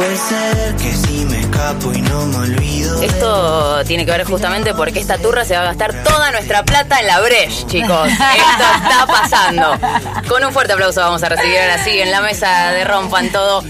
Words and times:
Puede 0.00 0.16
ser 0.16 0.76
que 0.76 0.94
si 0.94 1.26
me 1.26 1.40
escapo 1.40 1.92
y 1.92 2.00
no 2.00 2.24
me 2.24 2.36
olvido. 2.38 3.02
Esto 3.02 3.84
tiene 3.84 4.06
que 4.06 4.12
ver 4.12 4.24
justamente 4.24 4.72
porque 4.72 4.98
esta 4.98 5.18
turra 5.18 5.44
se 5.44 5.54
va 5.54 5.60
a 5.60 5.64
gastar 5.64 5.92
toda 6.02 6.30
nuestra 6.30 6.64
plata 6.64 7.00
en 7.00 7.06
la 7.06 7.20
Breche, 7.20 7.66
chicos. 7.66 8.08
Esto 8.08 8.64
está 8.82 9.06
pasando. 9.06 9.78
Con 10.26 10.42
un 10.42 10.54
fuerte 10.54 10.72
aplauso 10.72 11.02
vamos 11.02 11.22
a 11.22 11.28
recibir 11.28 11.58
ahora 11.58 11.84
sí 11.84 12.00
en 12.00 12.10
la 12.10 12.22
mesa 12.22 12.70
de 12.70 12.84
Rompan 12.84 13.28
Todo 13.30 13.62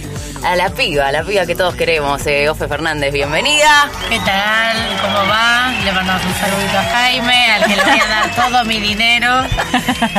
a 0.45 0.57
la 0.57 0.71
piba, 0.71 1.09
a 1.09 1.13
la 1.13 1.23
piba 1.23 1.47
que 1.47 1.55
todos 1.55 1.75
queremos. 1.75 2.27
Eh, 2.27 2.49
Ofe 2.49 2.67
Fernández, 2.69 3.13
bienvenida. 3.13 3.91
¿Qué 4.09 4.19
tal? 4.21 4.77
¿Cómo 5.03 5.29
va? 5.29 5.73
Le 5.85 5.93
mandamos 5.93 6.25
un 6.25 6.35
saludito 6.35 6.79
a 6.79 6.83
Jaime, 6.83 7.51
al 7.53 7.65
que 7.67 7.77
le 7.77 7.83
voy 7.83 8.01
a 8.01 8.07
dar 8.07 8.35
todo 8.35 8.65
mi 8.65 8.81
dinero. 8.81 9.45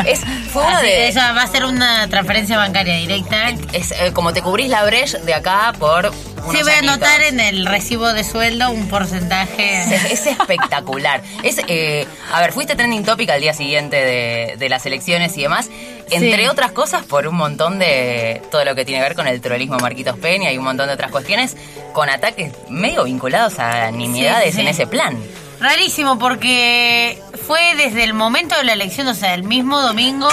Es, 0.05 0.21
fue 0.51 0.63
uno 0.63 0.77
Así 0.77 0.85
de... 0.85 0.91
que 0.91 1.07
esa 1.07 1.33
va 1.33 1.43
a 1.43 1.47
ser 1.47 1.65
una 1.65 2.07
transferencia 2.07 2.57
bancaria 2.57 2.95
directa. 2.95 3.49
Es 3.73 3.91
eh, 3.91 4.11
como 4.13 4.33
te 4.33 4.41
cubrís 4.41 4.69
la 4.69 4.83
Breche 4.83 5.19
de 5.19 5.33
acá 5.33 5.73
por. 5.77 6.11
Sí, 6.51 6.61
voy 6.63 6.71
a 6.71 6.79
anotar 6.79 7.21
en 7.21 7.39
el 7.39 7.65
recibo 7.65 8.11
de 8.13 8.23
sueldo 8.23 8.71
un 8.71 8.87
porcentaje. 8.87 9.79
Es, 9.81 9.91
es 10.11 10.27
espectacular. 10.27 11.21
Es, 11.43 11.57
eh, 11.67 12.07
a 12.33 12.41
ver, 12.41 12.51
fuiste 12.53 12.75
trending 12.75 13.03
topic 13.03 13.29
al 13.29 13.41
día 13.41 13.53
siguiente 13.53 13.95
de, 13.97 14.55
de 14.57 14.69
las 14.69 14.85
elecciones 14.85 15.37
y 15.37 15.41
demás. 15.43 15.69
Entre 16.09 16.41
Sí. 16.43 16.47
otras 16.47 16.71
cosas, 16.71 17.03
por 17.05 17.25
un 17.27 17.35
montón 17.35 17.79
de 17.79 18.41
todo 18.51 18.65
lo 18.65 18.75
que 18.75 18.83
tiene 18.83 18.99
que 19.01 19.07
ver 19.09 19.15
con 19.15 19.27
el 19.27 19.39
trollismo 19.39 19.77
de 19.77 19.81
Marquitos 19.83 20.17
Peña 20.17 20.51
y 20.51 20.57
un 20.57 20.63
montón 20.65 20.87
de 20.87 20.93
otras 20.93 21.09
cuestiones, 21.11 21.55
con 21.93 22.09
ataques 22.09 22.51
medio 22.69 23.05
vinculados 23.05 23.59
a 23.59 23.91
nimiedades 23.91 24.49
Sí, 24.49 24.55
sí. 24.55 24.61
en 24.61 24.67
ese 24.67 24.87
plan. 24.87 25.17
Rarísimo 25.61 26.17
porque 26.19 27.17
fue 27.47 27.75
desde 27.77 28.03
el 28.03 28.13
momento 28.13 28.55
de 28.57 28.63
la 28.65 28.73
elección, 28.73 29.07
o 29.07 29.13
sea, 29.13 29.33
el 29.35 29.43
mismo 29.43 29.79
domingo, 29.79 30.27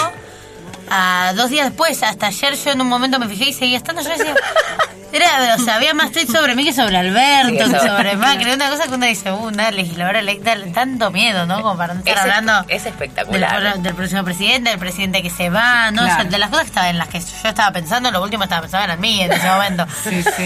a 0.89 1.33
dos 1.35 1.49
días 1.49 1.67
después, 1.67 2.01
hasta 2.03 2.27
ayer 2.27 2.55
yo 2.55 2.71
en 2.71 2.81
un 2.81 2.87
momento 2.87 3.19
me 3.19 3.27
fijé 3.27 3.45
y 3.49 3.53
seguía 3.53 3.77
estando, 3.77 4.01
yo 4.01 4.09
decía, 4.09 4.33
era, 5.11 5.55
o 5.55 5.59
sea, 5.59 5.75
había 5.75 5.93
más 5.93 6.11
tweets 6.11 6.31
sobre 6.31 6.55
mí 6.55 6.63
que 6.63 6.73
sobre 6.73 6.97
Alberto, 6.97 7.65
Sí, 7.65 7.71
que 7.73 7.79
sobre 7.79 8.15
Macri, 8.15 8.51
una 8.53 8.69
cosa 8.69 8.83
que 8.87 8.93
uno 8.95 9.05
dice, 9.05 9.31
uh, 9.31 9.35
una 9.47 9.71
legisladora 9.71 10.19
electa, 10.19 10.55
tanto 10.73 11.09
miedo, 11.11 11.45
¿no? 11.45 11.61
Como 11.61 11.77
para 11.77 11.93
no 11.93 11.99
estar 11.99 12.13
Es- 12.15 12.19
hablando 12.21 12.65
es 12.67 12.85
espectacular. 12.85 13.79
del 13.79 13.93
próximo 13.95 14.23
presidente, 14.23 14.69
del 14.69 14.79
presidente 14.79 15.21
que 15.23 15.29
se 15.29 15.49
va, 15.49 15.91
¿no? 15.91 16.01
O 16.03 16.05
sea, 16.05 16.15
Claro. 16.15 16.29
de 16.31 16.37
las 16.37 16.49
cosas 16.49 16.63
que 16.63 16.69
estaba, 16.69 16.89
en 16.89 16.97
las 16.97 17.07
que 17.07 17.19
yo 17.19 17.49
estaba 17.49 17.71
pensando, 17.71 18.11
lo 18.11 18.21
último 18.23 18.43
estaba 18.43 18.61
pensando 18.61 18.93
en 18.93 18.99
mí 18.99 19.21
en 19.21 19.31
ese 19.31 19.47
momento. 19.47 19.85
Sí, 20.03 20.23
sí. 20.23 20.45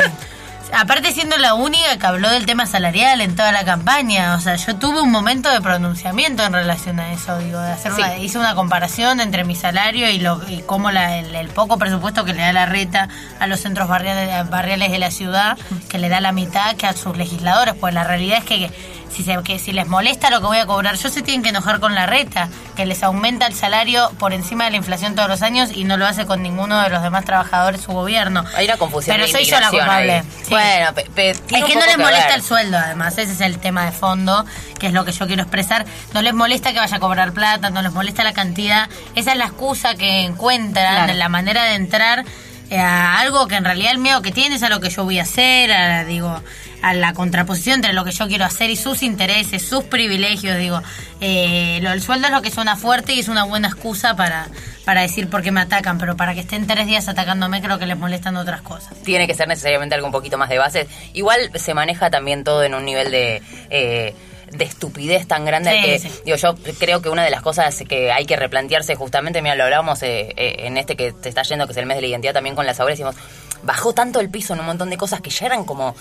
Aparte 0.75 1.11
siendo 1.11 1.37
la 1.37 1.53
única 1.53 1.97
que 1.99 2.05
habló 2.07 2.29
del 2.31 2.45
tema 2.47 2.65
salarial 2.65 3.21
en 3.21 3.35
toda 3.35 3.51
la 3.51 3.63
campaña, 3.63 4.33
o 4.35 4.39
sea, 4.39 4.55
yo 4.55 4.75
tuve 4.75 5.01
un 5.01 5.11
momento 5.11 5.49
de 5.51 5.61
pronunciamiento 5.61 6.43
en 6.43 6.51
relación 6.53 6.99
a 6.99 7.11
eso, 7.13 7.37
digo, 7.37 7.59
de 7.59 7.71
hacer 7.73 7.91
Sí. 7.93 8.01
una, 8.01 8.17
hice 8.17 8.39
una 8.39 8.55
comparación 8.55 9.19
entre 9.21 9.43
mi 9.43 9.55
salario 9.55 10.09
y 10.09 10.19
lo 10.19 10.41
y 10.49 10.61
cómo 10.63 10.89
la- 10.89 11.17
el, 11.17 11.35
el 11.35 11.49
poco 11.49 11.77
presupuesto 11.77 12.25
que 12.25 12.33
le 12.33 12.41
da 12.41 12.53
la 12.53 12.65
reta 12.65 13.07
a 13.39 13.45
los 13.47 13.59
centros 13.59 13.87
barriales, 13.87 14.49
barriales 14.49 14.91
de 14.91 14.97
la 14.99 15.11
ciudad, 15.11 15.57
que 15.89 15.99
le 15.99 16.09
da 16.09 16.19
la 16.21 16.31
mitad 16.31 16.75
que 16.75 16.87
a 16.87 16.93
sus 16.93 17.15
legisladores, 17.17 17.75
pues 17.79 17.93
la 17.93 18.03
realidad 18.03 18.39
es 18.39 18.43
que, 18.45 18.57
que 18.57 18.71
si 19.15 19.23
se, 19.23 19.37
que 19.43 19.59
si 19.59 19.71
les 19.71 19.87
molesta 19.87 20.29
lo 20.29 20.39
que 20.41 20.47
voy 20.47 20.57
a 20.57 20.65
cobrar, 20.65 20.95
yo 20.95 21.09
se 21.09 21.21
tienen 21.21 21.43
que 21.43 21.49
enojar 21.49 21.79
con 21.79 21.93
la 21.95 22.05
reta, 22.05 22.49
que 22.75 22.85
les 22.85 23.03
aumenta 23.03 23.45
el 23.47 23.53
salario 23.53 24.11
por 24.19 24.33
encima 24.33 24.65
de 24.65 24.71
la 24.71 24.77
inflación 24.77 25.15
todos 25.15 25.29
los 25.29 25.41
años 25.41 25.69
y 25.73 25.83
no 25.83 25.97
lo 25.97 26.05
hace 26.05 26.25
con 26.25 26.41
ninguno 26.41 26.81
de 26.81 26.89
los 26.89 27.01
demás 27.03 27.23
trabajadores 27.25 27.81
su 27.81 27.91
gobierno. 27.91 28.43
Hay 28.55 28.65
una 28.65 28.77
confusión 28.77 29.15
Pero 29.15 29.27
de 29.27 29.31
soy 29.31 29.45
yo 29.45 29.59
la 29.59 29.69
culpable. 29.69 30.23
Sí. 30.43 30.49
Bueno, 30.49 30.93
pe- 30.93 31.07
pe- 31.13 31.29
Es 31.31 31.63
que 31.63 31.75
no 31.75 31.85
les 31.85 31.97
molesta 31.97 32.27
ver. 32.27 32.35
el 32.35 32.41
sueldo, 32.43 32.77
además, 32.77 33.17
ese 33.17 33.33
es 33.33 33.41
el 33.41 33.59
tema 33.59 33.85
de 33.85 33.91
fondo, 33.91 34.45
que 34.79 34.87
es 34.87 34.93
lo 34.93 35.05
que 35.05 35.11
yo 35.11 35.27
quiero 35.27 35.43
expresar. 35.43 35.85
No 36.13 36.21
les 36.21 36.33
molesta 36.33 36.73
que 36.73 36.79
vaya 36.79 36.97
a 36.97 36.99
cobrar 36.99 37.31
plata, 37.33 37.69
no 37.69 37.81
les 37.81 37.91
molesta 37.93 38.23
la 38.23 38.33
cantidad. 38.33 38.89
Esa 39.15 39.31
es 39.33 39.37
la 39.37 39.45
excusa 39.45 39.95
que 39.95 40.21
encuentran, 40.23 40.95
Claro. 41.05 41.13
la 41.13 41.29
manera 41.29 41.63
de 41.65 41.75
entrar 41.75 42.25
eh, 42.69 42.79
a 42.79 43.19
algo 43.19 43.47
que 43.47 43.55
en 43.55 43.65
realidad 43.65 43.91
el 43.91 43.97
miedo 43.99 44.21
que 44.21 44.31
tiene 44.31 44.55
es 44.55 44.63
a 44.63 44.69
lo 44.69 44.79
que 44.79 44.89
yo 44.89 45.03
voy 45.03 45.19
a 45.19 45.23
hacer, 45.23 45.71
a, 45.71 46.03
digo, 46.05 46.41
a 46.83 46.93
la 46.93 47.13
contraposición 47.13 47.75
entre 47.75 47.93
lo 47.93 48.03
que 48.05 48.11
yo 48.11 48.27
quiero 48.27 48.45
hacer 48.45 48.69
y 48.69 48.75
sus 48.75 49.01
intereses, 49.01 49.61
sus 49.67 49.85
privilegios, 49.85 50.57
digo. 50.57 50.81
Eh, 51.21 51.79
lo, 51.81 51.91
el 51.91 52.01
sueldo 52.01 52.27
es 52.27 52.33
lo 52.33 52.41
que 52.41 52.51
suena 52.51 52.75
fuerte 52.75 53.13
y 53.13 53.19
es 53.19 53.29
una 53.29 53.45
buena 53.45 53.69
excusa 53.69 54.15
para, 54.15 54.47
para 54.85 55.01
decir 55.01 55.29
por 55.29 55.41
qué 55.41 55.51
me 55.51 55.61
atacan, 55.61 55.97
pero 55.97 56.15
para 56.17 56.33
que 56.33 56.41
estén 56.41 56.67
tres 56.67 56.85
días 56.85 57.07
atacándome 57.07 57.61
creo 57.61 57.79
que 57.79 57.85
les 57.85 57.97
molestan 57.97 58.35
otras 58.35 58.61
cosas. 58.61 58.93
tiene 59.03 59.25
que 59.27 59.33
ser 59.33 59.47
necesariamente 59.47 59.95
algo 59.95 60.07
un 60.07 60.13
poquito 60.13 60.37
más 60.37 60.49
de 60.49 60.57
base. 60.59 60.87
Igual 61.13 61.51
se 61.55 61.73
maneja 61.73 62.09
también 62.09 62.43
todo 62.43 62.63
en 62.63 62.73
un 62.75 62.85
nivel 62.85 63.09
de... 63.11 63.41
eh, 63.69 64.13
de 64.53 64.65
estupidez 64.65 65.25
tan 65.27 65.45
grande 65.45 65.71
Sí, 65.71 65.83
que 65.83 65.97
sí. 65.99 66.11
digo 66.25 66.37
yo 66.37 66.53
creo 66.77 67.01
que 67.01 67.09
una 67.09 67.23
de 67.23 67.31
las 67.31 67.41
cosas 67.41 67.83
que 67.89 68.11
hay 68.11 68.27
que 68.27 68.35
replantearse 68.35 68.93
justamente 68.93 69.41
mira 69.41 69.55
lo 69.55 69.63
hablábamos 69.63 70.03
eh, 70.03 70.31
eh, 70.37 70.67
en 70.67 70.77
este 70.77 70.95
que 70.95 71.11
te 71.11 71.27
está 71.27 71.41
yendo 71.41 71.65
que 71.65 71.71
es 71.71 71.77
el 71.79 71.87
mes 71.87 71.97
de 71.97 72.01
la 72.01 72.07
identidad 72.09 72.33
también 72.33 72.53
con 72.55 72.67
las 72.67 72.79
obras 72.79 72.95
decimos 72.99 73.15
bajó 73.63 73.93
tanto 73.93 74.19
el 74.19 74.29
piso 74.29 74.53
en 74.53 74.59
un 74.59 74.67
montón 74.67 74.91
de 74.91 74.97
cosas 74.97 75.21
que 75.21 75.31
ya 75.31 75.47
eran 75.47 75.63
como 75.63 75.95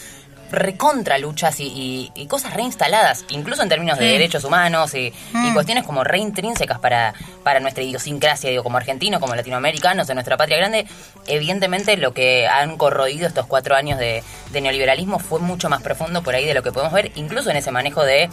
recontra 0.53 1.19
luchas 1.19 1.59
y, 1.61 1.65
y- 1.65 2.13
y 2.15 2.27
cosas 2.27 2.53
reinstaladas, 2.55 3.25
incluso 3.31 3.63
en 3.63 3.69
términos 3.69 3.99
de 3.99 4.05
Sí. 4.07 4.13
derechos 4.13 4.45
humanos 4.45 4.95
y, 4.95 5.07
y 5.09 5.13
Mm. 5.33 5.55
cuestiones 5.55 5.85
como 5.85 6.05
reintrínsecas 6.05 6.79
para, 6.79 7.15
para 7.43 7.59
nuestra 7.59 7.83
idiosincrasia, 7.83 8.51
digo, 8.51 8.63
como 8.63 8.77
argentinos, 8.77 9.21
como 9.21 9.35
latinoamericanos, 9.35 10.09
en 10.11 10.15
nuestra 10.17 10.37
patria 10.37 10.59
grande, 10.59 10.87
evidentemente 11.27 11.97
lo 11.97 12.13
que 12.13 12.47
han 12.47 12.77
corroído 12.77 13.27
estos 13.27 13.47
cuatro 13.47 13.75
años 13.75 13.99
de, 13.99 14.23
de 14.51 14.61
neoliberalismo 14.61 15.19
fue 15.19 15.41
mucho 15.41 15.69
más 15.69 15.83
profundo 15.83 16.23
por 16.23 16.35
ahí 16.35 16.45
de 16.45 16.55
lo 16.55 16.63
que 16.63 16.71
podemos 16.73 16.93
ver, 16.93 17.11
incluso 17.15 17.51
en 17.51 17.57
ese 17.57 17.71
manejo 17.71 18.05
de, 18.05 18.29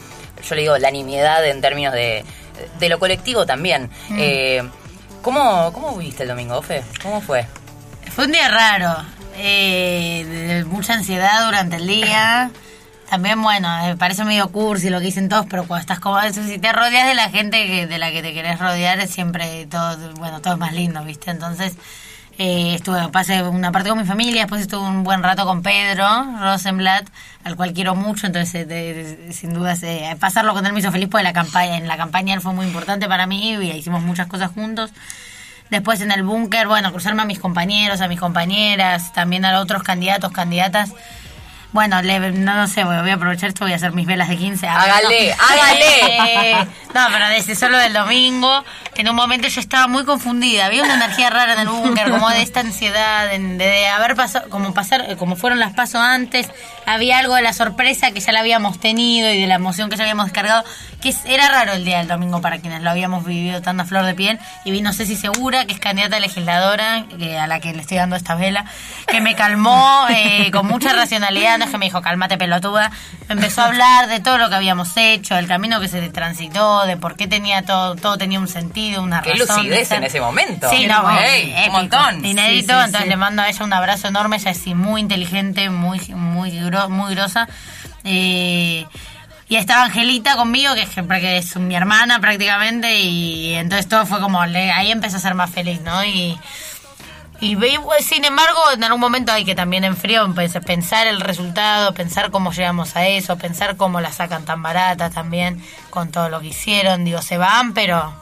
yo 0.48 0.56
le 0.56 0.62
digo, 0.62 0.78
la 0.78 0.92
nimiedad 0.92 1.46
en 1.46 1.62
términos 1.62 1.94
de, 1.94 2.26
de 2.80 2.90
lo 2.90 3.00
colectivo 3.00 3.46
también. 3.46 3.90
Eh, 4.18 4.62
¿cómo, 5.22 5.72
¿Cómo 5.74 5.96
viviste 5.96 6.24
el 6.24 6.30
domingo, 6.30 6.62
Fe? 6.62 6.84
¿Cómo 7.02 7.22
fue? 7.22 7.46
Fue 8.14 8.26
un 8.26 8.32
día 8.32 8.50
raro, 8.50 8.96
eh, 9.40 10.64
mucha 10.68 10.94
ansiedad 10.94 11.46
durante 11.46 11.78
el 11.78 11.88
día. 11.88 12.52
También, 13.10 13.42
bueno, 13.42 13.68
eh, 13.88 13.96
parece 13.98 14.24
medio 14.24 14.50
cursi 14.50 14.90
lo 14.90 15.00
que 15.00 15.06
dicen 15.06 15.30
todos, 15.30 15.48
pero 15.50 15.66
cuando 15.66 15.82
estás 15.82 16.00
como 16.00 16.22
si 16.32 16.60
te 16.60 16.72
rodeas 16.72 17.08
de 17.08 17.16
la 17.16 17.30
gente 17.30 17.66
que, 17.66 17.88
de 17.88 17.98
la 17.98 18.12
que 18.12 18.22
te 18.22 18.34
querés 18.34 18.60
rodear, 18.60 19.00
es 19.00 19.10
siempre 19.10 19.66
todo, 19.66 20.14
bueno, 20.16 20.42
todo 20.42 20.54
es 20.54 20.60
más 20.60 20.74
lindo, 20.74 21.04
¿viste? 21.04 21.32
Entonces, 21.32 21.76
eh, 22.42 22.76
estuve, 22.76 23.10
pasé 23.10 23.44
una 23.44 23.70
parte 23.74 23.90
con 23.90 23.98
mi 23.98 24.06
familia, 24.06 24.44
después 24.44 24.62
estuve 24.62 24.88
un 24.88 25.04
buen 25.04 25.22
rato 25.22 25.46
con 25.46 25.62
Pedro 25.62 26.06
Rosenblatt, 26.40 27.10
al 27.44 27.58
cual 27.58 27.74
quiero 27.74 27.96
mucho, 27.96 28.28
entonces, 28.28 28.66
eh, 28.70 29.30
sin 29.34 29.54
dudas, 29.54 29.84
eh, 29.84 30.16
pasarlo 30.18 30.54
con 30.54 30.66
él 30.66 30.72
me 30.72 30.80
hizo 30.80 30.90
feliz 30.90 31.10
porque 31.12 31.26
la 31.26 31.34
campaña, 31.34 31.76
en 31.76 31.90
la 31.90 31.98
campaña 31.98 32.34
él 32.34 32.40
fue 32.40 32.54
muy 32.54 32.66
importante 32.66 33.10
para 33.10 33.28
mí 33.28 33.56
y 33.56 33.72
hicimos 33.72 34.04
muchas 34.04 34.28
cosas 34.28 34.52
juntos. 34.52 34.92
Después 35.70 36.02
en 36.02 36.12
el 36.12 36.24
búnker, 36.24 36.68
bueno, 36.68 36.92
cruzarme 36.92 37.22
a 37.22 37.26
mis 37.26 37.40
compañeros, 37.40 38.02
a 38.02 38.08
mis 38.08 38.20
compañeras, 38.20 39.14
también 39.14 39.46
a 39.46 39.60
otros 39.60 39.84
candidatos, 39.84 40.32
candidatas. 40.32 40.94
Bueno, 41.72 42.02
le- 42.02 42.32
no, 42.32 42.56
no 42.56 42.68
sé, 42.68 42.84
voy 42.84 42.98
voy 42.98 43.12
a 43.12 43.14
aprovechar 43.14 43.50
esto, 43.50 43.64
voy 43.64 43.74
a 43.74 43.76
hacer 43.76 43.92
mis 43.92 44.08
velas 44.08 44.28
de 44.28 44.38
15. 44.38 44.68
Ah, 44.68 44.82
Hágale, 44.82 45.36
no. 45.38 45.44
hágale. 45.44 46.52
Eh, 46.52 46.56
no, 46.96 47.08
pero 47.12 47.30
desde 47.30 47.56
solo 47.56 47.78
del 47.78 47.94
domingo, 47.94 48.64
en 48.96 49.08
un 49.08 49.16
momento 49.16 49.48
yo 49.48 49.60
estaba 49.62 49.88
muy 49.88 50.04
confundida. 50.04 50.66
Había 50.66 50.84
una 50.84 50.96
energía 50.96 51.30
rara 51.30 51.54
en 51.54 51.60
el 51.60 51.68
búnker, 51.70 52.10
como 52.10 52.28
de 52.30 52.42
esta 52.42 52.62
ansiedad, 52.62 53.30
de, 53.30 53.38
de 53.58 53.88
haber 53.88 54.16
pasado, 54.16 54.50
como 54.50 54.74
pasar, 54.74 55.16
como 55.18 55.36
fueron 55.36 55.60
las 55.60 55.74
pasos 55.74 56.02
antes. 56.02 56.50
Había 56.88 57.20
algo 57.20 57.36
de 57.36 57.44
la 57.44 57.54
sorpresa 57.54 58.10
que 58.12 58.20
ya 58.20 58.32
la 58.32 58.40
habíamos 58.40 58.80
tenido 58.80 59.32
y 59.32 59.40
de 59.40 59.46
la 59.46 59.54
emoción 59.56 59.92
que 59.92 59.96
ya 59.98 60.04
habíamos 60.04 60.26
descargado, 60.26 60.64
que 61.04 61.14
era 61.26 61.50
raro 61.50 61.74
el 61.74 61.86
día 61.86 62.00
del 62.00 62.08
domingo 62.08 62.42
para 62.42 62.58
quienes 62.58 62.82
lo 62.82 62.90
habíamos 62.90 63.24
vivido 63.26 63.62
tan 63.62 63.80
a 63.80 63.86
flor 63.86 64.06
de 64.06 64.16
piel. 64.16 64.40
Y 64.66 64.72
vi, 64.72 64.82
no 64.82 64.92
sé 64.92 65.06
si 65.06 65.16
segura, 65.16 65.66
que 65.66 65.74
es 65.74 65.80
candidata 65.80 66.18
a 66.18 66.20
legisladora, 66.20 67.06
que- 67.20 67.38
a 67.38 67.46
la 67.46 67.60
que 67.60 67.74
le 67.74 67.82
estoy 67.82 67.98
dando 67.98 68.16
esta 68.16 68.34
vela, 68.34 68.66
que 69.08 69.22
me 69.22 69.36
calmó 69.36 70.08
eh, 70.10 70.50
con 70.52 70.66
mucha 70.66 70.94
racionalidad, 70.94 71.59
es 71.66 71.72
que 71.72 71.78
me 71.78 71.86
dijo, 71.86 72.02
cálmate 72.02 72.38
pelotuda, 72.38 72.92
me 73.28 73.34
empezó 73.36 73.62
a 73.62 73.66
hablar 73.66 74.08
de 74.08 74.20
todo 74.20 74.38
lo 74.38 74.50
que 74.50 74.56
habíamos 74.56 74.96
hecho, 74.98 75.38
el 75.38 75.48
camino 75.48 75.80
que 75.80 75.88
se 75.88 76.08
transitó, 76.10 76.86
de 76.86 76.98
por 76.98 77.16
qué 77.16 77.28
tenía 77.28 77.64
todo, 77.64 77.96
todo 77.96 78.18
tenía 78.18 78.40
un 78.40 78.48
sentido, 78.48 79.02
una 79.02 79.22
Qué 79.22 79.34
razón. 79.34 79.48
de 79.48 79.64
lucidez 79.64 79.92
en 79.92 80.04
ese 80.04 80.22
momento. 80.22 80.70
Sí, 80.70 80.86
no, 80.88 81.02
bueno, 81.04 81.20
un 81.68 81.72
montón. 81.72 82.26
Inédito, 82.26 82.74
Sí, 82.74 82.80
sí, 82.80 82.86
entonces 82.86 83.02
sí. 83.04 83.10
le 83.10 83.16
mando 83.18 83.42
a 83.42 83.50
ella 83.50 83.64
un 83.66 83.74
abrazo 83.74 84.08
enorme, 84.08 84.38
ella 84.38 84.52
es 84.52 84.66
muy 84.68 85.02
inteligente, 85.02 85.70
muy, 85.70 86.00
muy, 86.10 86.52
gro- 86.52 86.90
muy 86.90 87.14
grosa. 87.16 87.48
Eh, 88.04 88.86
y 89.48 89.56
estaba 89.56 89.84
Angelita 89.86 90.36
conmigo, 90.36 90.76
que 90.76 90.84
es, 90.84 90.90
que 90.90 91.38
es 91.38 91.56
mi 91.58 91.76
hermana 91.76 92.20
prácticamente, 92.20 93.00
y 93.00 93.56
entonces 93.56 93.88
todo 93.90 94.06
fue 94.06 94.20
como, 94.20 94.40
ahí 94.42 94.92
empecé 94.92 95.16
a 95.18 95.20
ser 95.20 95.34
más 95.34 95.50
feliz, 95.50 95.82
¿no? 95.82 96.04
Y, 96.06 96.38
y 97.42 97.56
pues, 97.56 98.06
sin 98.06 98.26
embargo, 98.26 98.60
en 98.74 98.84
algún 98.84 99.00
momento 99.00 99.32
hay 99.32 99.46
que 99.46 99.56
también 99.56 99.84
en 99.84 99.96
empe- 99.96 100.64
pensar 100.66 101.08
el 101.08 101.22
resultado, 101.22 101.94
pensar 101.94 102.32
cómo 102.32 102.52
llegamos 102.52 102.96
a 102.96 103.08
eso, 103.08 103.38
pensar 103.38 103.78
cómo 103.78 104.02
la 104.02 104.12
sacan 104.12 104.46
tan 104.46 104.62
barata 104.62 105.10
también 105.10 105.64
con 105.90 106.12
todo 106.12 106.30
lo 106.30 106.42
que 106.42 106.48
hicieron. 106.48 107.06
Digo, 107.06 107.22
se 107.22 107.38
van, 107.38 107.74
pero 107.74 108.14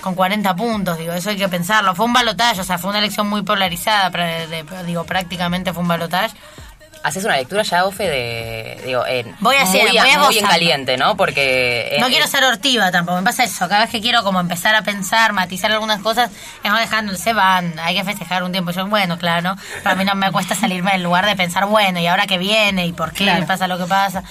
con 0.00 0.14
40 0.14 0.54
puntos, 0.54 0.98
digo, 0.98 1.12
eso 1.12 1.30
hay 1.30 1.36
que 1.36 1.48
pensarlo. 1.48 1.94
Fue 1.94 2.04
un 2.06 2.12
balotaje, 2.12 2.60
o 2.60 2.64
sea, 2.64 2.78
fue 2.78 2.90
una 2.90 2.98
elección 3.00 3.28
muy 3.28 3.42
polarizada, 3.42 4.10
digo, 4.86 5.04
prácticamente 5.04 5.72
fue 5.72 5.82
un 5.82 5.88
balotaje. 5.88 6.36
Haces 7.02 7.24
una 7.24 7.36
lectura 7.36 7.62
ya, 7.62 7.84
Ofe, 7.84 8.04
de. 8.08 8.82
Digo, 8.84 9.06
en, 9.06 9.34
Voy 9.40 9.56
a 9.56 9.62
hacer- 9.62 9.82
muy, 9.88 9.98
voy 9.98 10.10
a 10.10 10.18
muy 10.18 10.38
en 10.38 10.46
caliente, 10.46 10.96
¿no? 10.96 11.16
Porque. 11.16 11.96
No 12.00 12.06
eh, 12.06 12.10
quiero 12.10 12.24
eh, 12.24 12.28
ser 12.28 12.44
hortiva 12.44 12.90
tampoco, 12.90 13.18
me 13.18 13.24
pasa 13.24 13.44
eso. 13.44 13.68
Cada 13.68 13.82
vez 13.82 13.90
que 13.90 14.00
quiero 14.00 14.22
como 14.24 14.40
empezar 14.40 14.74
a 14.74 14.82
pensar, 14.82 15.32
matizar 15.32 15.70
algunas 15.72 16.00
cosas, 16.00 16.30
es 16.62 16.70
no 16.70 16.78
dejando, 16.78 17.14
se 17.16 17.32
van, 17.32 17.78
hay 17.78 17.94
que 17.96 18.04
festejar 18.04 18.42
un 18.42 18.52
tiempo. 18.52 18.70
Yo, 18.70 18.86
bueno, 18.86 19.18
claro, 19.18 19.56
pero 19.82 19.90
a 19.90 19.94
mí 19.94 20.04
no 20.04 20.14
me 20.14 20.30
cuesta 20.32 20.54
salirme 20.54 20.92
del 20.92 21.02
lugar 21.02 21.26
de 21.26 21.36
pensar, 21.36 21.66
bueno, 21.66 21.98
¿y 22.00 22.06
ahora 22.06 22.26
qué 22.26 22.38
viene? 22.38 22.86
¿Y 22.86 22.92
por 22.92 23.12
qué 23.12 23.24
Claro. 23.24 23.46
pasa 23.46 23.66
lo 23.68 23.78
que 23.78 23.84
pasa? 23.86 24.22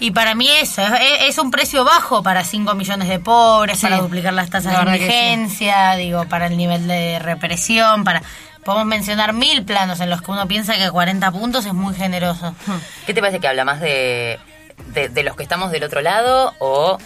Y 0.00 0.10
para 0.10 0.34
mí 0.34 0.48
eso, 0.50 0.82
es, 0.82 1.22
es 1.28 1.38
un 1.38 1.52
precio 1.52 1.84
bajo 1.84 2.20
para 2.22 2.42
5 2.42 2.74
millones 2.74 3.08
de 3.08 3.20
pobres, 3.20 3.78
Sí, 3.78 3.86
para 3.86 3.98
duplicar 3.98 4.32
las 4.32 4.50
tasas 4.50 4.72
la 4.72 4.90
de 4.90 4.98
que 4.98 5.06
sí. 5.08 5.12
indigencia, 5.12 5.94
digo, 5.94 6.24
para 6.28 6.46
el 6.48 6.56
nivel 6.56 6.88
de 6.88 7.18
represión, 7.20 8.02
para... 8.02 8.20
Podemos 8.64 8.86
mencionar 8.86 9.32
mil 9.32 9.64
planos 9.64 10.00
en 10.00 10.10
los 10.10 10.22
que 10.22 10.30
uno 10.30 10.48
piensa 10.48 10.76
que 10.76 10.90
40 10.90 11.30
puntos 11.32 11.66
es 11.66 11.74
muy 11.74 11.94
generoso. 11.94 12.54
¿Qué 13.06 13.12
te 13.14 13.20
parece 13.20 13.40
que 13.40 13.48
habla 13.48 13.64
más 13.64 13.80
de, 13.80 14.38
de, 14.94 15.22
los 15.22 15.36
que 15.36 15.42
estamos 15.42 15.70
del 15.70 15.84
otro 15.84 16.00
lado 16.00 16.54
o... 16.58 16.98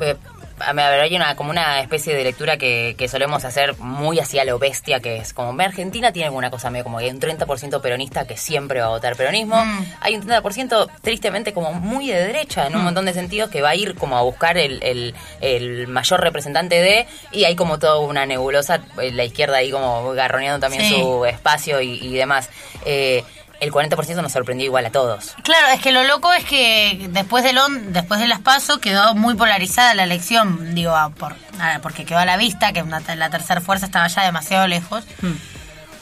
eh, 0.00 0.16
a 0.60 0.72
ver, 0.72 1.00
hay 1.00 1.14
una, 1.16 1.34
como 1.36 1.50
una 1.50 1.80
especie 1.80 2.14
de 2.14 2.24
lectura 2.24 2.56
que, 2.56 2.94
que 2.98 3.08
solemos 3.08 3.44
hacer 3.44 3.76
muy 3.78 4.18
hacia 4.20 4.44
lo 4.44 4.58
bestia, 4.58 5.00
que 5.00 5.16
es 5.16 5.32
como, 5.32 5.58
Argentina 5.60 6.12
tiene 6.12 6.26
alguna 6.26 6.50
cosa 6.50 6.70
medio 6.70 6.84
como 6.84 6.98
que 6.98 7.04
hay 7.04 7.10
un 7.10 7.20
30% 7.20 7.80
peronista 7.80 8.26
que 8.26 8.36
siempre 8.36 8.80
va 8.80 8.86
a 8.86 8.90
votar 8.90 9.16
peronismo, 9.16 9.56
Mm. 9.64 9.84
hay 10.00 10.14
un 10.16 10.22
30% 10.26 10.88
tristemente 11.02 11.52
como 11.52 11.72
muy 11.72 12.08
de 12.08 12.26
derecha 12.26 12.66
en 12.66 12.76
un 12.76 12.84
montón 12.84 13.04
de 13.06 13.12
sentidos 13.12 13.50
que 13.50 13.60
va 13.62 13.70
a 13.70 13.74
ir 13.74 13.94
como 13.94 14.16
a 14.16 14.22
buscar 14.22 14.56
el, 14.58 14.82
el, 14.82 15.14
el 15.40 15.88
mayor 15.88 16.20
representante 16.20 16.76
de, 16.80 17.06
y 17.32 17.44
hay 17.44 17.56
como 17.56 17.78
toda 17.78 17.98
una 17.98 18.26
nebulosa, 18.26 18.80
eh, 19.00 19.10
la 19.12 19.24
izquierda 19.24 19.56
ahí 19.58 19.70
como 19.70 20.12
garroneando 20.12 20.60
también 20.60 20.84
Sí. 20.84 20.94
su 21.00 21.24
espacio 21.24 21.80
y, 21.80 21.94
y 22.00 22.14
demás. 22.14 22.48
Eh, 22.84 23.24
el 23.60 23.72
40% 23.72 24.22
nos 24.22 24.32
sorprendió 24.32 24.64
igual 24.66 24.86
a 24.86 24.90
todos. 24.90 25.34
Claro, 25.42 25.68
es 25.74 25.80
que 25.80 25.92
lo 25.92 26.04
loco 26.04 26.32
es 26.32 26.44
que 26.44 27.08
después 27.10 27.42
del 27.44 27.58
on, 27.58 27.92
después 27.92 28.20
de 28.20 28.28
las 28.28 28.40
PASO 28.40 28.78
quedó 28.80 29.14
muy 29.14 29.34
polarizada 29.34 29.94
la 29.94 30.04
elección, 30.04 30.74
digo, 30.74 30.94
a- 30.94 31.10
por, 31.10 31.34
a- 31.60 31.80
porque 31.82 32.04
quedó 32.04 32.18
a 32.18 32.24
la 32.24 32.36
vista 32.36 32.72
que 32.72 32.82
una- 32.82 33.00
la 33.16 33.30
tercera 33.30 33.60
fuerza 33.60 33.86
estaba 33.86 34.06
ya 34.08 34.22
demasiado 34.24 34.66
lejos. 34.68 35.04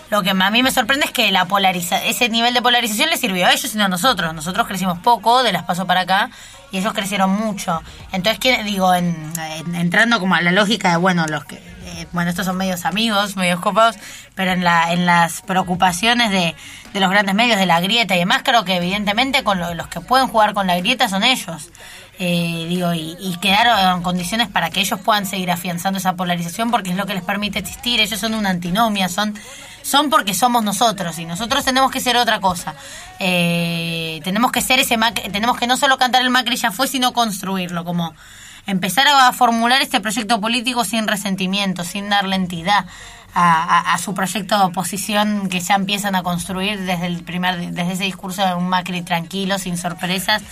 Lo 0.08 0.22
que 0.22 0.30
a 0.30 0.50
mí 0.50 0.62
me 0.62 0.70
sorprende 0.70 1.06
es 1.06 1.10
que 1.10 1.32
la 1.32 1.46
polariza 1.46 2.02
ese 2.04 2.28
nivel 2.28 2.54
de 2.54 2.62
polarización 2.62 3.10
le 3.10 3.16
sirvió 3.16 3.46
a 3.46 3.52
ellos 3.52 3.74
y 3.74 3.76
no 3.78 3.86
a 3.86 3.88
nosotros. 3.88 4.32
Nosotros 4.34 4.66
crecimos 4.68 4.98
poco 5.00 5.42
de 5.42 5.52
las 5.52 5.64
PASO 5.64 5.84
para 5.86 6.02
acá 6.02 6.30
y 6.70 6.78
ellos 6.78 6.92
crecieron 6.92 7.30
mucho. 7.30 7.82
Entonces, 8.12 8.38
¿qué- 8.38 8.62
digo, 8.62 8.94
en- 8.94 9.32
en- 9.56 9.74
entrando 9.74 10.20
como 10.20 10.36
a 10.36 10.42
la 10.42 10.52
lógica 10.52 10.90
de, 10.90 10.96
bueno, 10.98 11.26
los 11.26 11.44
que 11.44 11.60
bueno, 12.12 12.30
estos 12.30 12.46
son 12.46 12.56
medios 12.56 12.84
amigos, 12.84 13.36
medios 13.36 13.60
copados, 13.60 13.96
pero 14.34 14.52
en, 14.52 14.62
la, 14.64 14.92
en 14.92 15.06
las 15.06 15.40
preocupaciones 15.42 16.30
de, 16.30 16.54
de 16.92 17.00
los 17.00 17.10
grandes 17.10 17.34
medios, 17.34 17.58
de 17.58 17.66
la 17.66 17.80
grieta 17.80 18.14
y 18.14 18.18
demás, 18.18 18.42
creo 18.44 18.64
que 18.64 18.76
evidentemente 18.76 19.42
con 19.44 19.58
lo- 19.58 19.74
los 19.74 19.88
que 19.88 20.00
pueden 20.00 20.28
jugar 20.28 20.54
con 20.54 20.66
la 20.66 20.76
grieta 20.76 21.08
son 21.08 21.24
ellos. 21.24 21.70
Eh, 22.18 22.64
digo, 22.68 22.94
y, 22.94 23.14
y 23.20 23.36
quedaron 23.42 23.98
en 23.98 24.02
condiciones 24.02 24.48
para 24.48 24.70
que 24.70 24.80
ellos 24.80 24.98
puedan 25.00 25.26
seguir 25.26 25.50
afianzando 25.50 25.98
esa 25.98 26.14
polarización 26.16 26.70
porque 26.70 26.88
es 26.90 26.96
lo 26.96 27.04
que 27.04 27.12
les 27.12 27.22
permite 27.22 27.58
existir. 27.58 28.00
Ellos 28.00 28.18
son 28.18 28.32
una 28.34 28.48
antinomia, 28.48 29.10
son, 29.10 29.34
son 29.82 30.08
porque 30.08 30.32
somos 30.32 30.64
nosotros 30.64 31.18
y 31.18 31.26
nosotros 31.26 31.62
tenemos 31.66 31.90
que 31.90 32.00
ser 32.00 32.16
otra 32.16 32.40
cosa. 32.40 32.74
Eh, 33.18 34.20
tenemos 34.24 34.50
que 34.50 34.62
ser 34.62 34.78
ese 34.78 34.96
Macri- 34.96 35.30
tenemos 35.30 35.58
que 35.58 35.66
no 35.66 35.76
solo 35.76 35.98
cantar 35.98 36.22
el 36.22 36.30
Macri 36.30 36.56
ya 36.56 36.70
fue, 36.70 36.86
sino 36.88 37.12
construirlo, 37.12 37.84
como 37.84 38.14
empezar 38.66 39.06
a 39.08 39.32
formular 39.32 39.82
este 39.82 40.00
proyecto 40.00 40.40
político 40.40 40.84
sin 40.84 41.06
resentimiento, 41.06 41.84
sin 41.84 42.08
darle 42.10 42.36
entidad 42.36 42.86
a, 43.34 43.62
a- 43.62 43.94
a 43.94 43.98
su 43.98 44.14
proyecto 44.14 44.58
de 44.58 44.64
oposición 44.64 45.48
que 45.48 45.60
ya 45.60 45.74
empiezan 45.74 46.14
a 46.14 46.22
construir 46.22 46.80
desde 46.80 47.06
el 47.06 47.22
primer 47.22 47.72
desde 47.72 47.92
ese 47.92 48.04
discurso 48.04 48.44
de 48.46 48.54
un 48.54 48.68
Macri 48.68 49.02
tranquilo, 49.02 49.58
sin 49.58 49.76
sorpresas 49.76 50.42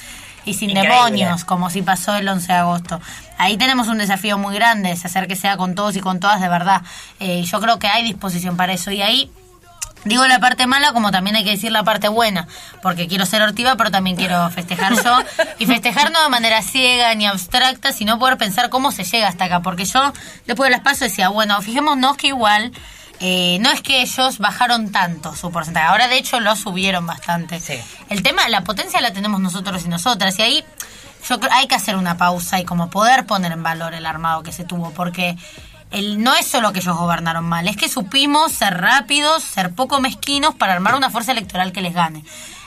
y 0.46 0.52
sin 0.54 0.70
Increíble. 0.70 0.94
demonios, 0.94 1.44
como 1.46 1.70
si 1.70 1.80
pasó 1.80 2.14
el 2.16 2.28
11 2.28 2.52
de 2.52 2.58
agosto. 2.58 3.00
Ahí 3.38 3.56
tenemos 3.56 3.88
un 3.88 3.96
desafío 3.96 4.36
muy 4.36 4.54
grande, 4.54 4.90
es 4.92 5.02
hacer 5.06 5.26
que 5.26 5.36
sea 5.36 5.56
con 5.56 5.74
todos 5.74 5.96
y 5.96 6.00
con 6.00 6.20
todas 6.20 6.40
de 6.42 6.48
verdad. 6.48 6.82
Eh, 7.18 7.42
yo 7.44 7.60
creo 7.60 7.78
que 7.78 7.88
hay 7.88 8.02
disposición 8.04 8.54
para 8.56 8.74
eso 8.74 8.90
y 8.90 9.00
ahí 9.00 9.30
Digo 10.04 10.26
la 10.26 10.38
parte 10.38 10.66
mala 10.66 10.92
como 10.92 11.10
también 11.10 11.36
hay 11.36 11.44
que 11.44 11.50
decir 11.50 11.72
la 11.72 11.82
parte 11.82 12.08
buena, 12.08 12.46
porque 12.82 13.08
quiero 13.08 13.26
ser 13.26 13.42
hortiva, 13.42 13.76
pero 13.76 13.90
también 13.90 14.16
quiero 14.16 14.50
festejar 14.50 14.94
yo. 15.02 15.18
Y 15.58 15.66
festejar 15.66 16.10
no 16.10 16.22
de 16.22 16.28
manera 16.28 16.62
ciega 16.62 17.14
ni 17.14 17.26
abstracta, 17.26 17.92
sino 17.92 18.18
poder 18.18 18.36
pensar 18.36 18.70
cómo 18.70 18.92
se 18.92 19.04
llega 19.04 19.28
hasta 19.28 19.44
acá. 19.44 19.60
Porque 19.60 19.84
yo, 19.84 20.12
después 20.46 20.68
de 20.68 20.72
las 20.72 20.80
pasos, 20.80 21.00
decía, 21.00 21.28
bueno, 21.28 21.60
fijémonos 21.62 22.16
que 22.16 22.28
igual, 22.28 22.72
eh, 23.20 23.58
no 23.60 23.70
es 23.70 23.80
que 23.80 24.02
ellos 24.02 24.38
bajaron 24.38 24.90
tanto 24.92 25.34
su 25.34 25.50
porcentaje. 25.50 25.86
Ahora, 25.86 26.08
de 26.08 26.18
hecho, 26.18 26.40
lo 26.40 26.56
subieron 26.56 27.06
bastante. 27.06 27.60
Sí. 27.60 27.74
El 28.10 28.22
tema, 28.22 28.48
la 28.48 28.62
potencia 28.62 29.00
la 29.00 29.12
tenemos 29.12 29.40
nosotros 29.40 29.84
y 29.84 29.88
nosotras. 29.88 30.38
Y 30.38 30.42
ahí 30.42 30.64
yo 31.28 31.40
creo 31.40 31.52
hay 31.52 31.66
que 31.66 31.74
hacer 31.74 31.96
una 31.96 32.16
pausa 32.16 32.60
y 32.60 32.64
como 32.64 32.90
poder 32.90 33.26
poner 33.26 33.52
en 33.52 33.62
valor 33.62 33.94
el 33.94 34.06
armado 34.06 34.42
que 34.42 34.52
se 34.52 34.64
tuvo, 34.64 34.90
porque 34.90 35.36
el, 35.94 36.22
no 36.22 36.34
es 36.34 36.46
solo 36.46 36.72
que 36.72 36.80
ellos 36.80 36.96
gobernaron 36.96 37.44
mal, 37.44 37.68
es 37.68 37.76
que 37.76 37.88
supimos 37.88 38.52
ser 38.52 38.80
rápidos, 38.80 39.42
ser 39.42 39.70
poco 39.70 40.00
mezquinos 40.00 40.54
para 40.54 40.72
armar 40.72 40.94
una 40.94 41.10
fuerza 41.10 41.32
electoral 41.32 41.72
que 41.72 41.80
les 41.80 41.94
gane. 41.94 42.24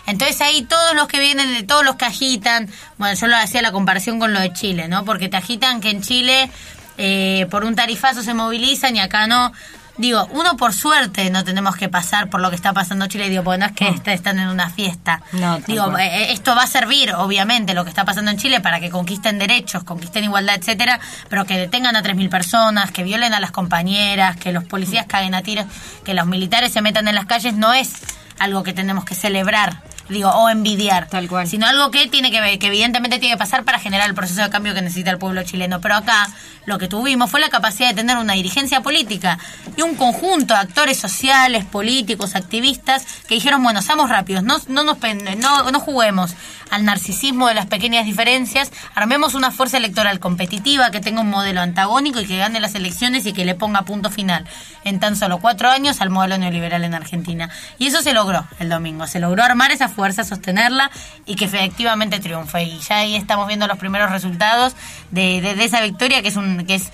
Entonces 0.07 0.39
ahí 0.39 0.61
todos 0.63 0.95
los 0.95 1.07
que 1.07 1.19
vienen, 1.19 1.53
de 1.53 1.63
todos 1.63 1.83
los 1.83 1.97
que 1.97 2.05
agitan, 2.05 2.69
bueno, 2.97 3.19
yo 3.19 3.27
lo 3.27 3.35
hacía 3.35 3.61
la 3.61 3.73
comparación 3.73 4.19
con 4.19 4.33
lo 4.33 4.39
de 4.39 4.53
Chile, 4.53 4.87
¿no? 4.87 5.03
Porque 5.03 5.27
te 5.27 5.35
agitan 5.35 5.81
que 5.81 5.89
en 5.89 6.01
Chile 6.01 6.49
eh, 6.97 7.45
por 7.51 7.65
un 7.65 7.75
tarifazo 7.75 8.23
se 8.23 8.33
movilizan 8.33 8.95
y 8.95 8.99
acá 8.99 9.27
no. 9.27 9.51
Digo, 9.97 10.27
uno 10.31 10.55
por 10.57 10.73
suerte 10.73 11.29
no 11.31 11.43
tenemos 11.43 11.75
que 11.75 11.89
pasar 11.89 12.29
por 12.29 12.39
lo 12.39 12.49
que 12.49 12.55
está 12.55 12.71
pasando 12.73 13.05
en 13.05 13.11
Chile, 13.11 13.29
digo, 13.29 13.43
porque 13.43 13.57
no 13.57 13.65
es 13.65 13.71
que 13.71 13.87
est- 13.87 14.07
están 14.07 14.37
en 14.39 14.47
una 14.49 14.69
fiesta. 14.69 15.21
No, 15.31 15.57
digo, 15.59 15.85
cual. 15.89 16.01
eh, 16.01 16.31
esto 16.31 16.55
va 16.55 16.63
a 16.63 16.67
servir, 16.67 17.13
obviamente, 17.13 17.73
lo 17.73 17.83
que 17.83 17.89
está 17.89 18.05
pasando 18.05 18.29
en 18.29 18.37
Chile 18.37 18.59
para 18.61 18.79
que 18.79 18.89
conquisten 18.91 19.39
derechos, 19.39 19.83
conquisten 19.83 20.23
igualdad, 20.23 20.55
etcétera, 20.55 20.99
pero 21.29 21.45
que 21.45 21.57
detengan 21.57 21.95
a 21.95 22.03
3.000 22.03 22.29
personas, 22.29 22.91
que 22.91 23.03
violen 23.03 23.33
a 23.33 23.39
las 23.39 23.51
compañeras, 23.51 24.37
que 24.37 24.51
los 24.51 24.63
policías 24.63 25.05
caguen 25.07 25.33
a 25.33 25.41
tiros, 25.41 25.65
que 26.05 26.13
los 26.13 26.27
militares 26.27 26.71
se 26.71 26.81
metan 26.81 27.07
en 27.07 27.15
las 27.15 27.25
calles, 27.25 27.55
no 27.55 27.73
es 27.73 27.93
algo 28.39 28.61
que 28.61 28.73
tenemos 28.73 29.03
que 29.03 29.15
celebrar, 29.15 29.81
digo, 30.09 30.29
o 30.29 30.49
envidiar. 30.49 31.07
Tal 31.07 31.27
cual. 31.27 31.47
Sino 31.47 31.67
algo 31.67 31.91
que 31.91 32.07
tiene 32.07 32.31
que 32.31 32.41
ver, 32.41 32.59
que 32.59 32.67
evidentemente 32.67 33.19
tiene 33.19 33.35
que 33.35 33.39
pasar 33.39 33.63
para 33.63 33.79
generar 33.79 34.07
el 34.09 34.15
proceso 34.15 34.41
de 34.41 34.49
cambio 34.49 34.73
que 34.73 34.81
necesita 34.81 35.11
el 35.11 35.17
pueblo 35.17 35.43
chileno. 35.43 35.81
Pero 35.81 35.95
acá 35.95 36.27
lo 36.65 36.77
que 36.77 36.87
tuvimos 36.87 37.31
fue 37.31 37.39
la 37.39 37.49
capacidad 37.49 37.89
de 37.89 37.95
tener 37.95 38.17
una 38.17 38.33
dirigencia 38.33 38.81
política 38.81 39.39
y 39.77 39.81
un 39.81 39.95
conjunto 39.95 40.53
de 40.53 40.59
actores 40.59 40.99
sociales, 40.99 41.63
políticos, 41.63 42.35
activistas 42.35 43.05
que 43.27 43.35
dijeron, 43.35 43.63
bueno, 43.63 43.81
seamos 43.81 44.09
rápidos, 44.09 44.43
no, 44.43 44.57
no 44.67 44.83
nos 44.83 44.97
no, 45.37 45.71
no 45.71 45.79
juguemos 45.79 46.35
al 46.69 46.83
narcisismo 46.83 47.47
de 47.47 47.53
las 47.53 47.67
pequeñas 47.67 48.05
diferencias, 48.05 48.71
armemos 48.95 49.35
una 49.35 49.51
fuerza 49.51 49.77
electoral 49.77 50.19
competitiva 50.19 50.91
que 50.91 50.99
tenga 50.99 51.21
un 51.21 51.29
modelo 51.29 51.61
antagónico 51.61 52.19
y 52.19 52.25
que 52.25 52.37
gane 52.37 52.59
las 52.59 52.75
elecciones 52.75 53.25
y 53.25 53.33
que 53.33 53.45
le 53.45 53.55
ponga 53.55 53.83
punto 53.83 54.09
final 54.09 54.45
en 54.83 54.99
tan 54.99 55.15
solo 55.15 55.39
cuatro 55.39 55.69
años 55.69 56.01
al 56.01 56.09
modelo 56.09 56.37
neoliberal 56.37 56.83
en 56.83 56.93
Argentina. 56.93 57.49
Y 57.77 57.87
eso 57.87 58.01
se 58.01 58.13
logró 58.13 58.45
el 58.59 58.69
domingo, 58.69 59.07
se 59.07 59.19
logró 59.19 59.43
armar 59.43 59.71
esa 59.71 59.87
fuerza, 59.97 60.23
sostenerla 60.23 60.91
y 61.25 61.35
que 61.35 61.45
efectivamente 61.45 62.19
triunfe. 62.19 62.61
Y 62.63 62.79
ya 62.79 62.97
ahí 62.99 63.15
estamos 63.15 63.47
viendo 63.47 63.65
los 63.67 63.77
primeros 63.79 64.11
resultados 64.11 64.75
de, 65.11 65.41
de- 65.41 65.55
de 65.55 65.63
esa 65.65 65.81
victoria 65.81 66.21
que 66.21 66.27
es 66.29 66.35
un 66.37 66.65
que 66.67 66.75
es 66.75 66.91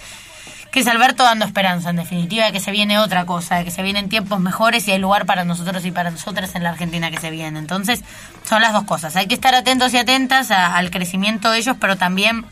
que 0.71 0.79
es 0.79 0.87
Alberto 0.87 1.21
dando 1.23 1.45
esperanza, 1.45 1.91
en 1.91 1.97
definitiva, 1.97 2.45
de 2.45 2.51
que 2.51 2.59
se 2.59 2.71
viene 2.71 2.97
otra 2.97 3.25
cosa, 3.25 3.57
de 3.57 3.63
que 3.63 3.69
se 3.69 3.83
vienen 3.83 4.09
tiempos 4.09 4.39
mejores 4.39 4.87
y 4.87 4.91
hay 4.91 4.97
lugar 4.97 5.27
para 5.27 5.43
nosotros 5.43 5.85
y 5.85 5.91
para 5.91 6.09
nosotras 6.09 6.55
en 6.55 6.63
la 6.63 6.69
Argentina 6.71 7.11
que 7.11 7.19
se 7.19 7.29
viene. 7.29 7.59
Entonces, 7.59 8.01
son 8.49 8.59
las 8.63 8.73
dos 8.73 8.83
cosas. 8.85 9.15
Hay 9.15 9.27
que 9.27 9.35
estar 9.35 9.53
atentos 9.53 9.93
y 9.93 9.97
atentas 9.99 10.49
a- 10.49 10.75
al 10.75 10.89
crecimiento 10.89 11.51
de 11.51 11.59
ellos, 11.59 11.75
pero 11.79 11.95
también 11.97 12.45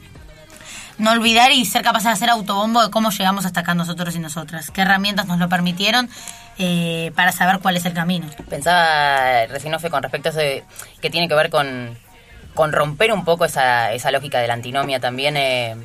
no 1.02 1.12
olvidar 1.12 1.52
y 1.52 1.66
ser 1.66 1.82
capaces 1.82 2.06
de 2.06 2.12
hacer 2.12 2.30
autobombo 2.30 2.82
de 2.84 2.92
cómo 2.92 3.10
llegamos 3.10 3.46
hasta 3.46 3.62
acá 3.62 3.74
nosotros 3.74 4.16
y 4.16 4.20
nosotras. 4.20 4.70
Qué 4.72 4.82
herramientas 4.82 5.26
nos 5.28 5.40
lo 5.40 5.50
permitieron 5.50 6.10
eh, 6.58 7.12
para 7.16 7.32
saber 7.32 7.60
cuál 7.60 7.76
es 7.76 7.86
el 7.86 7.94
camino. 7.94 8.28
Pensaba 8.50 9.46
recién 9.48 9.74
Ofe 9.74 9.90
con 9.90 10.04
respecto 10.04 10.30
a 10.30 10.32
eso 10.32 10.66
que 11.02 11.10
tiene 11.10 11.28
que 11.28 11.34
ver 11.36 11.50
con, 11.50 11.98
con 12.54 12.72
romper 12.72 13.12
un 13.14 13.26
poco 13.26 13.46
esa, 13.46 13.92
esa 13.94 14.12
lógica 14.12 14.40
de 14.40 14.48
la 14.48 14.54
antinomia 14.54 15.00
también. 15.00 15.38
eh, 15.38 15.76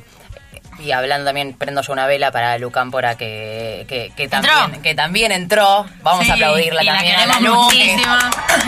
y 0.79 0.91
hablando 0.91 1.25
también, 1.25 1.53
prendo 1.53 1.81
yo 1.81 1.93
una 1.93 2.07
vela 2.07 2.31
para 2.31 2.57
Lu 2.57 2.71
Cámpora 2.71 3.15
que, 3.17 3.85
que, 3.87 4.11
que 4.15 4.27
también, 4.27 4.53
Entró. 4.65 4.81
que 4.81 4.95
también 4.95 5.31
entró. 5.31 5.85
Vamos 6.01 6.25
Sí, 6.25 6.31
a 6.31 6.35
aplaudirla 6.35 6.81
y 6.83 6.85
la 6.85 6.93
también 6.95 7.15
a 7.19 7.25
la 7.25 7.39
Lu, 7.39 7.67
que, 7.69 7.77
muchísimo. 7.77 8.15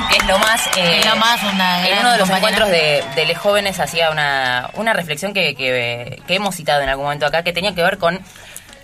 que 0.09 0.17
es 0.17 0.25
lo 0.27 0.39
más. 0.39 0.67
eh, 0.77 0.99
Es 0.99 1.05
lo 1.05 1.15
más, 1.17 1.43
una 1.43 1.87
en 1.87 1.99
uno 1.99 2.11
de 2.11 2.17
los 2.17 2.29
encuentros 2.29 2.69
de, 2.69 3.03
de 3.15 3.25
Les 3.25 3.37
Jóvenes 3.37 3.79
hacía 3.79 4.09
una, 4.11 4.69
una 4.75 4.93
reflexión 4.93 5.33
que, 5.33 5.55
que, 5.55 6.21
que 6.27 6.35
hemos 6.35 6.55
citado 6.55 6.81
en 6.81 6.89
algún 6.89 7.05
momento 7.05 7.25
acá, 7.25 7.43
que 7.43 7.53
tenía 7.53 7.73
que 7.75 7.83
ver 7.83 7.97
con 7.97 8.19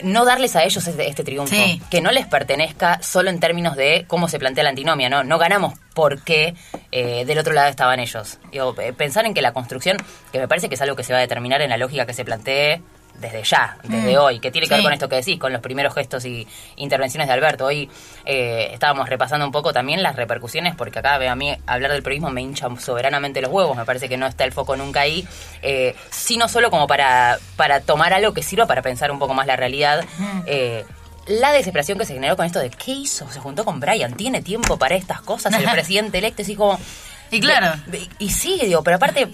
no 0.01 0.25
darles 0.25 0.55
a 0.57 0.63
ellos 0.65 0.85
este, 0.85 1.07
este 1.07 1.23
triunfo, 1.23 1.55
Sí. 1.55 1.81
que 1.89 2.01
no 2.01 2.11
les 2.11 2.27
pertenezca 2.27 2.99
solo 3.01 3.29
en 3.29 3.39
términos 3.39 3.77
de 3.77 4.03
cómo 4.07 4.27
se 4.27 4.37
plantea 4.37 4.65
la 4.65 4.71
antinomia, 4.71 5.07
¿no? 5.09 5.23
No 5.23 5.37
ganamos 5.37 5.73
porque 5.93 6.53
eh, 6.91 7.23
del 7.25 7.39
otro 7.39 7.53
lado 7.53 7.69
estaban 7.69 8.01
ellos. 8.01 8.37
Digo, 8.51 8.75
eh, 8.81 8.91
pensar 8.91 9.25
en 9.25 9.33
que 9.33 9.41
la 9.41 9.53
construcción, 9.53 9.95
que 10.33 10.39
me 10.39 10.49
parece 10.49 10.67
que 10.67 10.75
es 10.75 10.81
algo 10.81 10.97
que 10.97 11.03
se 11.05 11.13
va 11.13 11.19
a 11.19 11.21
determinar 11.21 11.61
en 11.61 11.69
la 11.69 11.77
lógica 11.77 12.05
que 12.05 12.13
se 12.13 12.25
plantee 12.25 12.81
desde 13.19 13.43
ya, 13.43 13.77
desde 13.83 14.15
Mm. 14.17 14.21
hoy, 14.21 14.39
que 14.39 14.51
tiene 14.51 14.67
que 14.67 14.73
ver 14.75 14.83
con 14.83 14.93
esto 14.93 15.07
que 15.09 15.15
decís, 15.17 15.39
con 15.39 15.51
los 15.53 15.61
primeros 15.61 15.93
gestos 15.93 16.25
y 16.25 16.47
intervenciones 16.75 17.27
de 17.27 17.33
Alberto. 17.33 17.65
Hoy 17.65 17.89
eh, 18.25 18.69
estábamos 18.73 19.07
repasando 19.09 19.45
un 19.45 19.51
poco 19.51 19.71
también 19.73 20.03
las 20.03 20.15
repercusiones, 20.15 20.75
porque 20.75 20.99
acá 20.99 21.15
a 21.15 21.35
mí 21.35 21.55
hablar 21.65 21.91
del 21.91 22.03
periodismo 22.03 22.29
me 22.31 22.41
hincha 22.41 22.67
soberanamente 22.79 23.41
los 23.41 23.51
huevos, 23.51 23.75
me 23.77 23.85
parece 23.85 24.09
que 24.09 24.17
no 24.17 24.27
está 24.27 24.43
el 24.43 24.51
foco 24.51 24.75
nunca 24.75 25.01
ahí, 25.01 25.27
eh, 25.61 25.95
sino 26.11 26.47
solo 26.49 26.69
como 26.71 26.87
para, 26.87 27.37
para 27.55 27.79
tomar 27.81 28.13
algo 28.13 28.33
que 28.33 28.43
sirva 28.43 28.65
para 28.65 28.81
pensar 28.81 29.11
un 29.11 29.19
poco 29.19 29.33
más 29.33 29.47
la 29.47 29.55
realidad. 29.55 30.03
Eh, 30.45 30.85
la 31.27 31.51
desesperación 31.51 31.97
que 31.97 32.05
se 32.05 32.13
generó 32.13 32.35
con 32.37 32.45
esto 32.45 32.59
de 32.59 32.69
¿qué 32.69 32.91
hizo? 32.91 33.27
Se 33.31 33.39
juntó 33.39 33.65
con 33.65 33.79
Brian, 33.79 34.13
tiene 34.13 34.41
tiempo 34.43 34.77
para 34.77 34.95
estas 34.95 35.21
cosas, 35.21 35.53
el 35.55 35.63
presidente 35.71 36.17
electo, 36.19 36.41
así 36.43 36.55
como... 36.55 36.79
Y 37.31 37.39
claro. 37.39 37.81
de- 37.87 38.07
y 38.19 38.29
sí, 38.29 38.59
digo, 38.63 38.83
pero 38.83 38.97
aparte, 38.97 39.27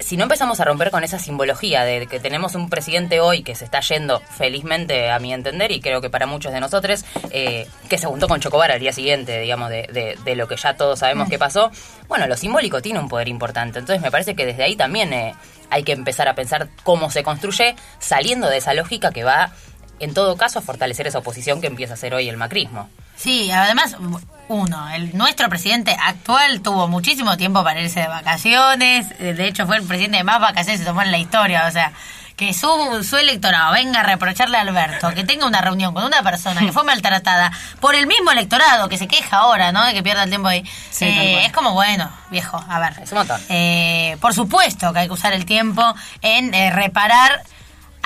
si 0.00 0.16
no 0.16 0.24
empezamos 0.24 0.60
a 0.60 0.64
romper 0.64 0.90
con 0.90 1.04
esa 1.04 1.18
simbología 1.18 1.84
de 1.84 2.06
que 2.06 2.20
tenemos 2.20 2.54
un 2.54 2.70
presidente 2.70 3.20
hoy 3.20 3.42
que 3.42 3.54
se 3.54 3.64
está 3.64 3.80
yendo 3.80 4.20
felizmente, 4.36 5.10
a 5.10 5.18
mi 5.18 5.32
entender, 5.32 5.70
y 5.72 5.80
creo 5.80 6.00
que 6.00 6.10
para 6.10 6.26
muchos 6.26 6.52
de 6.52 6.60
nosotros, 6.60 7.04
eh, 7.30 7.66
que 7.88 7.98
se 7.98 8.06
juntó 8.06 8.28
con 8.28 8.40
Chocobar 8.40 8.70
al 8.70 8.80
día 8.80 8.92
siguiente, 8.92 9.40
digamos, 9.40 9.70
de, 9.70 9.88
de- 9.92 10.16
de 10.24 10.36
lo 10.36 10.46
que 10.48 10.56
ya 10.56 10.74
todos 10.76 10.98
sabemos 11.00 11.28
que 11.28 11.38
pasó, 11.38 11.70
bueno, 12.08 12.26
lo 12.26 12.36
simbólico 12.36 12.80
tiene 12.82 12.98
un 12.98 13.08
poder 13.08 13.28
importante. 13.28 13.78
Entonces 13.78 14.02
me 14.02 14.10
parece 14.10 14.34
que 14.34 14.46
desde 14.46 14.62
ahí 14.64 14.76
también 14.76 15.12
eh, 15.12 15.34
hay 15.70 15.82
que 15.82 15.92
empezar 15.92 16.28
a 16.28 16.34
pensar 16.34 16.68
cómo 16.84 17.10
se 17.10 17.22
construye, 17.22 17.74
saliendo 17.98 18.48
de 18.48 18.56
esa 18.58 18.74
lógica 18.74 19.10
que 19.12 19.24
va, 19.24 19.52
en 20.00 20.14
todo 20.14 20.36
caso, 20.36 20.60
fortalecer 20.62 21.06
esa 21.06 21.18
oposición 21.18 21.60
que 21.60 21.66
empieza 21.66 21.94
a 21.94 21.96
ser 21.96 22.14
hoy 22.14 22.28
el 22.28 22.36
macrismo. 22.36 22.88
Sí, 23.16 23.50
además, 23.50 23.96
uno, 24.48 24.88
el 24.90 25.16
nuestro 25.16 25.48
presidente 25.48 25.96
actual 26.00 26.60
tuvo 26.62 26.86
muchísimo 26.88 27.36
tiempo 27.36 27.64
para 27.64 27.80
irse 27.80 28.00
de 28.00 28.08
vacaciones. 28.08 29.06
eh, 29.18 29.34
De 29.34 29.46
hecho, 29.48 29.66
fue 29.66 29.76
el 29.76 29.82
presidente 29.82 30.18
de 30.18 30.24
más 30.24 30.40
vacaciones 30.40 30.80
que 30.80 30.84
se 30.84 30.84
tomó 30.84 31.02
en 31.02 31.10
la 31.10 31.18
historia. 31.18 31.66
O 31.66 31.70
sea, 31.72 31.92
que 32.36 32.54
su, 32.54 32.68
su 33.02 33.16
electorado 33.16 33.72
venga 33.72 33.98
a 33.98 34.02
reprocharle 34.04 34.56
a 34.58 34.60
Alberto 34.60 35.10
que 35.12 35.24
tenga 35.24 35.44
una 35.44 35.60
reunión 35.60 35.92
con 35.92 36.04
una 36.04 36.22
persona 36.22 36.60
que 36.60 36.70
fue 36.70 36.84
maltratada 36.84 37.50
por 37.80 37.96
el 37.96 38.06
mismo 38.06 38.30
electorado 38.30 38.88
que 38.88 38.96
se 38.96 39.08
queja 39.08 39.38
ahora, 39.38 39.72
¿no? 39.72 39.84
De 39.84 39.92
que 39.92 40.04
pierda 40.04 40.22
el 40.22 40.28
tiempo 40.30 40.46
ahí. 40.46 40.62
Sí, 40.90 41.06
Eh, 41.06 41.44
es 41.46 41.52
como, 41.52 41.72
bueno, 41.72 42.08
viejo, 42.30 42.64
a 42.68 42.78
ver. 42.78 42.94
Es 43.02 43.10
un 43.10 43.18
montón. 43.18 43.40
Eh, 43.48 44.16
por 44.20 44.32
supuesto 44.34 44.92
que 44.92 45.00
hay 45.00 45.06
que 45.08 45.14
usar 45.14 45.32
el 45.32 45.44
tiempo 45.46 45.82
en 46.22 46.54
eh, 46.54 46.70
reparar 46.70 47.42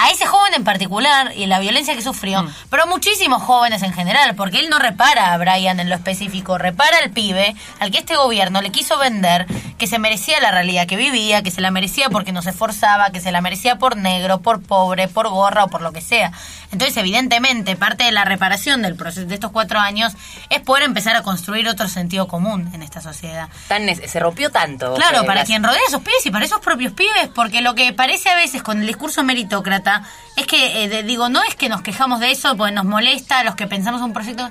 a 0.05 0.11
ese 0.11 0.27
joven 0.27 0.55
en 0.55 0.65
particular 0.65 1.33
y 1.37 1.47
la 1.47 1.59
violencia 1.61 1.95
que 1.95 2.03
sufrió, 2.03 2.43
Mm. 2.43 2.53
pero 2.71 2.83
a 2.85 2.87
muchísimos 2.87 3.43
jóvenes 3.43 3.83
en 3.83 3.93
general, 3.93 4.35
porque 4.35 4.59
él 4.59 4.69
no 4.69 4.79
repara 4.79 5.33
a 5.33 5.39
Brian 5.39 5.79
en 5.81 5.89
lo 5.89 5.95
específico, 5.95 6.59
repara 6.59 6.99
al 7.03 7.11
pibe 7.11 7.55
al 7.79 7.91
que 7.91 7.99
este 7.99 8.17
gobierno 8.17 8.61
le 8.63 8.71
quiso 8.71 8.99
vender 8.99 9.47
que 9.79 9.87
se 9.87 9.99
merecía 9.99 10.41
la 10.41 10.51
realidad 10.51 10.87
que 10.87 10.97
vivía, 10.97 11.43
que 11.43 11.51
se 11.51 11.61
la 11.61 11.71
merecía 11.71 12.09
porque 12.11 12.33
no 12.33 12.43
se 12.43 12.51
esforzaba, 12.51 13.11
que 13.11 13.21
se 13.21 13.33
la 13.33 13.41
merecía 13.41 13.77
por 13.77 13.97
negro, 13.97 14.41
por 14.41 14.63
pobre, 14.63 15.09
por 15.09 15.29
gorra 15.29 15.65
o 15.65 15.69
por 15.69 15.83
lo 15.83 15.93
que 15.93 16.01
sea. 16.01 16.33
Entonces, 16.73 16.97
evidentemente, 16.97 17.77
parte 17.77 18.05
de 18.05 18.13
la 18.13 18.25
reparación 18.25 18.81
del 18.83 18.97
proceso 18.97 19.27
de 19.27 19.35
estos 19.35 19.51
cuatro 19.51 19.79
años 19.79 20.13
es 20.51 20.61
poder 20.61 20.85
empezar 20.85 21.15
a 21.17 21.23
construir 21.23 21.69
otro 21.69 21.89
sentido 21.89 22.27
común 22.29 22.71
en 22.73 22.83
esta 22.83 23.01
sociedad. 23.03 23.49
Tan, 23.69 23.83
se 23.95 24.21
rompió 24.21 24.51
tanto. 24.51 24.95
Claro, 24.95 25.21
que 25.21 25.27
para 25.27 25.41
las- 25.41 25.47
quien 25.49 25.63
rodea 25.63 25.81
a 25.85 25.89
esos 25.89 26.01
pibes 26.01 26.25
y 26.25 26.31
para 26.31 26.45
esos 26.45 26.61
propios 26.61 26.93
pibes, 26.95 27.29
porque 27.35 27.61
lo 27.61 27.75
que 27.75 27.93
parece 27.93 28.31
a 28.31 28.35
veces 28.37 28.63
con 28.63 28.81
el 28.81 28.87
discurso 28.87 29.23
meritócrata 29.23 29.92
es 30.37 30.47
que, 30.47 30.85
eh, 30.85 31.03
digo, 31.03 31.29
no 31.29 31.43
es 31.43 31.55
que 31.55 31.69
nos 31.69 31.83
quejamos 31.83 32.21
de 32.21 32.31
eso 32.31 32.57
porque 32.57 32.73
nos 32.73 32.85
molesta 32.85 33.41
a 33.41 33.45
los 33.45 33.55
que 33.55 33.67
pensamos 33.67 34.01
un 34.03 34.13
proyecto. 34.13 34.51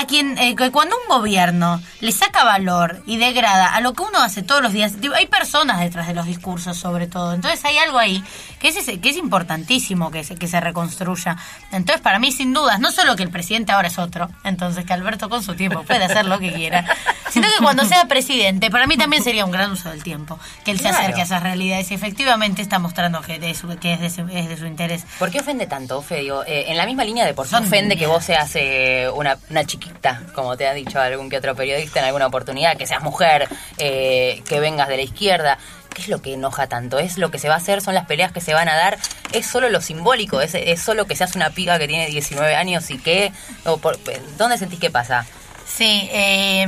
A, 0.00 0.06
quien, 0.06 0.38
eh, 0.38 0.54
que 0.54 0.70
cuando 0.70 0.94
un 0.96 1.08
gobierno 1.18 1.80
le 2.00 2.12
saca 2.12 2.44
valor 2.44 3.02
y 3.06 3.16
degrada 3.16 3.74
a 3.74 3.80
lo 3.80 3.94
que 3.94 4.02
uno 4.02 4.20
hace 4.22 4.42
todos 4.42 4.62
los 4.62 4.72
días, 4.72 5.00
digo, 5.00 5.14
hay 5.14 5.26
personas 5.26 5.80
detrás 5.80 6.06
de 6.06 6.14
los 6.14 6.26
discursos 6.26 6.76
sobre 6.76 7.06
todo, 7.06 7.34
entonces 7.34 7.64
hay 7.64 7.78
algo 7.78 7.98
ahí 7.98 8.22
que 8.60 8.68
es, 8.68 8.76
que 9.00 9.08
es 9.08 9.16
importantísimo 9.16 10.10
que 10.10 10.22
se, 10.24 10.36
que 10.36 10.46
se 10.48 10.60
reconstruya. 10.60 11.36
Entonces, 11.72 12.00
para 12.02 12.18
mí, 12.18 12.32
sin 12.32 12.52
dudas, 12.52 12.80
no 12.80 12.92
solo 12.92 13.16
que 13.16 13.22
el 13.22 13.30
presidente 13.30 13.72
ahora 13.72 13.88
es 13.88 13.98
otro, 13.98 14.28
entonces 14.44 14.84
que 14.84 14.92
Alberto 14.92 15.28
con 15.28 15.42
su 15.42 15.54
tiempo 15.54 15.82
puede 15.82 16.04
hacer 16.04 16.26
lo 16.26 16.38
que 16.38 16.52
quiera, 16.52 16.84
sino 17.30 17.46
que 17.48 17.62
cuando 17.62 17.84
sea 17.84 18.04
presidente, 18.06 18.70
para 18.70 18.86
mí 18.86 18.96
también 18.96 19.22
sería 19.24 19.44
un 19.44 19.50
gran 19.50 19.70
uso 19.72 19.90
del 19.90 20.02
tiempo, 20.02 20.38
que 20.64 20.70
él 20.70 20.78
se 20.80 20.88
acerque 20.88 21.20
a 21.20 21.24
esas 21.24 21.42
realidades 21.42 21.90
y 21.90 21.94
efectivamente 21.94 22.62
está 22.62 22.78
mostrando 22.78 23.20
que, 23.20 23.38
de 23.38 23.54
su- 23.54 23.76
que 23.78 23.94
es, 23.94 24.00
de 24.00 24.10
su, 24.10 24.22
es 24.28 24.48
de 24.48 24.56
su 24.56 24.66
interés. 24.66 25.04
¿Por 25.18 25.30
qué 25.30 25.40
ofende 25.40 25.66
tanto, 25.66 25.98
Ofe? 25.98 26.16
Digo, 26.20 26.42
eh, 26.46 26.66
en 26.68 26.76
la 26.76 26.86
misma 26.86 27.04
línea 27.04 27.24
de 27.24 27.34
por 27.34 27.48
qué 27.48 27.56
ofende 27.56 27.96
que 27.96 28.06
vos 28.06 28.24
seas 28.24 28.50
eh, 28.54 29.08
una, 29.14 29.36
una 29.50 29.64
chiquita, 29.64 29.87
como 30.34 30.56
te 30.56 30.66
ha 30.68 30.74
dicho 30.74 31.00
algún 31.00 31.28
que 31.30 31.36
otro 31.38 31.54
periodista 31.54 32.00
en 32.00 32.06
alguna 32.06 32.26
oportunidad, 32.26 32.76
que 32.76 32.86
seas 32.86 33.02
mujer, 33.02 33.48
eh, 33.78 34.42
que 34.48 34.60
vengas 34.60 34.88
de 34.88 34.96
la 34.96 35.02
izquierda. 35.02 35.58
¿Qué 35.94 36.02
es 36.02 36.08
lo 36.08 36.22
que 36.22 36.34
enoja 36.34 36.68
tanto? 36.68 36.98
¿Es 36.98 37.18
lo 37.18 37.30
que 37.30 37.38
se 37.40 37.48
va 37.48 37.54
a 37.54 37.58
hacer? 37.58 37.80
¿Son 37.80 37.92
las 37.94 38.06
peleas 38.06 38.30
que 38.30 38.40
se 38.40 38.54
van 38.54 38.68
a 38.68 38.76
dar? 38.76 38.98
¿Es 39.32 39.46
solo 39.46 39.68
lo 39.68 39.80
simbólico? 39.80 40.40
¿Es, 40.40 40.80
solo 40.80 41.06
que 41.06 41.16
seas 41.16 41.34
una 41.34 41.50
piga 41.50 41.78
que 41.78 41.88
tiene 41.88 42.06
19 42.06 42.54
años 42.54 42.88
y 42.90 42.98
que... 42.98 43.32
o 43.64 43.78
por- 43.78 43.98
¿Dónde 44.36 44.58
sentís 44.58 44.78
que 44.78 44.90
pasa? 44.90 45.26
Sí, 45.66 46.08
eh, 46.12 46.66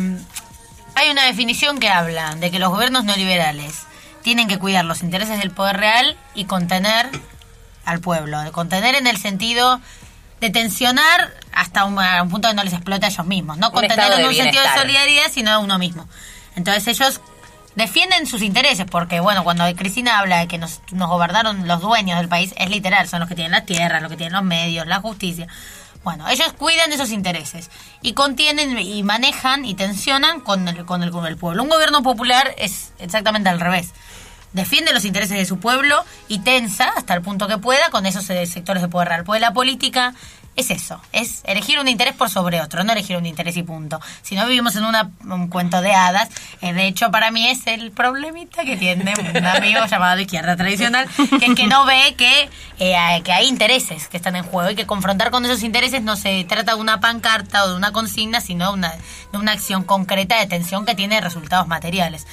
hay 0.97 1.11
una 1.11 1.25
definición 1.27 1.79
que 1.79 1.89
habla 1.89 2.35
de 2.37 2.51
que 2.51 2.59
los 2.59 2.71
gobiernos 2.71 3.05
neoliberales 3.05 3.75
tienen 4.23 4.49
que 4.49 4.59
cuidar 4.59 4.85
los 4.85 5.03
intereses 5.03 5.39
del 5.39 5.51
poder 5.53 5.77
real 5.77 6.17
y 6.35 6.47
contener 6.47 7.09
al 7.85 8.01
pueblo. 8.01 8.39
Contener 8.53 8.95
en 8.97 9.07
el 9.07 9.17
sentido 9.17 9.81
de 10.41 10.51
tensionar 10.51 11.35
hasta 11.53 11.85
un, 11.85 11.99
a 11.99 12.23
un 12.23 12.31
punto 12.31 12.49
que 12.49 12.55
no 12.55 12.65
les 12.65 12.73
explote 12.73 13.07
a 13.07 13.09
ellos 13.09 13.27
mismos. 13.27 13.59
No 13.59 13.69
Un 13.69 13.75
contener 13.75 13.99
estado 13.99 14.21
en 14.21 14.27
un 14.27 14.35
sentido 14.35 14.63
de 14.63 14.81
solidaridad, 14.81 15.25
sino 15.31 15.51
a 15.51 15.59
uno 15.59 15.79
mismo. 15.79 16.09
Entonces 16.57 16.89
ellos 16.89 17.21
defienden 17.75 18.27
sus 18.27 18.43
intereses, 18.43 18.87
porque 18.91 19.21
bueno, 19.21 19.45
cuando 19.45 19.65
Cristina 19.77 20.19
habla 20.19 20.41
de 20.41 20.49
que 20.49 20.59
nos, 20.59 20.81
nos 20.93 21.09
gobernaron 21.09 21.69
los 21.69 21.81
dueños 21.81 22.19
del 22.19 22.29
país, 22.29 22.53
es 22.57 22.71
literal, 22.71 23.09
son 23.09 23.21
los 23.21 23.29
que 23.29 23.35
tienen 23.35 23.53
las 23.53 23.67
tierras, 23.67 24.03
los 24.03 24.11
que 24.11 24.17
tienen 24.17 24.33
los 24.33 24.45
medios, 24.45 24.87
la 24.87 25.01
justicia. 25.01 25.47
Bueno, 26.03 26.27
ellos 26.29 26.53
cuidan 26.55 26.89
de 26.89 26.97
esos 26.97 27.11
intereses 27.11 27.71
y 28.01 28.15
contienen 28.15 28.79
y 28.79 29.03
manejan 29.03 29.67
y 29.67 29.75
tensionan 29.75 30.41
con 30.41 30.67
el, 30.67 30.87
con 30.87 31.03
el, 31.03 31.11
con 31.11 31.27
el 31.27 31.37
pueblo. 31.37 31.63
Un 31.63 31.69
gobierno 31.69 32.03
popular 32.03 32.55
es 32.57 32.93
exactamente 32.99 33.51
al 33.51 33.61
revés. 33.61 33.93
Defiende 34.53 34.93
los 34.93 35.05
intereses 35.05 35.37
de 35.39 35.45
su 35.47 35.59
pueblo 35.61 36.05
y 36.29 36.41
tensa 36.41 36.91
hasta 36.97 37.15
el 37.15 37.23
punto 37.23 37.47
que 37.47 37.59
pueda 37.59 37.91
con 37.91 38.05
esos 38.07 38.29
eh, 38.31 38.47
sectores 38.47 38.83
de 38.83 38.89
poder 38.89 39.09
real. 39.09 39.25
Pues 39.25 39.41
la 39.41 39.53
política 39.53 40.15
es 40.57 40.71
eso, 40.73 41.01
es 41.13 41.41
elegir 41.45 41.79
un 41.79 41.87
interés 41.87 42.13
por 42.15 42.29
sobre 42.29 42.61
otro, 42.61 42.83
no 42.83 42.93
elegir 42.93 43.17
un 43.17 43.25
interés 43.25 43.57
y 43.57 43.63
punto. 43.63 44.01
Si 44.23 44.35
no 44.35 44.45
vivimos 44.47 44.75
en 44.75 44.85
una- 44.85 45.09
un 45.25 45.47
cuento 45.47 45.81
de 45.81 45.95
hadas, 45.95 46.29
eh, 46.61 46.73
de 46.73 46.89
hecho 46.89 47.13
para 47.13 47.31
mí 47.31 47.47
es 47.49 47.65
el 47.69 47.93
problemita 47.93 48.65
que 48.65 48.77
tiene 48.77 49.15
un 49.17 49.47
amigo 49.47 49.87
llamado 49.87 50.19
izquierda 50.21 50.57
tradicional, 50.57 51.09
que 51.39 51.47
es 51.47 51.55
que 51.55 51.67
no 51.69 51.87
ve 51.87 52.15
que, 52.19 52.51
eh, 52.81 52.97
hay- 52.97 53.23
que 53.23 53.33
hay 53.33 53.47
intereses 53.47 54.09
que 54.09 54.17
están 54.17 54.35
en 54.35 54.43
juego 54.43 54.69
y 54.71 54.75
que 54.75 54.85
confrontar 54.87 55.31
con 55.31 55.45
esos 55.45 55.63
intereses 55.63 56.03
no 56.03 56.17
se 56.17 56.43
trata 56.45 56.75
de 56.75 56.81
una 56.81 56.99
pancarta 56.99 57.65
o 57.65 57.69
de 57.71 57.77
una 57.77 57.93
consigna, 57.93 58.41
sino 58.41 58.73
una, 58.73 58.93
de 59.31 59.39
una 59.39 59.53
acción 59.53 59.85
concreta 59.85 60.39
de 60.41 60.47
tensión 60.47 60.85
que 60.85 60.97
tiene 60.97 61.21
resultados 61.21 61.69
materiales. 61.69 62.27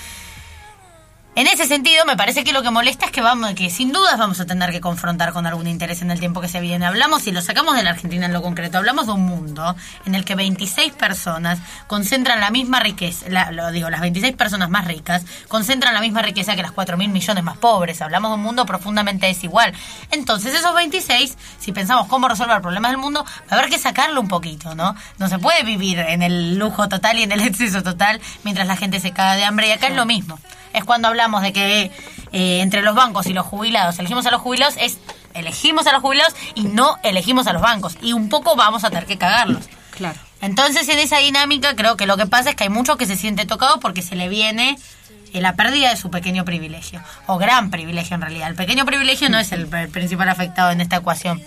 En 1.40 1.46
ese 1.46 1.68
sentido, 1.68 2.04
me 2.06 2.18
parece 2.18 2.44
que 2.44 2.52
lo 2.52 2.64
que 2.64 2.72
molesta 2.72 3.06
es 3.06 3.12
que 3.12 3.22
vamos, 3.22 3.54
que 3.54 3.70
sin 3.70 3.92
dudas 3.92 4.18
vamos 4.18 4.40
a 4.40 4.48
tener 4.48 4.72
que 4.72 4.82
confrontar 4.82 5.34
con 5.34 5.46
algún 5.46 5.68
interés 5.68 6.02
en 6.02 6.10
el 6.10 6.20
tiempo 6.20 6.42
que 6.42 6.48
se 6.48 6.60
viene. 6.62 6.88
Hablamos, 6.88 7.28
y 7.28 7.32
lo 7.32 7.44
sacamos 7.44 7.76
de 7.76 7.84
la 7.84 7.92
Argentina 7.92 8.26
en 8.26 8.34
lo 8.34 8.42
concreto, 8.42 8.80
hablamos 8.80 9.06
de 9.06 9.12
un 9.14 9.22
mundo 9.28 9.76
en 10.08 10.16
el 10.16 10.26
que 10.26 10.34
26 10.34 10.94
personas 10.94 11.60
concentran 11.86 12.40
la 12.40 12.50
misma 12.50 12.80
riqueza, 12.80 13.28
la- 13.30 13.52
lo 13.52 13.70
digo, 13.70 13.88
las 13.92 14.02
26 14.02 14.36
personas 14.36 14.72
más 14.72 14.86
ricas 14.86 15.26
concentran 15.48 15.94
la 15.94 16.02
misma 16.02 16.24
riqueza 16.24 16.56
que 16.56 16.64
las 16.64 16.72
4 16.72 16.98
mil 16.98 17.10
millones 17.10 17.44
más 17.44 17.58
pobres. 17.58 18.02
Hablamos 18.02 18.32
de 18.32 18.36
un 18.38 18.42
mundo 18.42 18.66
profundamente 18.66 19.28
desigual. 19.28 19.74
Entonces, 20.10 20.56
esos 20.56 20.74
26, 20.74 21.38
si 21.60 21.72
pensamos 21.72 22.08
cómo 22.08 22.28
resolver 22.28 22.60
problemas 22.64 22.90
del 22.94 22.98
mundo, 23.00 23.24
va 23.24 23.58
a 23.58 23.60
haber 23.60 23.70
que 23.70 23.78
sacarlo 23.78 24.20
un 24.22 24.28
poquito, 24.28 24.74
¿no? 24.74 24.96
No 25.20 25.28
se 25.30 25.38
puede 25.38 25.62
vivir 25.62 26.00
en 26.00 26.24
el 26.24 26.58
lujo 26.58 26.90
total 26.90 27.20
y 27.20 27.22
en 27.24 27.32
el 27.32 27.42
exceso 27.48 27.84
total 27.84 28.20
mientras 28.44 28.66
la 28.68 28.76
gente 28.76 29.00
se 29.00 29.12
caga 29.12 29.36
de 29.36 29.46
hambre. 29.46 29.68
Y 29.68 29.72
acá 29.74 29.86
es 29.86 29.96
lo 29.96 30.08
mismo 30.08 30.40
es 30.74 30.84
cuando 30.84 31.08
hablamos 31.08 31.42
de 31.42 31.54
que 31.54 31.92
eh, 32.32 32.62
entre 32.62 32.82
los 32.82 32.96
bancos 32.96 33.28
y 33.28 33.34
los 33.34 33.46
jubilados 33.46 34.00
elegimos 34.00 34.26
a 34.26 34.32
los 34.32 34.42
jubilados, 34.42 34.76
es 34.80 34.98
elegimos 35.34 35.88
a 35.88 35.94
los 35.94 36.02
jubilados 36.02 36.34
y 36.56 36.64
no 36.64 36.98
elegimos 37.04 37.48
a 37.48 37.54
los 37.54 37.62
bancos. 37.62 37.98
Y 38.02 38.14
un 38.14 38.30
poco 38.30 38.56
vamos 38.56 38.84
a 38.84 38.90
tener 38.90 39.06
que 39.06 39.18
cagarlos. 39.18 39.66
Claro. 39.92 40.20
Entonces, 40.42 40.88
en 40.90 41.00
esa 41.00 41.18
dinámica, 41.18 41.76
creo 41.76 41.98
que 41.98 42.06
lo 42.06 42.18
que 42.18 42.28
pasa 42.28 42.52
es 42.52 42.56
que 42.56 42.66
hay 42.66 42.70
mucho 42.70 42.98
que 42.98 43.06
se 43.06 43.18
siente 43.18 43.46
tocado 43.46 43.80
porque 43.80 44.02
se 44.02 44.16
le 44.16 44.30
viene 44.30 44.78
eh, 45.34 45.42
la 45.42 45.56
pérdida 45.56 45.90
de 45.90 45.96
su 45.96 46.12
pequeño 46.12 46.46
privilegio. 46.46 47.02
O 47.26 47.38
gran 47.38 47.72
privilegio, 47.72 48.16
en 48.16 48.22
realidad. 48.22 48.48
El 48.50 48.56
pequeño 48.56 48.86
privilegio 48.86 49.30
no 49.30 49.40
es 49.40 49.52
el, 49.52 49.74
el 49.74 49.90
principal 49.90 50.30
afectado 50.30 50.72
en 50.72 50.82
esta 50.82 50.98
ecuación. 50.98 51.42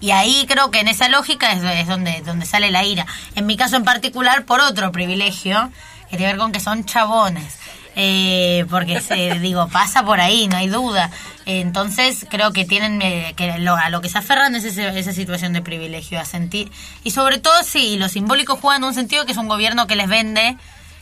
Y 0.00 0.10
ahí 0.10 0.44
creo 0.46 0.70
que 0.70 0.80
en 0.80 0.88
esa 0.88 1.08
lógica 1.08 1.52
es, 1.52 1.62
es 1.62 1.86
donde, 1.86 2.22
donde 2.22 2.44
sale 2.44 2.70
la 2.70 2.84
ira. 2.84 3.06
En 3.34 3.46
mi 3.46 3.56
caso 3.56 3.76
en 3.76 3.84
particular, 3.84 4.44
por 4.44 4.60
otro 4.60 4.92
privilegio, 4.92 5.70
que 6.10 6.16
tiene 6.16 6.32
que 6.32 6.32
ver 6.32 6.38
con 6.38 6.52
que 6.52 6.60
son 6.60 6.84
chabones. 6.84 7.58
Eh, 7.98 8.66
porque 8.68 9.00
se, 9.00 9.38
digo, 9.40 9.68
pasa 9.68 10.04
por 10.04 10.20
ahí, 10.20 10.48
no 10.48 10.56
hay 10.58 10.68
duda. 10.68 11.10
Entonces 11.46 12.26
creo 12.28 12.52
que 12.52 12.64
tienen 12.66 13.00
eh, 13.00 13.32
que 13.36 13.58
lo, 13.58 13.74
a 13.74 13.88
lo 13.88 14.00
que 14.02 14.08
se 14.10 14.18
aferran 14.18 14.54
es 14.54 14.64
ese- 14.64 14.98
esa 14.98 15.12
situación 15.12 15.52
de 15.54 15.62
privilegio, 15.62 16.20
a 16.20 16.24
sentir. 16.26 16.70
Y 17.04 17.12
sobre 17.12 17.38
todo, 17.38 17.54
sí, 17.64 17.96
lo 17.96 18.08
simbólico 18.08 18.56
juega 18.56 18.76
en 18.76 18.84
un 18.84 18.94
sentido 18.94 19.24
que 19.24 19.32
es 19.32 19.38
un 19.38 19.48
gobierno 19.48 19.86
que 19.86 19.96
les 19.96 20.08
vende 20.08 20.56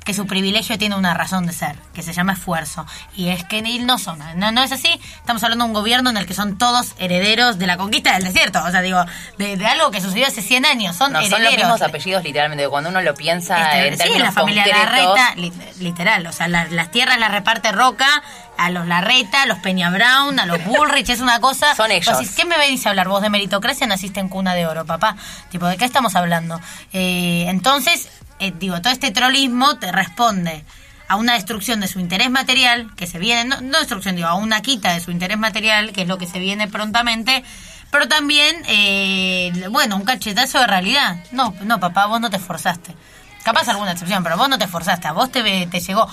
que 0.04 0.14
su 0.14 0.26
privilegio 0.26 0.78
tiene 0.78 0.96
una 0.96 1.14
razón 1.14 1.46
de 1.46 1.52
ser, 1.52 1.76
que 1.94 2.02
se 2.02 2.12
llama 2.12 2.34
esfuerzo. 2.34 2.86
Y 3.16 3.28
es 3.28 3.44
que 3.44 3.62
no 3.80 3.98
son, 3.98 4.18
no, 4.36 4.52
no 4.52 4.62
es 4.62 4.72
así. 4.72 4.88
Estamos 5.16 5.42
hablando 5.42 5.64
de 5.64 5.70
un 5.70 5.74
gobierno 5.74 6.10
en 6.10 6.18
el 6.18 6.26
que 6.26 6.34
son 6.34 6.58
todos 6.58 6.94
herederos 6.98 7.58
de 7.58 7.66
la 7.66 7.76
conquista 7.76 8.12
del 8.14 8.24
desierto. 8.24 8.62
O 8.62 8.70
sea, 8.70 8.82
digo, 8.82 9.02
de, 9.38 9.64
algo 9.66 9.90
que 9.90 10.00
sucedió 10.00 10.26
hace 10.26 10.42
100 10.42 10.66
años. 10.66 10.96
Son 10.96 11.16
herederos. 11.16 11.30
Son 11.30 11.42
los 11.42 11.56
mismos 11.56 11.82
apellidos, 11.82 12.22
literalmente. 12.22 12.68
Cuando 12.68 12.90
uno 12.90 13.00
lo 13.00 13.14
piensa 13.14 13.56
este, 13.62 13.88
en 13.88 13.98
términos 13.98 14.18
sí, 14.18 14.24
la 14.24 14.32
familia 14.32 14.66
Larreta, 14.66 15.34
literal. 15.78 16.26
O 16.26 16.32
sea, 16.32 16.48
las 16.48 16.90
tierras 16.90 17.18
las 17.18 17.30
reparte 17.30 17.72
Roca 17.72 18.22
a 18.56 18.70
los 18.70 18.86
Larreta, 18.86 19.42
a 19.42 19.46
los 19.46 19.58
Peña 19.58 19.90
Brown, 19.90 20.38
a 20.38 20.46
los 20.46 20.62
Bullrich, 20.66 21.08
es 21.08 21.20
una 21.20 21.40
cosa. 21.40 21.74
Son 21.74 21.90
ellos. 21.90 22.16
¿Qué 22.36 22.44
me 22.44 22.58
venís 22.58 22.84
a 22.86 22.90
hablar 22.90 23.08
vos 23.08 23.22
de 23.22 23.30
meritocracia? 23.30 23.86
Naciste 23.86 24.20
en 24.20 24.28
cuna 24.28 24.54
de 24.54 24.66
oro, 24.66 24.84
papá. 24.84 25.16
Tipo, 25.50 25.66
¿de 25.66 25.76
qué 25.76 25.84
estamos 25.84 26.14
hablando? 26.14 26.60
Eh, 26.92 27.46
entonces, 27.48 28.08
eh, 28.38 28.52
digo, 28.58 28.80
todo 28.80 28.92
este 28.92 29.10
trolismo 29.10 29.76
te 29.76 29.92
responde 29.92 30.64
a 31.08 31.16
una 31.16 31.34
destrucción 31.34 31.80
de 31.80 31.88
su 31.88 32.00
interés 32.00 32.30
material, 32.30 32.90
que 32.96 33.06
se 33.06 33.18
viene, 33.18 33.44
no, 33.44 33.60
no 33.60 33.78
destrucción, 33.78 34.16
digo, 34.16 34.28
a 34.28 34.34
una 34.34 34.62
quita 34.62 34.94
de 34.94 35.00
su 35.00 35.10
interés 35.10 35.38
material, 35.38 35.92
que 35.92 36.02
es 36.02 36.08
lo 36.08 36.18
que 36.18 36.26
se 36.26 36.38
viene 36.38 36.68
prontamente, 36.68 37.44
pero 37.90 38.08
también, 38.08 38.56
eh, 38.66 39.52
bueno, 39.70 39.96
un 39.96 40.04
cachetazo 40.04 40.58
de 40.58 40.66
realidad. 40.66 41.22
No, 41.30 41.54
no, 41.62 41.78
papá, 41.78 42.06
vos 42.06 42.20
no 42.20 42.30
te 42.30 42.38
esforzaste. 42.38 42.94
Capaz 43.44 43.68
alguna 43.68 43.92
excepción, 43.92 44.24
pero 44.24 44.36
vos 44.36 44.48
no 44.48 44.58
te 44.58 44.64
esforzaste, 44.64 45.06
a 45.06 45.12
vos 45.12 45.30
te, 45.30 45.66
te 45.66 45.80
llegó 45.80 46.08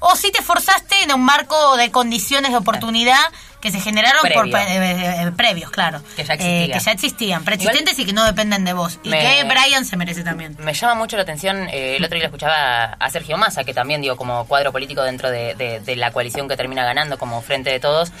o 0.00 0.16
si 0.16 0.30
te 0.30 0.42
forzaste 0.42 1.02
en 1.02 1.12
un 1.12 1.22
marco 1.22 1.76
de 1.76 1.90
condiciones 1.90 2.50
de 2.52 2.56
oportunidad 2.56 3.18
que 3.60 3.72
se 3.72 3.80
generaron 3.80 4.20
por 4.32 4.46
eh, 4.46 4.52
eh, 4.56 5.32
previos, 5.36 5.70
claro. 5.70 6.00
Que 6.16 6.24
ya 6.24 6.34
existían. 6.34 6.62
Eh, 6.62 6.72
que 6.72 6.78
ya 6.78 6.92
existían, 6.92 7.44
preexistentes 7.44 7.98
y 7.98 8.06
que 8.06 8.12
no 8.12 8.24
dependen 8.24 8.64
de 8.64 8.72
vos. 8.72 9.00
Y 9.02 9.10
que 9.10 9.44
Brian 9.44 9.84
se 9.84 9.96
merece 9.96 10.22
también. 10.22 10.56
Me 10.60 10.74
llama 10.74 10.94
mucho 10.94 11.16
la 11.16 11.22
atención, 11.22 11.68
el 11.70 12.04
otro 12.04 12.16
día 12.16 12.26
escuchaba 12.26 12.96
a 12.98 13.10
Sergio 13.10 13.36
Massa, 13.36 13.64
que 13.64 13.74
también 13.74 14.00
dio 14.00 14.16
como 14.16 14.46
cuadro 14.46 14.72
político 14.72 15.02
dentro 15.02 15.30
de, 15.30 15.82
la 15.96 16.12
coalición 16.12 16.48
que 16.48 16.56
termina 16.56 16.84
ganando 16.84 17.18
como 17.18 17.42
Frente 17.42 17.70
de 17.70 17.80
Todos, 17.80 18.12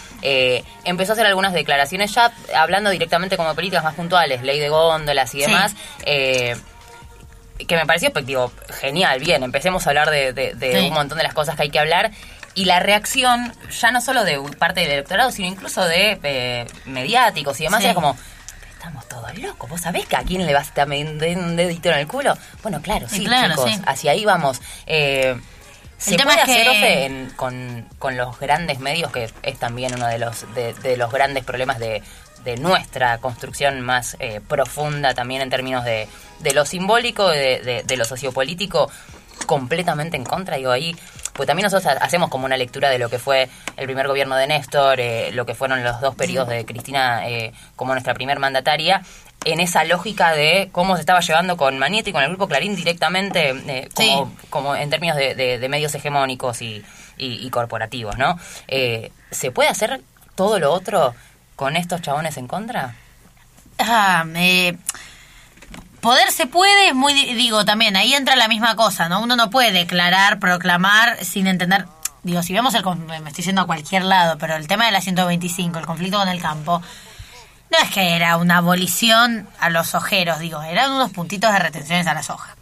empezó 0.84 1.12
a 1.12 1.14
hacer 1.14 1.26
algunas 1.26 1.52
declaraciones 1.52 2.12
ya 2.12 2.32
hablando 2.56 2.90
directamente 2.90 3.36
como 3.36 3.54
políticas 3.54 3.84
más 3.84 3.94
puntuales, 3.94 4.42
ley 4.42 4.58
de 4.58 4.68
góndolas 4.68 5.34
y 5.34 5.42
demás 5.42 5.74
que 7.66 7.76
me 7.76 7.86
pareció 7.86 8.12
pues, 8.12 8.26
digo, 8.26 8.52
genial, 8.80 9.20
bien, 9.20 9.42
empecemos 9.42 9.86
a 9.86 9.90
hablar 9.90 10.10
de, 10.10 10.84
un 10.88 10.94
montón 10.94 11.18
de 11.18 11.24
las 11.24 11.34
cosas 11.34 11.56
que 11.56 11.62
hay 11.62 11.70
que 11.70 11.78
hablar. 11.78 12.10
Y 12.54 12.64
la 12.64 12.80
reacción, 12.80 13.52
ya 13.80 13.92
no 13.92 14.00
solo 14.00 14.24
de 14.24 14.38
parte 14.58 14.80
del 14.80 14.90
electorado, 14.90 15.30
sino 15.30 15.46
incluso 15.46 15.84
de 15.84 16.18
eh, 16.22 16.66
mediáticos 16.86 17.60
y 17.60 17.64
demás, 17.64 17.84
era 17.84 17.94
como, 17.94 18.16
estamos 18.72 19.06
todos 19.08 19.38
locos. 19.38 19.70
¿Vos 19.70 19.80
sabés 19.80 20.06
que 20.06 20.16
a 20.16 20.22
quién 20.22 20.44
le 20.44 20.52
vas 20.52 20.72
a 20.76 20.86
metiendo 20.86 21.26
un 21.26 21.56
dedito 21.56 21.88
en 21.90 21.98
el 21.98 22.08
culo? 22.08 22.36
Bueno, 22.62 22.80
claro, 22.82 23.08
sí, 23.08 23.24
chicos, 23.24 23.80
hacia 23.86 24.12
ahí 24.12 24.24
vamos. 24.24 24.60
Eh, 24.86 25.36
se 25.98 26.16
puede 26.16 26.40
hacer 26.40 27.34
con, 27.36 27.86
con, 27.98 28.16
los 28.16 28.38
grandes 28.38 28.78
medios, 28.78 29.12
que 29.12 29.28
es 29.42 29.58
también 29.58 29.94
uno 29.94 30.06
de 30.06 30.18
los, 30.18 30.46
de 30.54 30.96
los 30.96 31.12
grandes 31.12 31.44
problemas 31.44 31.78
de, 31.78 32.02
de 32.44 32.56
nuestra 32.56 33.18
construcción 33.18 33.80
más 33.80 34.16
eh, 34.20 34.40
profunda 34.46 35.14
también 35.14 35.42
en 35.42 35.50
términos 35.50 35.84
de, 35.84 36.08
de 36.40 36.52
lo 36.52 36.64
simbólico, 36.64 37.28
de, 37.28 37.82
de, 37.86 37.96
lo 37.96 38.04
sociopolítico, 38.04 38.90
completamente 39.46 40.16
en 40.16 40.24
contra. 40.24 40.56
Digo, 40.56 40.70
ahí, 40.70 40.96
pues 41.32 41.46
también 41.46 41.64
nosotros 41.64 41.94
hacemos 42.00 42.30
como 42.30 42.46
una 42.46 42.56
lectura 42.56 42.90
de 42.90 42.98
lo 42.98 43.08
que 43.08 43.18
fue 43.18 43.48
el 43.76 43.86
primer 43.86 44.06
gobierno 44.08 44.36
de 44.36 44.46
Néstor, 44.46 45.00
eh, 45.00 45.30
lo 45.32 45.46
que 45.46 45.54
fueron 45.54 45.82
los 45.82 46.00
dos 46.00 46.14
periodos 46.14 46.48
de 46.48 46.64
Cristina 46.64 47.28
eh, 47.28 47.52
como 47.76 47.92
nuestra 47.92 48.14
primer 48.14 48.38
mandataria, 48.38 49.02
en 49.44 49.60
esa 49.60 49.84
lógica 49.84 50.32
de 50.32 50.68
cómo 50.72 50.96
se 50.96 51.00
estaba 51.00 51.20
llevando 51.20 51.56
con 51.56 51.78
Manieto 51.78 52.10
y 52.10 52.12
con 52.12 52.22
el 52.22 52.28
grupo 52.30 52.48
Clarín 52.48 52.76
directamente, 52.76 53.88
como, 53.94 54.32
como 54.50 54.76
en 54.76 54.90
términos 54.90 55.16
de, 55.16 55.66
medios 55.68 55.94
hegemónicos 55.94 56.60
y, 56.60 56.84
y, 57.16 57.46
y 57.46 57.50
corporativos, 57.50 58.18
¿no? 58.18 58.38
¿Se 59.30 59.50
puede 59.52 59.68
hacer 59.68 60.00
todo 60.34 60.58
lo 60.58 60.72
otro 60.72 61.14
con 61.56 61.76
estos 61.76 62.02
chabones 62.02 62.36
en 62.36 62.46
contra? 62.46 62.94
Ah, 63.78 64.24
poder 66.00 66.30
se 66.30 66.46
puede, 66.46 66.88
es 66.88 66.94
muy, 66.94 67.12
digo, 67.34 67.64
también, 67.64 67.96
ahí 67.96 68.14
entra 68.14 68.36
la 68.36 68.48
misma 68.48 68.76
cosa, 68.76 69.08
¿no? 69.08 69.20
Uno 69.20 69.36
no 69.36 69.50
puede 69.50 69.72
declarar, 69.72 70.38
proclamar 70.38 71.24
sin 71.24 71.46
entender, 71.46 71.86
digo, 72.22 72.42
si 72.42 72.52
vemos 72.52 72.74
el, 72.74 72.84
me 72.84 73.28
estoy 73.28 73.44
yendo 73.44 73.62
a 73.62 73.66
cualquier 73.66 74.04
lado, 74.04 74.38
pero 74.38 74.56
el 74.56 74.68
tema 74.68 74.86
de 74.86 74.92
la 74.92 75.00
125, 75.00 75.78
el 75.78 75.86
conflicto 75.86 76.18
con 76.18 76.28
el 76.28 76.40
campo, 76.40 76.82
no 77.70 77.78
es 77.82 77.90
que 77.90 78.16
era 78.16 78.36
una 78.36 78.58
abolición 78.58 79.48
a 79.60 79.70
los 79.70 79.94
ojeros, 79.94 80.38
digo, 80.38 80.62
eran 80.62 80.92
unos 80.92 81.10
puntitos 81.12 81.52
de 81.52 81.58
retenciones 81.58 82.06
a 82.06 82.14
las 82.14 82.30
hojas 82.30 82.58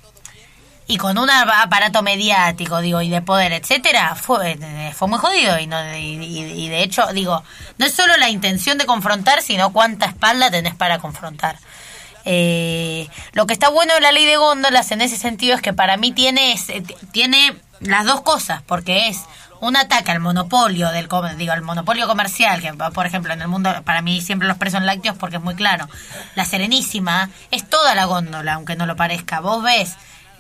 y 0.89 0.99
con 0.99 1.19
un 1.19 1.29
aparato 1.29 2.03
mediático, 2.03 2.81
digo, 2.81 3.03
y 3.03 3.09
de 3.09 3.21
poder, 3.21 3.53
etcétera, 3.53 4.15
fue, 4.15 4.57
eh, 4.61 4.93
fue 4.95 5.09
muy 5.09 5.19
jodido. 5.19 5.59
Y, 5.59 5.67
no, 5.67 5.77
y, 5.97 6.69
de 6.69 6.83
hecho, 6.83 7.09
digo, 7.13 7.43
no 7.79 7.87
es 7.87 7.93
solo 7.93 8.17
la 8.19 8.29
intención 8.31 8.79
de 8.79 8.87
confrontar, 8.87 9.43
sino 9.43 9.73
cuánta 9.73 10.07
espalda 10.07 10.51
tenés 10.51 10.75
para 10.75 10.99
confrontar. 10.99 11.59
Eh, 12.25 13.09
lo 13.33 13.47
que 13.47 13.53
está 13.53 13.69
bueno 13.69 13.95
de 13.95 14.01
la 14.01 14.13
ley 14.13 14.27
de 14.27 14.37
góndolas 14.37 14.91
en 14.93 15.01
ese 15.01 15.17
sentido 15.17 15.57
es 15.57 15.63
que 15.63 15.73
para 15.73 15.97
mí 15.97 16.13
tiene, 16.13 16.53
eh, 16.53 16.83
tiene 17.11 17.57
las 17.81 18.05
dos 18.05 18.21
cosas, 18.21 18.63
porque 18.63 19.09
es 19.09 19.23
un 19.61 19.77
ataque 19.77 20.11
al 20.11 20.21
monopolio 20.21 20.91
del 20.91 21.09
digo 21.37 21.53
al 21.53 21.63
monopolio 21.63 22.07
comercial 22.07 22.61
que 22.61 22.73
por 22.75 23.07
ejemplo 23.07 23.33
en 23.33 23.43
el 23.43 23.49
mundo 23.49 23.71
para 23.85 24.03
mí 24.03 24.21
siempre 24.21 24.49
los 24.49 24.57
presos 24.59 24.81
en 24.81 24.87
lácteos 24.87 25.17
porque 25.17 25.37
es 25.37 25.43
muy 25.43 25.55
claro 25.55 25.89
la 26.35 26.45
Serenísima 26.45 27.31
es 27.51 27.69
toda 27.69 27.95
la 27.95 28.05
góndola 28.05 28.55
aunque 28.55 28.77
no 28.77 28.87
lo 28.87 28.97
parezca 28.97 29.41
vos 29.41 29.63
ves 29.63 29.97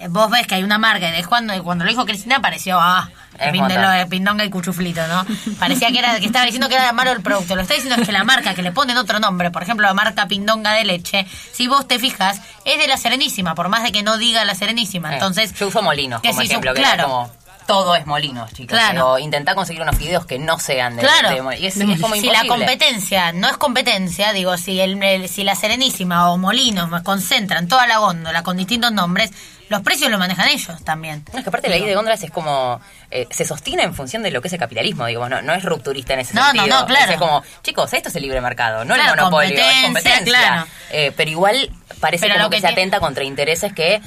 vos 0.08 0.30
ves 0.30 0.46
que 0.46 0.56
hay 0.56 0.62
una 0.62 0.78
marca, 0.78 1.18
y 1.18 1.22
cuando, 1.24 1.62
cuando 1.62 1.84
lo 1.84 1.90
dijo 1.90 2.04
Cristina 2.04 2.40
pareció, 2.40 2.78
ah, 2.78 3.08
el 3.38 4.08
pindonga 4.08 4.44
y 4.44 4.50
cuchuflito, 4.50 5.06
¿no? 5.08 5.24
Parecía 5.58 5.90
que 5.90 5.98
era 5.98 6.18
que 6.18 6.26
estaba 6.26 6.44
diciendo 6.44 6.68
que 6.68 6.74
era 6.74 6.92
malo 6.92 7.12
el 7.12 7.22
producto. 7.22 7.54
Lo 7.54 7.62
está 7.62 7.74
diciendo 7.74 8.00
es 8.00 8.06
que 8.06 8.12
la 8.12 8.24
marca 8.24 8.54
que 8.54 8.62
le 8.62 8.72
ponen 8.72 8.96
otro 8.96 9.20
nombre, 9.20 9.50
por 9.50 9.62
ejemplo, 9.62 9.86
la 9.86 9.94
marca 9.94 10.26
pindonga 10.26 10.72
de 10.72 10.84
leche, 10.84 11.26
si 11.52 11.66
vos 11.66 11.86
te 11.86 11.98
fijas, 11.98 12.40
es 12.64 12.78
de 12.78 12.88
la 12.88 12.96
Serenísima, 12.96 13.54
por 13.54 13.68
más 13.68 13.82
de 13.82 13.92
que 13.92 14.02
no 14.02 14.16
diga 14.18 14.44
la 14.44 14.54
Serenísima. 14.54 15.10
Eh, 15.10 15.14
Entonces, 15.14 15.54
yo 15.54 15.68
uso 15.68 15.82
molinos 15.82 16.20
como 16.22 16.40
ejemplo, 16.42 16.74
que 16.74 16.80
claro. 16.80 17.04
como 17.04 17.30
todo 17.66 17.96
es 17.96 18.06
molinos, 18.06 18.52
chicos. 18.52 18.78
Claro. 18.78 19.18
intentar 19.18 19.54
conseguir 19.54 19.82
unos 19.82 19.98
videos 19.98 20.26
que 20.26 20.38
no 20.38 20.58
sean 20.58 20.96
de, 20.96 21.02
claro. 21.02 21.52
y 21.52 21.66
es, 21.66 21.78
como 22.00 22.14
si 22.14 22.30
la 22.30 22.46
competencia 22.46 23.32
no 23.32 23.48
es 23.48 23.56
competencia, 23.56 24.32
digo, 24.32 24.56
si 24.56 24.80
el, 24.80 25.28
si 25.28 25.44
la 25.44 25.54
Serenísima 25.54 26.30
o 26.30 26.38
Molinos 26.38 26.88
concentran 27.02 27.68
toda 27.68 27.86
la 27.86 27.98
góndola 27.98 28.42
con 28.42 28.56
distintos 28.56 28.92
nombres, 28.92 29.32
los 29.68 29.82
precios 29.82 30.10
los 30.10 30.18
manejan 30.18 30.48
ellos 30.48 30.84
también. 30.84 31.24
No, 31.32 31.38
es 31.38 31.44
que 31.44 31.48
aparte 31.48 31.68
la 31.68 31.76
ley 31.76 31.86
de 31.86 31.94
góndolas 31.94 32.22
es 32.22 32.30
como. 32.30 32.80
Eh, 33.10 33.26
se 33.30 33.44
sostiene 33.44 33.82
en 33.82 33.94
función 33.94 34.22
de 34.22 34.30
lo 34.30 34.40
que 34.40 34.48
es 34.48 34.54
el 34.54 34.60
capitalismo, 34.60 35.06
digo, 35.06 35.28
no, 35.28 35.42
no 35.42 35.54
es 35.54 35.64
rupturista 35.64 36.14
en 36.14 36.20
ese 36.20 36.34
sentido. 36.34 36.66
No, 36.66 36.80
no, 36.80 36.86
claro. 36.86 37.12
Es 37.12 37.18
como, 37.18 37.42
chicos, 37.62 37.92
esto 37.92 38.08
es 38.08 38.16
el 38.16 38.22
libre 38.22 38.40
mercado, 38.40 38.84
no 38.84 38.94
el 38.94 39.02
monopolio, 39.02 39.58
es 39.58 39.84
competencia. 39.84 40.24
Claro. 40.24 40.66
Eh, 40.90 41.12
pero 41.16 41.30
igual 41.30 41.70
parece 42.00 42.28
como 42.32 42.50
que, 42.50 42.60
se 42.60 42.68
atenta 42.68 43.00
contra 43.00 43.24
intereses 43.24 43.72
que 43.72 44.00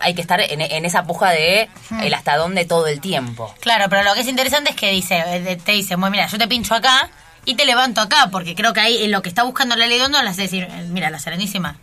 hay 0.00 0.14
que 0.14 0.20
estar 0.20 0.40
en, 0.40 0.84
esa 0.84 1.04
puja 1.04 1.30
de 1.30 1.68
hmm. 1.90 2.00
el 2.00 2.14
hasta 2.14 2.36
dónde 2.36 2.64
todo 2.64 2.86
el 2.86 3.00
tiempo. 3.00 3.54
Claro, 3.60 3.86
pero 3.88 4.02
lo 4.02 4.14
que 4.14 4.20
es 4.20 4.28
interesante 4.28 4.70
es 4.70 4.76
que 4.76 4.90
dice, 4.90 5.22
eh, 5.26 5.56
te 5.56 5.72
dice, 5.72 5.96
bueno, 5.96 6.10
mira, 6.10 6.26
yo 6.26 6.38
te 6.38 6.46
pincho 6.48 6.74
acá 6.74 7.10
y 7.44 7.54
te 7.54 7.64
levanto 7.64 8.00
acá, 8.00 8.28
porque 8.30 8.54
creo 8.54 8.72
que 8.72 8.80
ahí 8.80 9.08
lo 9.08 9.22
que 9.22 9.28
está 9.28 9.42
buscando 9.42 9.76
la 9.76 9.86
ley 9.86 9.98
de 9.98 10.04
góndolas 10.04 10.32
es 10.32 10.50
decir, 10.50 10.68
mira, 10.88 11.10
la 11.10 11.18
serenísima, 11.18 11.76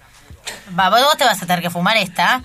va, 0.78 0.90
vos 0.90 1.18
te 1.18 1.26
vas 1.26 1.42
a 1.42 1.46
tener 1.46 1.62
que 1.62 1.70
fumar 1.70 1.98
esta 1.98 2.44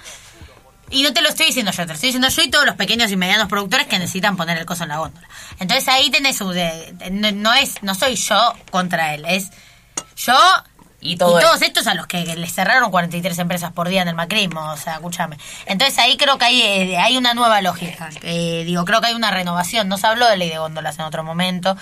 y 0.90 1.02
no 1.02 1.12
te 1.12 1.22
lo 1.22 1.28
estoy 1.28 1.46
diciendo 1.46 1.70
yo, 1.70 1.82
te 1.82 1.88
lo 1.88 1.94
estoy 1.94 2.08
diciendo 2.08 2.28
yo 2.28 2.42
y 2.42 2.50
todos 2.50 2.66
los 2.66 2.74
pequeños 2.74 3.10
y 3.12 3.16
medianos 3.16 3.48
productores 3.48 3.86
que 3.86 3.98
necesitan 3.98 4.36
poner 4.36 4.58
el 4.58 4.66
coso 4.66 4.82
en 4.82 4.88
la 4.88 4.98
góndola. 4.98 5.28
Entonces 5.60 5.86
ahí 5.88 6.10
tenés 6.10 6.40
un... 6.40 6.56
no, 7.42 7.54
es, 7.54 7.82
no 7.82 7.94
soy 7.94 8.16
yo 8.16 8.54
contra 8.70 9.14
él, 9.14 9.24
es 9.28 9.50
yo 10.16 10.34
y, 11.00 11.16
todos 11.16 11.62
estos 11.62 11.86
a 11.86 11.94
los 11.94 12.06
que 12.06 12.24
les 12.36 12.52
cerraron 12.52 12.90
43 12.90 13.38
empresas 13.38 13.72
por 13.72 13.88
día 13.88 14.02
en 14.02 14.08
el 14.08 14.14
macrismo, 14.14 14.70
o 14.70 14.76
sea, 14.76 14.94
escúchame. 14.94 15.38
Entonces 15.66 15.98
ahí 15.98 16.16
creo 16.16 16.36
que 16.36 16.44
hay, 16.44 16.62
eh, 16.62 16.98
hay 16.98 17.16
una 17.16 17.32
nueva 17.34 17.62
lógica. 17.62 18.10
Eh, 18.22 18.64
digo, 18.66 18.84
creo 18.84 19.00
que 19.00 19.08
hay 19.08 19.14
una 19.14 19.30
renovación. 19.30 19.88
No 19.88 19.96
se 19.96 20.06
habló 20.06 20.28
de 20.28 20.36
ley 20.36 20.50
de 20.50 20.58
góndolas 20.58 20.98
en 20.98 21.06
otro 21.06 21.24
momento. 21.24 21.76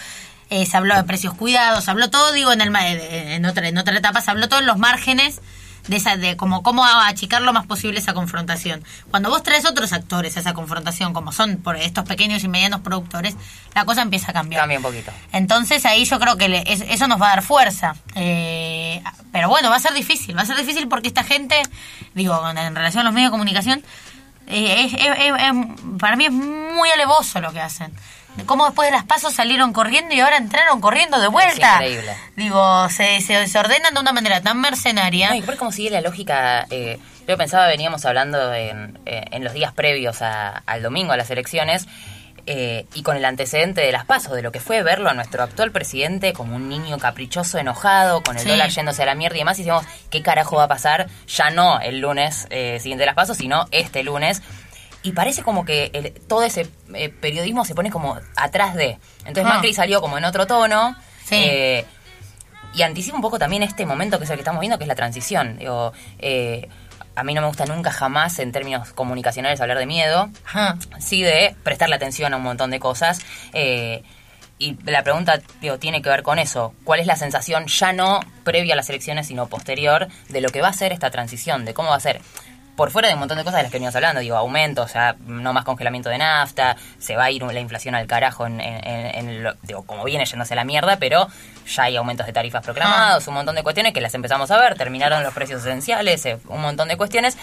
Eh, 0.50 0.66
se 0.66 0.76
habló 0.76 0.94
de 0.94 1.04
precios 1.04 1.34
cuidados, 1.34 1.84
se 1.84 1.90
habló 1.90 2.10
todo, 2.10 2.32
digo, 2.32 2.52
en, 2.52 2.60
el, 2.60 2.74
en, 2.74 3.44
otra, 3.44 3.68
en 3.68 3.76
otra 3.76 3.96
etapa, 3.96 4.20
se 4.20 4.30
habló 4.30 4.48
todo 4.48 4.60
en 4.60 4.66
los 4.66 4.78
márgenes 4.78 5.40
de 5.88 5.96
esa 5.96 6.16
de 6.16 6.36
como 6.36 6.62
cómo 6.62 6.84
achicar 6.84 7.42
lo 7.42 7.52
más 7.52 7.66
posible 7.66 7.98
esa 7.98 8.14
confrontación. 8.14 8.84
Cuando 9.10 9.30
vos 9.30 9.42
traes 9.42 9.64
otros 9.64 9.92
actores 9.92 10.36
a 10.36 10.40
esa 10.40 10.54
confrontación, 10.54 11.12
como 11.12 11.32
son 11.32 11.56
por 11.56 11.76
estos 11.76 12.04
pequeños 12.04 12.44
y 12.44 12.48
medianos 12.48 12.80
productores, 12.80 13.36
la 13.74 13.84
cosa 13.84 14.02
empieza 14.02 14.30
a 14.30 14.34
cambiar. 14.34 14.62
Cambia 14.62 14.78
un 14.78 14.84
poquito. 14.84 15.10
Entonces 15.32 15.84
ahí 15.86 16.04
yo 16.04 16.20
creo 16.20 16.36
que 16.36 16.62
eso 16.66 17.08
nos 17.08 17.20
va 17.20 17.26
a 17.26 17.30
dar 17.30 17.42
fuerza. 17.42 17.96
Eh, 18.14 19.02
pero 19.32 19.48
bueno, 19.48 19.70
va 19.70 19.76
a 19.76 19.80
ser 19.80 19.94
difícil, 19.94 20.36
va 20.36 20.42
a 20.42 20.46
ser 20.46 20.56
difícil 20.56 20.88
porque 20.88 21.08
esta 21.08 21.24
gente, 21.24 21.60
digo, 22.14 22.48
en 22.48 22.74
relación 22.74 23.00
a 23.00 23.04
los 23.04 23.14
medios 23.14 23.30
de 23.30 23.32
comunicación, 23.32 23.82
eh, 24.46 24.90
para 25.98 26.16
mí 26.16 26.26
es 26.26 26.32
muy 26.32 26.90
alevoso 26.90 27.40
lo 27.40 27.52
que 27.52 27.60
hacen. 27.60 27.92
Cómo 28.46 28.64
después 28.66 28.88
de 28.88 28.92
las 28.96 29.04
pasos 29.04 29.34
salieron 29.34 29.72
corriendo 29.72 30.14
y 30.14 30.20
ahora 30.20 30.36
entraron 30.36 30.80
corriendo 30.80 31.18
de 31.20 31.28
vuelta. 31.28 31.74
increíble. 31.76 32.16
Digo, 32.36 32.88
se, 32.90 33.20
se 33.20 33.34
desordenan 33.34 33.94
de 33.94 34.00
una 34.00 34.12
manera 34.12 34.40
tan 34.40 34.60
mercenaria. 34.60 35.30
No, 35.30 35.34
y 35.36 35.42
por 35.42 35.56
cómo 35.56 35.72
sigue 35.72 35.90
la 35.90 36.00
lógica. 36.00 36.66
eh, 36.70 36.98
yo 37.26 37.36
pensaba, 37.36 37.66
veníamos 37.66 38.04
hablando 38.06 38.54
en, 38.54 38.98
eh, 39.04 39.24
en 39.32 39.44
los 39.44 39.52
días 39.52 39.72
previos 39.72 40.22
a- 40.22 40.62
al 40.66 40.82
domingo, 40.82 41.12
a 41.12 41.16
las 41.18 41.30
elecciones, 41.30 41.86
eh, 42.46 42.86
y 42.94 43.02
con 43.02 43.18
el 43.18 43.24
antecedente 43.26 43.82
de 43.82 43.92
las 43.92 44.06
pasos, 44.06 44.32
de 44.34 44.40
lo 44.40 44.50
que 44.50 44.60
fue 44.60 44.82
verlo 44.82 45.10
a 45.10 45.12
nuestro 45.12 45.42
actual 45.42 45.70
presidente 45.70 46.32
como 46.32 46.56
un 46.56 46.70
niño 46.70 46.96
caprichoso, 46.96 47.58
enojado, 47.58 48.22
con 48.22 48.36
el 48.38 48.42
Sí. 48.42 48.48
dólar 48.48 48.70
yéndose 48.70 49.02
a 49.02 49.06
la 49.06 49.14
mierda 49.14 49.36
y 49.36 49.40
demás, 49.40 49.58
y 49.58 49.62
decíamos, 49.64 49.84
¿qué 50.10 50.22
carajo 50.22 50.56
va 50.56 50.64
a 50.64 50.68
pasar? 50.68 51.08
Ya 51.26 51.50
no 51.50 51.78
el 51.80 51.98
lunes 52.00 52.46
eh, 52.48 52.78
siguiente 52.80 53.02
de 53.02 53.06
las 53.06 53.14
pasos, 53.14 53.36
sino 53.36 53.66
este 53.70 54.02
lunes. 54.02 54.40
Y 55.02 55.12
parece 55.12 55.42
como 55.42 55.64
que 55.64 55.90
el- 55.92 56.12
todo 56.26 56.42
ese 56.42 56.68
eh, 56.94 57.08
periodismo 57.08 57.64
se 57.64 57.74
pone 57.74 57.90
como 57.90 58.18
atrás 58.36 58.74
de. 58.74 58.98
Entonces 59.20 59.44
Ah. 59.46 59.54
Macri 59.56 59.72
salió 59.74 60.00
como 60.00 60.18
en 60.18 60.24
otro 60.24 60.46
tono. 60.46 60.96
Sí. 61.24 61.34
eh, 61.36 61.84
y 62.74 62.82
anticipa 62.82 63.16
un 63.16 63.22
poco 63.22 63.38
también 63.38 63.62
este 63.62 63.86
momento 63.86 64.18
que 64.18 64.24
es 64.24 64.30
el 64.30 64.36
que 64.36 64.40
estamos 64.42 64.60
viendo, 64.60 64.76
que 64.78 64.84
es 64.84 64.88
la 64.88 64.94
transición. 64.94 65.58
Digo, 65.58 65.92
eh, 66.18 66.68
a 67.14 67.22
mí 67.24 67.32
no 67.34 67.40
me 67.40 67.46
gusta 67.48 67.64
nunca 67.66 67.90
jamás 67.90 68.38
en 68.38 68.52
términos 68.52 68.92
comunicacionales 68.92 69.60
hablar 69.60 69.78
de 69.78 69.86
miedo, 69.86 70.28
Ajá. 70.44 70.76
sí 70.98 71.22
de 71.22 71.56
prestarle 71.64 71.96
atención 71.96 72.32
a 72.34 72.36
un 72.36 72.42
montón 72.42 72.70
de 72.70 72.78
cosas. 72.80 73.20
eh, 73.52 74.02
y 74.60 74.76
la 74.90 75.04
pregunta 75.04 75.40
digo, 75.60 75.78
tiene 75.78 76.02
que 76.02 76.08
ver 76.10 76.22
con 76.24 76.38
eso. 76.40 76.74
¿Cuál 76.82 76.98
es 76.98 77.06
la 77.06 77.14
sensación 77.14 77.66
ya 77.68 77.92
no 77.92 78.18
previa 78.42 78.74
a 78.74 78.76
las 78.76 78.90
elecciones, 78.90 79.28
sino 79.28 79.46
posterior, 79.46 80.08
de 80.28 80.40
lo 80.40 80.48
que 80.48 80.60
va 80.60 80.68
a 80.68 80.72
ser 80.72 80.92
esta 80.92 81.10
transición, 81.10 81.64
de 81.64 81.74
cómo 81.74 81.90
va 81.90 81.96
a 81.96 82.00
ser? 82.00 82.20
Por 82.78 82.92
fuera 82.92 83.08
de 83.08 83.14
un 83.14 83.18
montón 83.20 83.36
de 83.38 83.42
cosas 83.42 83.56
de 83.58 83.62
las 83.64 83.72
que 83.72 83.78
venimos 83.78 83.94
hablando, 83.96 84.20
digo, 84.20 84.36
aumento, 84.36 84.82
o 84.82 84.88
sea, 84.88 85.16
no 85.26 85.52
más 85.52 85.64
congelamiento 85.64 86.08
de 86.10 86.16
nafta, 86.18 86.76
se 87.00 87.16
va 87.16 87.24
a 87.24 87.30
ir 87.32 87.42
la 87.42 87.58
inflación 87.58 87.96
al 87.96 88.06
carajo, 88.06 88.46
en, 88.46 88.60
en- 88.60 88.86
en- 88.86 89.28
en 89.28 89.42
lo- 89.42 89.54
digo, 89.62 89.82
como 89.84 90.04
viene 90.04 90.24
yéndose 90.24 90.54
a 90.54 90.56
la 90.56 90.62
mierda, 90.64 90.96
pero 90.98 91.26
ya 91.66 91.82
hay 91.82 91.96
aumentos 91.96 92.24
de 92.24 92.32
tarifas 92.32 92.62
programados, 92.62 93.26
un 93.26 93.34
montón 93.34 93.56
de 93.56 93.64
cuestiones 93.64 93.92
que 93.92 94.00
las 94.00 94.14
empezamos 94.14 94.50
a 94.52 94.58
ver, 94.58 94.76
terminaron 94.76 95.24
los 95.24 95.34
precios 95.34 95.60
esenciales, 95.62 96.24
eh, 96.26 96.38
un 96.46 96.60
montón 96.60 96.86
de 96.86 96.96
cuestiones. 96.96 97.36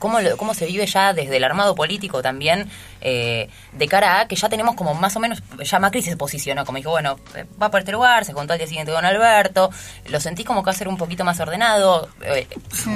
¿Cómo, 0.00 0.18
lo- 0.20 0.36
¿Cómo 0.36 0.52
se 0.54 0.66
vive 0.66 0.84
ya 0.86 1.12
desde 1.12 1.36
el 1.36 1.44
armado 1.44 1.76
político 1.76 2.22
también 2.22 2.68
eh, 3.00 3.48
de 3.72 3.86
cara 3.86 4.20
a 4.20 4.26
que 4.26 4.34
ya 4.34 4.48
tenemos 4.48 4.74
como 4.74 4.94
más 4.94 5.14
o 5.14 5.20
menos, 5.20 5.40
ya 5.62 5.78
Macri 5.78 6.02
se 6.02 6.16
posicionó, 6.16 6.64
como 6.64 6.78
dijo, 6.78 6.90
bueno, 6.90 7.20
eh, 7.36 7.44
va 7.62 7.70
por 7.70 7.80
este 7.80 7.92
lugar, 7.92 8.24
se 8.24 8.32
juntó 8.32 8.54
al 8.54 8.58
día 8.58 8.66
siguiente 8.66 8.92
con 8.92 9.04
Alberto, 9.04 9.70
lo 10.08 10.18
sentí 10.18 10.42
como 10.42 10.62
que 10.62 10.66
va 10.66 10.72
a 10.72 10.74
ser 10.74 10.88
un 10.88 10.96
poquito 10.96 11.22
más 11.24 11.38
ordenado, 11.38 12.08
eh, 12.22 12.48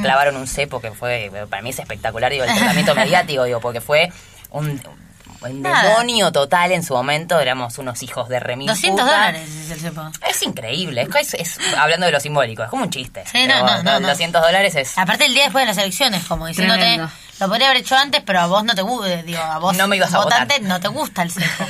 clavaron 0.02 0.34
un 0.36 0.46
cepo 0.48 0.80
que 0.80 0.90
fue, 0.90 1.30
para 1.48 1.62
mí 1.62 1.70
es 1.70 1.78
espectacular, 1.78 2.32
digo, 2.32 2.44
el 2.44 2.54
tratamiento 2.56 2.94
mediático, 2.96 3.44
digo, 3.44 3.60
porque 3.60 3.80
fue 3.80 4.10
un, 4.50 4.80
un 5.52 5.62
Nada. 5.62 5.82
demonio 5.90 6.32
total 6.32 6.72
en 6.72 6.82
su 6.82 6.94
momento, 6.94 7.38
éramos 7.40 7.76
unos 7.78 8.02
hijos 8.02 8.28
de 8.28 8.40
remil 8.40 8.66
200 8.68 9.00
puta. 9.00 9.14
dólares 9.14 9.48
es 9.48 9.70
el 9.70 9.80
cepo. 9.80 10.10
Es 10.28 10.42
increíble, 10.42 11.02
es, 11.20 11.34
es- 11.34 11.58
es- 11.58 11.74
hablando 11.76 12.06
de 12.06 12.12
lo 12.12 12.20
simbólico, 12.20 12.62
es 12.64 12.70
como 12.70 12.82
un 12.84 12.90
chiste. 12.90 13.24
Sí, 13.30 13.46
no, 13.46 13.54
Pero, 13.54 13.66
no, 13.66 13.82
no, 13.82 14.00
no. 14.00 14.08
200 14.08 14.42
dólares 14.42 14.74
es... 14.76 14.96
Aparte 14.98 15.26
el 15.26 15.34
día 15.34 15.44
después 15.44 15.62
de 15.62 15.66
las 15.66 15.78
elecciones, 15.78 16.24
como 16.24 16.46
diciéndote, 16.46 16.80
Tremendo. 16.80 17.10
lo 17.40 17.48
podría 17.48 17.66
haber 17.68 17.82
hecho 17.82 17.96
antes, 17.96 18.22
pero 18.24 18.40
a 18.40 18.46
vos 18.46 18.64
no 18.64 18.74
te 18.74 18.82
gusta, 18.82 19.22
digo, 19.22 19.40
a 19.42 19.58
vos 19.58 19.76
No 19.76 19.86
me 19.88 19.96
ibas 19.96 20.12
a 20.14 20.18
votante 20.18 20.54
votar. 20.54 20.68
no 20.68 20.80
te 20.80 20.88
gusta 20.88 21.22
el 21.22 21.30
cepo. 21.30 21.64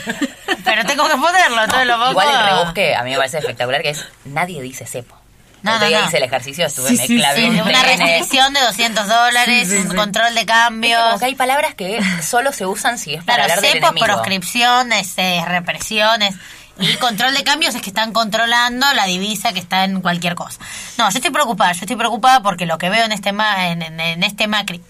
pero 0.64 0.84
tengo 0.87 1.06
que 1.08 1.16
ponerlo, 1.16 1.62
entonces 1.64 1.87
lo 1.87 1.94
pongo. 1.98 2.10
Igual 2.12 2.28
el 2.28 2.46
rebusque 2.56 2.94
a 2.96 3.02
mí 3.02 3.10
me 3.10 3.16
parece 3.16 3.38
espectacular 3.38 3.82
que 3.82 3.90
es 3.90 4.04
nadie 4.24 4.62
dice 4.62 4.87
cepo. 4.87 5.16
No, 5.64 5.79
no, 5.79 6.07
hice 6.07 6.18
el 6.18 6.22
ejercicio 6.24 6.66
estuve, 6.66 6.88
Sí, 6.90 6.96
me 6.96 7.07
sí, 7.07 7.16
clavé 7.16 7.40
sí, 7.40 7.46
un 7.48 7.61
una 7.61 7.83
restricción 7.83 8.53
de 8.53 8.61
200 8.61 9.09
dólares, 9.09 9.68
un 9.88 9.96
control 9.96 10.35
de 10.35 10.46
cambios. 10.46 11.03
como 11.03 11.18
que 11.18 11.24
hay 11.24 11.35
palabras 11.35 11.74
que 11.74 12.00
solo 12.22 12.53
se 12.53 12.66
usan 12.66 12.98
si 12.98 13.14
es 13.14 13.24
para 13.24 13.44
Claro, 13.46 13.59
hablar 13.61 13.72
del 13.72 13.83
enemigo. 13.83 14.07
proscripciones, 14.07 15.12
eh, 15.16 15.42
represiones. 15.46 16.35
Y 16.81 16.92
control 16.96 17.35
de 17.35 17.44
cambios 17.44 17.74
es 17.77 17.83
que 17.83 17.90
están 17.90 18.12
controlando 18.12 18.85
la 18.94 19.07
divisa 19.07 19.53
que 19.53 19.61
está 19.61 19.85
en 19.85 20.00
cualquier 20.00 20.35
cosa. 20.35 20.59
No, 20.98 21.09
yo 21.09 21.16
estoy 21.18 21.31
preocupada, 21.31 21.72
yo 21.72 21.81
estoy 21.83 21.94
preocupada 21.96 22.42
porque 22.42 22.66
lo 22.66 22.79
que 22.79 22.90
veo 22.90 23.05
en 23.05 23.12
este 23.12 23.33
ma 23.33 23.68
en, 23.68 23.81
en- 23.83 24.00
en 24.00 24.22
este 24.24 24.48
Macri 24.48 24.83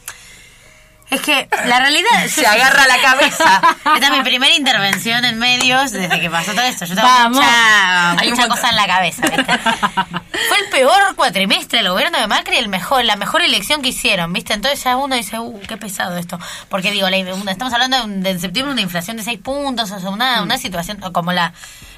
es 1.14 1.20
que 1.22 1.48
la 1.66 1.80
realidad 1.80 2.10
Se 2.28 2.46
agarra 2.46 2.86
la 2.86 2.98
cabeza. 3.00 3.60
Esta 3.94 4.06
es 4.06 4.10
mi 4.12 4.22
primera 4.22 4.54
intervención 4.54 5.24
en 5.24 5.38
medios 5.38 5.92
desde 5.92 6.20
que 6.20 6.30
pasó 6.30 6.52
todo 6.52 6.62
esto. 6.62 6.84
Yo 6.84 6.94
tengo 6.94 7.06
Vamos. 7.08 7.38
mucha, 7.38 8.10
Hay 8.12 8.30
mucha 8.30 8.48
cosa 8.48 8.70
en 8.70 8.76
la 8.76 8.86
cabeza. 8.86 9.22
¿viste? 9.22 9.44
Fue 10.48 10.58
el 10.58 10.68
peor 10.70 11.14
cuatrimestre 11.16 11.78
del 11.78 11.90
gobierno 11.90 12.18
de 12.18 12.26
Macri, 12.26 12.56
el 12.56 12.68
mejor, 12.68 13.04
la 13.04 13.16
mejor 13.16 13.42
elección 13.42 13.82
que 13.82 13.88
hicieron, 13.90 14.32
¿viste? 14.32 14.52
Entonces 14.54 14.82
ya 14.82 14.96
uno 14.96 15.14
dice, 15.16 15.38
uh, 15.38 15.60
qué 15.68 15.76
pesado 15.76 16.16
esto. 16.16 16.38
Porque 16.68 16.90
digo, 16.90 17.08
la- 17.08 17.16
estamos 17.16 17.72
hablando 17.72 18.04
de 18.06 18.30
en 18.30 18.40
septiembre 18.40 18.72
una 18.72 18.82
inflación 18.82 19.16
de 19.16 19.22
6 19.22 19.38
puntos, 19.40 19.90
o 19.90 20.00
sea, 20.00 20.10
una, 20.10 20.40
Mm. 20.40 20.44
una 20.44 20.58
situación 20.58 20.98
como 21.12 21.32
la... 21.32 21.52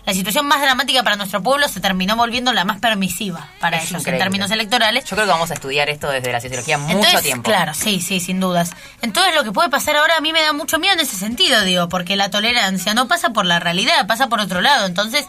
La 0.06 0.14
situación 0.14 0.46
más 0.46 0.60
dramática 0.60 1.02
para 1.02 1.16
nuestro 1.16 1.42
pueblo 1.42 1.66
se 1.66 1.80
terminó 1.80 2.14
volviendo 2.14 2.52
la 2.52 2.64
más 2.64 2.78
permisiva 2.78 3.48
para 3.58 3.78
Es 3.78 3.90
ellos 3.90 4.06
en 4.06 4.18
términos 4.18 4.52
electorales. 4.52 5.04
Yo 5.04 5.16
creo 5.16 5.26
que 5.26 5.32
vamos 5.32 5.50
a 5.50 5.54
estudiar 5.54 5.90
esto 5.90 6.08
desde 6.08 6.30
la 6.30 6.40
sociología 6.40 6.78
mucho 6.78 6.98
Entonces, 6.98 7.22
tiempo. 7.22 7.42
Claro, 7.42 7.74
sí, 7.74 8.00
sí, 8.00 8.20
sin 8.20 8.38
dudas. 8.38 8.70
Entonces 9.02 9.34
lo 9.34 9.42
que 9.42 9.50
puede 9.50 9.68
pasar 9.68 9.96
ahora 9.96 10.16
a 10.16 10.20
mí 10.20 10.32
me 10.32 10.40
da 10.42 10.52
mucho 10.52 10.78
miedo 10.78 10.94
en 10.94 11.00
ese 11.00 11.16
sentido, 11.16 11.62
digo, 11.62 11.88
porque 11.88 12.14
la 12.14 12.30
tolerancia 12.30 12.94
no 12.94 13.08
pasa 13.08 13.30
por 13.30 13.46
la 13.46 13.58
realidad, 13.58 14.06
pasa 14.06 14.28
por 14.28 14.38
otro 14.38 14.60
lado. 14.60 14.86
Entonces 14.86 15.26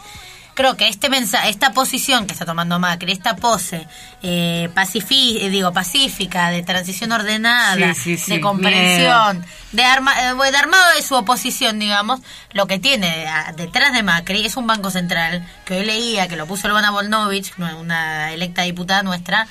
creo 0.58 0.76
que 0.76 0.88
este 0.88 1.08
mensaje, 1.08 1.50
esta 1.50 1.72
posición 1.72 2.26
que 2.26 2.32
está 2.32 2.44
tomando 2.44 2.80
Macri, 2.80 3.12
esta 3.12 3.36
pose 3.36 3.86
eh, 4.24 4.68
eh, 4.74 5.48
digo, 5.50 5.72
pacífica, 5.72 6.50
de 6.50 6.64
transición 6.64 7.12
ordenada, 7.12 7.94
Sí, 7.94 8.16
sí, 8.16 8.18
sí, 8.18 8.32
de 8.32 8.40
comprensión, 8.40 9.46
de, 9.70 9.84
arma, 9.84 10.12
eh, 10.20 10.34
de 10.50 10.56
armado 10.56 10.96
de 10.96 11.02
su 11.02 11.14
oposición, 11.14 11.78
digamos, 11.78 12.18
lo 12.50 12.66
que 12.66 12.80
tiene 12.80 13.28
a- 13.28 13.52
detrás 13.52 13.92
de 13.92 14.02
Macri 14.02 14.44
es 14.44 14.56
un 14.56 14.66
banco 14.66 14.90
central 14.90 15.46
que 15.64 15.78
hoy 15.78 15.86
leía 15.86 16.26
que 16.26 16.34
lo 16.34 16.46
puso 16.48 16.66
Luana 16.66 16.90
Volnovich, 16.90 17.52
una 17.78 18.32
electa 18.32 18.62
diputada 18.62 19.04
nuestra, 19.04 19.46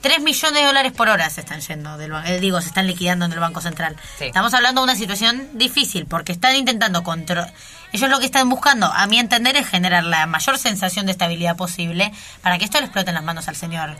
3 0.00 0.20
millones 0.20 0.60
de 0.60 0.66
dólares 0.66 0.92
por 0.92 1.08
hora 1.10 1.30
se 1.30 1.42
están 1.42 1.60
yendo 1.60 1.96
del 1.96 2.10
banco, 2.10 2.28
digo, 2.40 2.60
se 2.60 2.68
están 2.68 2.88
liquidando 2.88 3.24
en 3.26 3.32
el 3.32 3.38
Banco 3.38 3.60
Central. 3.60 3.94
Sí. 4.18 4.24
Estamos 4.24 4.52
hablando 4.54 4.80
de 4.80 4.84
una 4.86 4.96
situación 4.96 5.46
difícil 5.52 6.06
porque 6.06 6.32
están 6.32 6.56
intentando 6.56 7.04
controlar. 7.04 7.52
Ellos 7.92 8.08
lo 8.10 8.18
que 8.20 8.26
están 8.26 8.48
buscando, 8.48 8.86
a 8.86 9.06
mi 9.06 9.18
entender, 9.18 9.56
es 9.56 9.66
generar 9.68 10.04
la 10.04 10.26
mayor 10.26 10.58
sensación 10.58 11.06
de 11.06 11.12
estabilidad 11.12 11.56
posible 11.56 12.12
para 12.42 12.58
que 12.58 12.64
esto 12.64 12.78
le 12.78 12.84
explote 12.86 13.10
en 13.10 13.14
las 13.14 13.24
manos 13.24 13.48
al 13.48 13.56
señor 13.56 13.96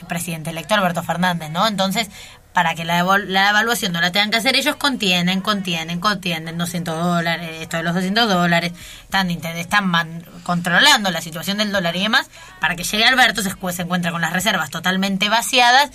el 0.00 0.06
presidente 0.06 0.50
electo 0.50 0.74
Alberto 0.74 1.02
Fernández, 1.02 1.50
¿no? 1.50 1.66
Entonces, 1.66 2.08
para 2.54 2.74
que 2.74 2.84
la, 2.84 3.02
la 3.26 3.50
evaluación 3.50 3.92
no 3.92 4.00
la 4.00 4.10
tengan 4.12 4.30
que 4.30 4.38
hacer 4.38 4.56
ellos, 4.56 4.76
contienen, 4.76 5.40
contienen, 5.42 6.00
contienen 6.00 6.56
200 6.58 6.98
dólares, 7.04 7.48
esto 7.60 7.76
de 7.76 7.82
los 7.82 7.94
200 7.94 8.28
dólares, 8.28 8.72
están, 9.02 9.30
están 9.30 9.86
man- 9.86 10.24
controlando 10.42 11.10
la 11.10 11.20
situación 11.20 11.58
del 11.58 11.70
dólar 11.70 11.94
y 11.96 12.00
demás, 12.02 12.28
para 12.60 12.76
que 12.76 12.82
llegue 12.84 13.04
Alberto, 13.04 13.42
se, 13.42 13.50
se 13.72 13.82
encuentra 13.82 14.10
con 14.10 14.20
las 14.22 14.32
reservas 14.32 14.70
totalmente 14.70 15.28
vaciadas 15.28 15.90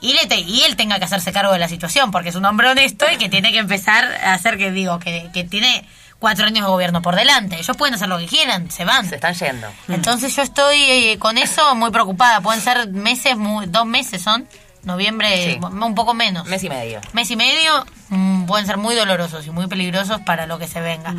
y, 0.00 0.12
le 0.14 0.26
te- 0.26 0.40
y 0.40 0.62
él 0.62 0.76
tenga 0.76 0.98
que 0.98 1.04
hacerse 1.06 1.32
cargo 1.32 1.52
de 1.52 1.58
la 1.60 1.68
situación, 1.68 2.10
porque 2.10 2.28
es 2.30 2.34
un 2.34 2.44
hombre 2.44 2.68
honesto 2.68 3.06
y 3.12 3.16
que 3.16 3.28
tiene 3.28 3.50
que 3.52 3.58
empezar 3.58 4.04
a 4.24 4.34
hacer 4.34 4.58
que, 4.58 4.70
digo, 4.72 4.98
que, 4.98 5.30
que 5.32 5.44
tiene 5.44 5.88
cuatro 6.18 6.46
años 6.46 6.64
de 6.64 6.70
gobierno 6.70 7.00
por 7.02 7.14
delante. 7.16 7.56
Ellos 7.58 7.76
pueden 7.76 7.94
hacer 7.94 8.08
lo 8.08 8.18
que 8.18 8.26
quieran, 8.26 8.70
se 8.70 8.84
van. 8.84 9.08
Se 9.08 9.14
están 9.16 9.34
yendo. 9.34 9.68
Entonces 9.88 10.34
yo 10.34 10.42
estoy 10.42 10.76
eh, 10.82 11.18
con 11.18 11.38
eso 11.38 11.74
muy 11.74 11.90
preocupada. 11.90 12.40
Pueden 12.40 12.60
ser 12.60 12.88
meses, 12.88 13.36
muy- 13.36 13.66
dos 13.66 13.86
meses 13.86 14.20
son, 14.22 14.48
noviembre, 14.82 15.54
Sí. 15.54 15.58
un 15.62 15.94
poco 15.94 16.14
menos. 16.14 16.46
Mes 16.46 16.62
y 16.64 16.68
medio. 16.68 17.00
Mes 17.12 17.30
y 17.30 17.36
medio 17.36 17.86
mm, 18.08 18.46
pueden 18.46 18.66
ser 18.66 18.78
muy 18.78 18.94
dolorosos 18.94 19.46
y 19.46 19.50
muy 19.50 19.66
peligrosos 19.66 20.20
para 20.22 20.46
lo 20.46 20.58
que 20.58 20.66
se 20.68 20.80
venga. 20.80 21.14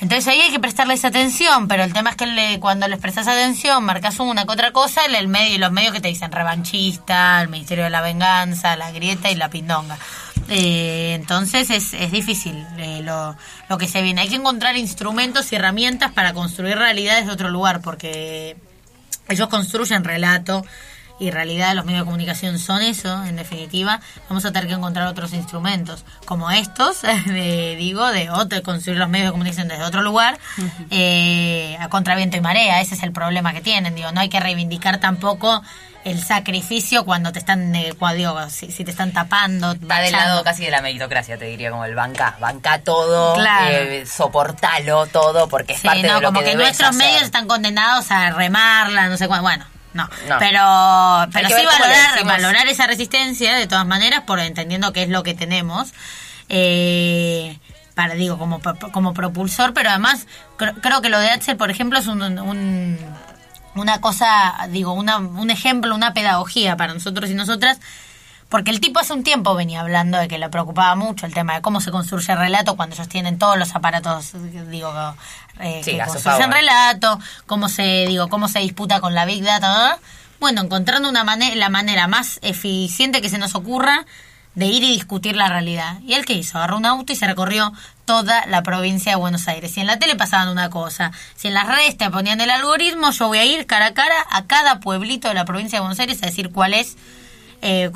Entonces 0.00 0.26
ahí 0.28 0.40
hay 0.40 0.50
que 0.50 0.58
prestarles 0.60 1.04
atención, 1.04 1.66
pero 1.68 1.82
el 1.84 1.92
tema 1.94 2.10
es 2.10 2.16
que 2.16 2.26
le- 2.26 2.60
cuando 2.60 2.86
les 2.88 2.98
prestas 2.98 3.26
atención, 3.28 3.84
marcas 3.84 4.18
una 4.18 4.44
que 4.44 4.50
otra 4.52 4.72
cosa, 4.72 5.04
el, 5.06 5.14
el 5.14 5.28
medio, 5.28 5.56
los 5.58 5.72
medios 5.72 5.94
que 5.94 6.00
te 6.00 6.08
dicen 6.08 6.30
revanchista, 6.32 7.40
el 7.40 7.48
Ministerio 7.48 7.84
de 7.84 7.90
la 7.90 8.00
Venganza, 8.02 8.76
la 8.76 8.90
grieta 8.90 9.30
y 9.30 9.36
la 9.36 9.48
pindonga. 9.48 9.96
Eh, 10.48 11.14
entonces 11.14 11.70
es, 11.70 11.94
es 11.94 12.10
difícil 12.12 12.66
eh, 12.78 13.00
lo, 13.02 13.36
lo 13.68 13.78
que 13.78 13.88
se 13.88 14.02
viene. 14.02 14.20
Hay 14.20 14.28
que 14.28 14.36
encontrar 14.36 14.76
instrumentos 14.76 15.52
y 15.52 15.56
herramientas 15.56 16.12
para 16.12 16.34
construir 16.34 16.76
realidades 16.76 17.26
de 17.26 17.32
otro 17.32 17.48
lugar, 17.50 17.80
porque 17.80 18.56
ellos 19.28 19.48
construyen 19.48 20.04
relato 20.04 20.64
y 21.18 21.30
realidad 21.30 21.74
los 21.74 21.84
medios 21.84 22.02
de 22.02 22.06
comunicación 22.06 22.58
son 22.58 22.82
eso, 22.82 23.24
en 23.24 23.36
definitiva, 23.36 24.00
vamos 24.28 24.44
a 24.44 24.52
tener 24.52 24.68
que 24.68 24.74
encontrar 24.74 25.06
otros 25.06 25.32
instrumentos, 25.32 26.04
como 26.24 26.50
estos, 26.50 27.02
de, 27.26 27.76
digo, 27.78 28.10
de 28.10 28.30
otro, 28.30 28.62
construir 28.62 28.98
los 28.98 29.08
medios 29.08 29.28
de 29.28 29.32
comunicación 29.32 29.68
desde 29.68 29.84
otro 29.84 30.02
lugar, 30.02 30.38
eh, 30.90 31.76
a 31.80 31.88
contraviento 31.88 32.36
y 32.36 32.40
marea, 32.40 32.80
ese 32.80 32.96
es 32.96 33.02
el 33.02 33.12
problema 33.12 33.52
que 33.52 33.60
tienen, 33.60 33.94
digo, 33.94 34.10
no 34.12 34.20
hay 34.20 34.28
que 34.28 34.40
reivindicar 34.40 34.98
tampoco 34.98 35.62
el 36.04 36.22
sacrificio 36.22 37.04
cuando 37.04 37.32
te 37.32 37.38
están, 37.38 37.74
eh, 37.74 37.94
cua- 37.98 38.14
digo, 38.14 38.48
si, 38.50 38.70
si 38.70 38.84
te 38.84 38.90
están 38.90 39.12
tapando, 39.12 39.72
Está 39.72 40.00
del 40.00 40.12
lado 40.12 40.44
casi 40.44 40.64
de 40.64 40.70
la 40.70 40.82
meritocracia, 40.82 41.38
te 41.38 41.46
diría, 41.46 41.70
como 41.70 41.84
el 41.84 41.94
banca. 41.94 42.36
Banca 42.40 42.78
todo, 42.80 43.34
Claro. 43.34 43.68
eh, 43.70 44.04
soportalo 44.06 45.06
todo, 45.06 45.48
porque 45.48 45.72
es 45.74 45.80
Sí, 45.80 45.86
parte 45.88 46.02
no, 46.06 46.14
de 46.16 46.20
lo 46.20 46.28
como 46.28 46.40
que, 46.40 46.54
nuestros 46.54 46.90
hacer. 46.90 46.98
medios 47.06 47.22
están 47.22 47.46
condenados 47.48 48.10
a 48.10 48.30
remarla, 48.30 49.08
no 49.08 49.16
sé 49.16 49.26
cuándo. 49.28 49.42
Bueno, 49.44 49.64
no. 49.94 50.08
No. 50.28 50.38
Pero, 50.38 51.26
pero 51.32 51.48
sí 51.48 51.64
valorar, 51.64 52.24
valorar 52.24 52.66
esa 52.68 52.86
resistencia 52.86 53.54
de 53.56 53.66
todas 53.66 53.86
maneras, 53.86 54.22
por 54.26 54.40
entendiendo 54.40 54.92
qué 54.92 55.04
es 55.04 55.08
lo 55.08 55.22
que 55.22 55.34
tenemos. 55.34 55.92
Eh, 56.48 57.58
para 57.94 58.14
digo 58.14 58.36
como 58.38 58.60
como 58.92 59.14
propulsor 59.14 59.72
pero 59.72 59.88
además 59.90 60.26
creo 60.56 61.00
que 61.00 61.08
lo 61.08 61.18
de 61.20 61.30
Axel 61.30 61.56
por 61.56 61.70
ejemplo 61.70 61.98
es 61.98 62.06
un, 62.08 62.20
un 62.22 62.98
una 63.74 64.00
cosa 64.00 64.54
digo 64.70 64.92
una, 64.92 65.18
un 65.18 65.50
ejemplo 65.50 65.94
una 65.94 66.14
pedagogía 66.14 66.76
para 66.76 66.94
nosotros 66.94 67.30
y 67.30 67.34
nosotras 67.34 67.80
porque 68.54 68.70
el 68.70 68.78
tipo 68.78 69.00
hace 69.00 69.12
un 69.12 69.24
tiempo 69.24 69.54
venía 69.56 69.80
hablando 69.80 70.16
de 70.16 70.28
que 70.28 70.38
le 70.38 70.48
preocupaba 70.48 70.94
mucho 70.94 71.26
el 71.26 71.34
tema 71.34 71.54
de 71.54 71.60
cómo 71.60 71.80
se 71.80 71.90
construye 71.90 72.32
el 72.32 72.38
relato 72.38 72.76
cuando 72.76 72.94
ellos 72.94 73.08
tienen 73.08 73.36
todos 73.36 73.58
los 73.58 73.74
aparatos, 73.74 74.32
digo, 74.70 74.92
eh, 75.58 75.80
que 75.84 75.98
construyen 75.98 76.52
relato, 76.52 77.18
cómo 77.46 77.68
se, 77.68 78.06
digo, 78.06 78.28
cómo 78.28 78.46
se 78.46 78.60
disputa 78.60 79.00
con 79.00 79.12
la 79.12 79.24
Big 79.24 79.42
Data. 79.42 79.98
Bueno, 80.38 80.62
encontrando 80.62 81.08
una 81.08 81.24
manera, 81.24 81.56
la 81.56 81.68
manera 81.68 82.06
más 82.06 82.38
eficiente 82.42 83.20
que 83.20 83.28
se 83.28 83.38
nos 83.38 83.56
ocurra 83.56 84.06
de 84.54 84.66
ir 84.66 84.82
y 84.84 84.92
discutir 84.92 85.36
la 85.36 85.48
realidad. 85.48 85.98
¿Y 86.02 86.14
él 86.14 86.24
qué 86.24 86.34
hizo? 86.34 86.58
Agarró 86.58 86.76
un 86.76 86.86
auto 86.86 87.12
y 87.12 87.16
se 87.16 87.26
recorrió 87.26 87.72
toda 88.04 88.46
la 88.46 88.62
provincia 88.62 89.12
de 89.12 89.16
Buenos 89.16 89.48
Aires. 89.48 89.72
Si 89.72 89.80
en 89.80 89.86
la 89.86 89.98
tele 89.98 90.16
pasaban 90.16 90.48
una 90.48 90.70
cosa, 90.70 91.12
si 91.34 91.48
en 91.48 91.54
las 91.54 91.66
redes 91.66 91.96
te 91.96 92.10
ponían 92.10 92.40
el 92.40 92.50
algoritmo, 92.50 93.10
yo 93.10 93.28
voy 93.28 93.38
a 93.38 93.44
ir 93.44 93.66
cara 93.66 93.86
a 93.86 93.94
cara 93.94 94.14
a 94.30 94.44
cada 94.44 94.80
pueblito 94.80 95.28
de 95.28 95.34
la 95.34 95.44
provincia 95.44 95.78
de 95.78 95.80
Buenos 95.80 96.00
Aires 96.00 96.22
a 96.22 96.26
decir 96.26 96.50
cuál 96.50 96.74
es 96.74 96.96
eh, 97.66 97.90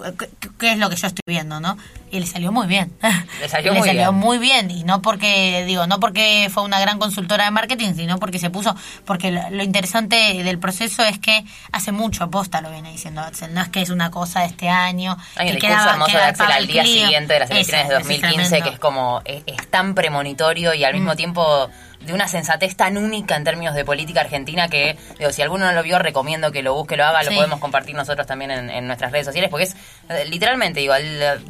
qué 0.58 0.72
es 0.72 0.78
lo 0.78 0.88
que 0.88 0.96
yo 0.96 1.06
estoy 1.06 1.22
viendo, 1.26 1.60
¿no? 1.60 1.76
Y 2.10 2.20
le 2.20 2.26
salió 2.26 2.50
muy 2.50 2.66
bien. 2.66 2.90
Le 3.38 3.50
salió, 3.50 3.74
muy, 3.74 3.86
salió 3.86 4.12
bien. 4.12 4.14
muy 4.14 4.38
bien. 4.38 4.70
Y 4.70 4.82
no 4.82 5.02
porque, 5.02 5.64
digo, 5.66 5.86
no 5.86 6.00
porque 6.00 6.48
fue 6.50 6.62
una 6.62 6.80
gran 6.80 6.98
consultora 6.98 7.44
de 7.44 7.50
marketing, 7.50 7.92
sino 7.94 8.18
porque 8.18 8.38
se 8.38 8.48
puso, 8.48 8.74
porque 9.04 9.30
lo, 9.30 9.62
interesante 9.62 10.42
del 10.42 10.58
proceso 10.58 11.04
es 11.04 11.18
que 11.18 11.44
hace 11.70 11.92
mucho 11.92 12.24
aposta 12.24 12.62
lo 12.62 12.70
viene 12.70 12.90
diciendo 12.90 13.20
Axel. 13.20 13.52
No 13.52 13.60
es 13.60 13.68
que 13.68 13.82
es 13.82 13.90
una 13.90 14.10
cosa 14.10 14.40
de 14.40 14.46
este 14.46 14.70
año. 14.70 15.18
Hay 15.36 15.48
un 15.48 15.56
discurso 15.56 15.90
hermoso 15.90 16.16
de 16.16 16.22
Axel 16.24 16.50
al 16.50 16.66
día 16.66 16.84
siguiente 16.84 17.34
de 17.34 17.40
las 17.40 17.50
elecciones 17.50 17.88
de 17.88 17.94
2015 17.94 18.62
que 18.62 18.68
es 18.70 18.78
como, 18.78 19.20
es, 19.26 19.44
tan 19.68 19.94
premonitorio 19.94 20.72
y 20.72 20.84
al 20.84 20.94
mismo 20.94 21.12
mm. 21.12 21.16
tiempo 21.16 21.68
de 22.08 22.14
una 22.14 22.26
sensatez 22.26 22.74
tan 22.74 22.96
única 22.96 23.36
en 23.36 23.44
términos 23.44 23.74
de 23.74 23.84
política 23.84 24.22
argentina 24.22 24.68
que, 24.68 24.96
digo, 25.18 25.30
si 25.30 25.42
alguno 25.42 25.66
no 25.66 25.72
lo 25.72 25.82
vio, 25.82 25.98
recomiendo 25.98 26.50
que 26.50 26.62
lo 26.62 26.74
busque, 26.74 26.96
lo 26.96 27.04
haga, 27.04 27.22
lo 27.22 27.30
podemos 27.30 27.60
compartir 27.60 27.94
nosotros 27.94 28.26
también 28.26 28.50
en, 28.50 28.86
nuestras 28.86 29.12
redes 29.12 29.26
sociales, 29.26 29.50
porque 29.50 29.64
es 29.64 29.76
eh, 30.08 30.24
literalmente, 30.24 30.80
digo, 30.80 30.94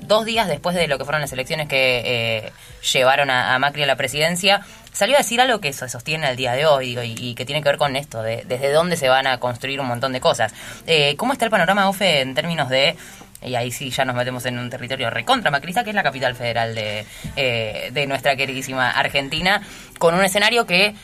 dos 0.00 0.24
días 0.24 0.48
después 0.48 0.74
de 0.74 0.88
lo 0.88 0.98
que 0.98 1.04
fueron 1.04 1.20
las 1.20 1.32
elecciones 1.32 1.68
que 1.68 2.02
eh, 2.04 2.52
llevaron 2.92 3.30
a, 3.30 3.56
Macri 3.60 3.84
a 3.84 3.86
la 3.86 3.94
presidencia, 3.94 4.60
salió 4.92 5.14
a 5.14 5.18
decir 5.18 5.40
algo 5.40 5.60
que 5.60 5.72
se 5.72 5.88
sostiene 5.88 6.26
al 6.26 6.36
día 6.36 6.52
de 6.52 6.66
hoy 6.66 6.88
digo, 6.88 7.02
y, 7.04 7.34
que 7.36 7.44
tiene 7.44 7.62
que 7.62 7.68
ver 7.68 7.78
con 7.78 7.94
esto, 7.94 8.22
de 8.22 8.42
desde 8.46 8.72
dónde 8.72 8.96
se 8.96 9.08
van 9.08 9.28
a 9.28 9.38
construir 9.38 9.80
un 9.80 9.86
montón 9.86 10.12
de 10.12 10.20
cosas. 10.20 10.52
Eh, 10.88 11.14
¿Cómo 11.16 11.32
está 11.32 11.44
el 11.44 11.52
panorama, 11.52 11.88
Ofe, 11.88 12.20
en 12.20 12.34
términos 12.34 12.68
de 12.68 12.96
y 13.42 13.54
ahí 13.54 13.70
sí 13.70 13.90
ya 13.90 14.04
nos 14.04 14.16
metemos 14.16 14.44
en 14.46 14.58
un 14.58 14.68
territorio 14.70 15.10
recontra 15.10 15.50
macrista, 15.50 15.84
que 15.84 15.90
es 15.90 15.96
la 15.96 16.02
capital 16.02 16.34
federal 16.34 16.74
de, 16.74 17.06
eh, 17.36 17.90
de 17.92 18.06
nuestra 18.06 18.36
queridísima 18.36 18.90
Argentina, 18.90 19.62
con 19.98 20.14
un 20.14 20.24
escenario 20.24 20.66
que 20.66 20.94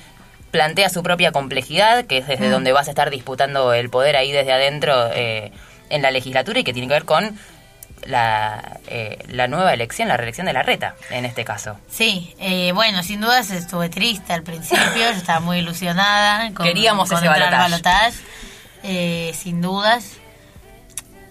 plantea 0.51 0.89
su 0.89 1.03
propia 1.03 1.33
complejidad, 1.33 2.07
que 2.07 2.19
es 2.19 2.27
desde 2.27 2.49
mm. 2.49 2.53
donde 2.53 2.73
vas 2.73 2.89
a 2.89 2.91
estar 2.91 3.11
disputando 3.11 3.73
el 3.73 3.91
poder 3.91 4.17
ahí 4.17 4.33
desde 4.33 4.53
adentro 4.53 5.11
eh, 5.13 5.53
en 5.91 6.03
la 6.03 6.11
legislatura 6.11 6.61
y 6.61 6.65
que 6.65 6.73
tiene 6.73 6.89
que 6.89 6.95
ver 6.95 7.05
con 7.05 7.39
la, 8.05 8.79
eh, 8.89 9.19
la 9.29 9.49
nueva 9.49 9.73
elección, 9.73 10.09
la 10.09 10.17
reelección 10.17 10.47
de 10.47 10.53
la 10.53 10.63
reta, 10.63 10.97
en 11.11 11.25
este 11.25 11.45
caso. 11.45 11.79
Sí, 11.89 12.35
bueno, 12.75 13.03
sin 13.03 13.21
dudas 13.21 13.51
estuve 13.51 13.89
triste 13.89 14.33
al 14.33 14.43
principio, 14.43 14.83
yo 14.95 15.11
estaba 15.11 15.41
muy 15.41 15.59
ilusionada 15.59 16.53
con, 16.53 16.67
Queríamos 16.67 17.11
ese 17.11 17.29
balotaje. 17.29 18.13
sin 19.33 19.61
dudas 19.61 20.19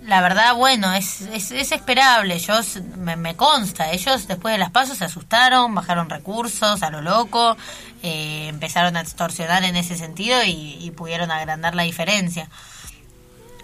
la 0.05 0.21
verdad, 0.21 0.55
bueno, 0.55 0.93
es, 0.93 1.21
es, 1.21 1.51
esperable. 1.71 2.35
Ellos, 2.35 2.79
me, 2.97 3.35
consta, 3.35 3.91
ellos 3.91 4.27
después 4.27 4.53
de 4.53 4.57
las 4.57 4.69
pasos 4.69 4.97
se 4.97 5.05
asustaron, 5.05 5.73
bajaron 5.73 6.09
recursos 6.09 6.83
a 6.83 6.89
lo 6.89 7.01
loco, 7.01 7.55
eh, 8.01 8.47
empezaron 8.49 8.97
a 8.97 9.01
extorsionar 9.01 9.63
en 9.63 9.77
ese 9.77 9.97
sentido 9.97 10.39
y, 10.45 10.91
pudieron 10.95 11.31
agrandar 11.31 11.73
la 11.73 11.83
diferencia, 11.83 12.49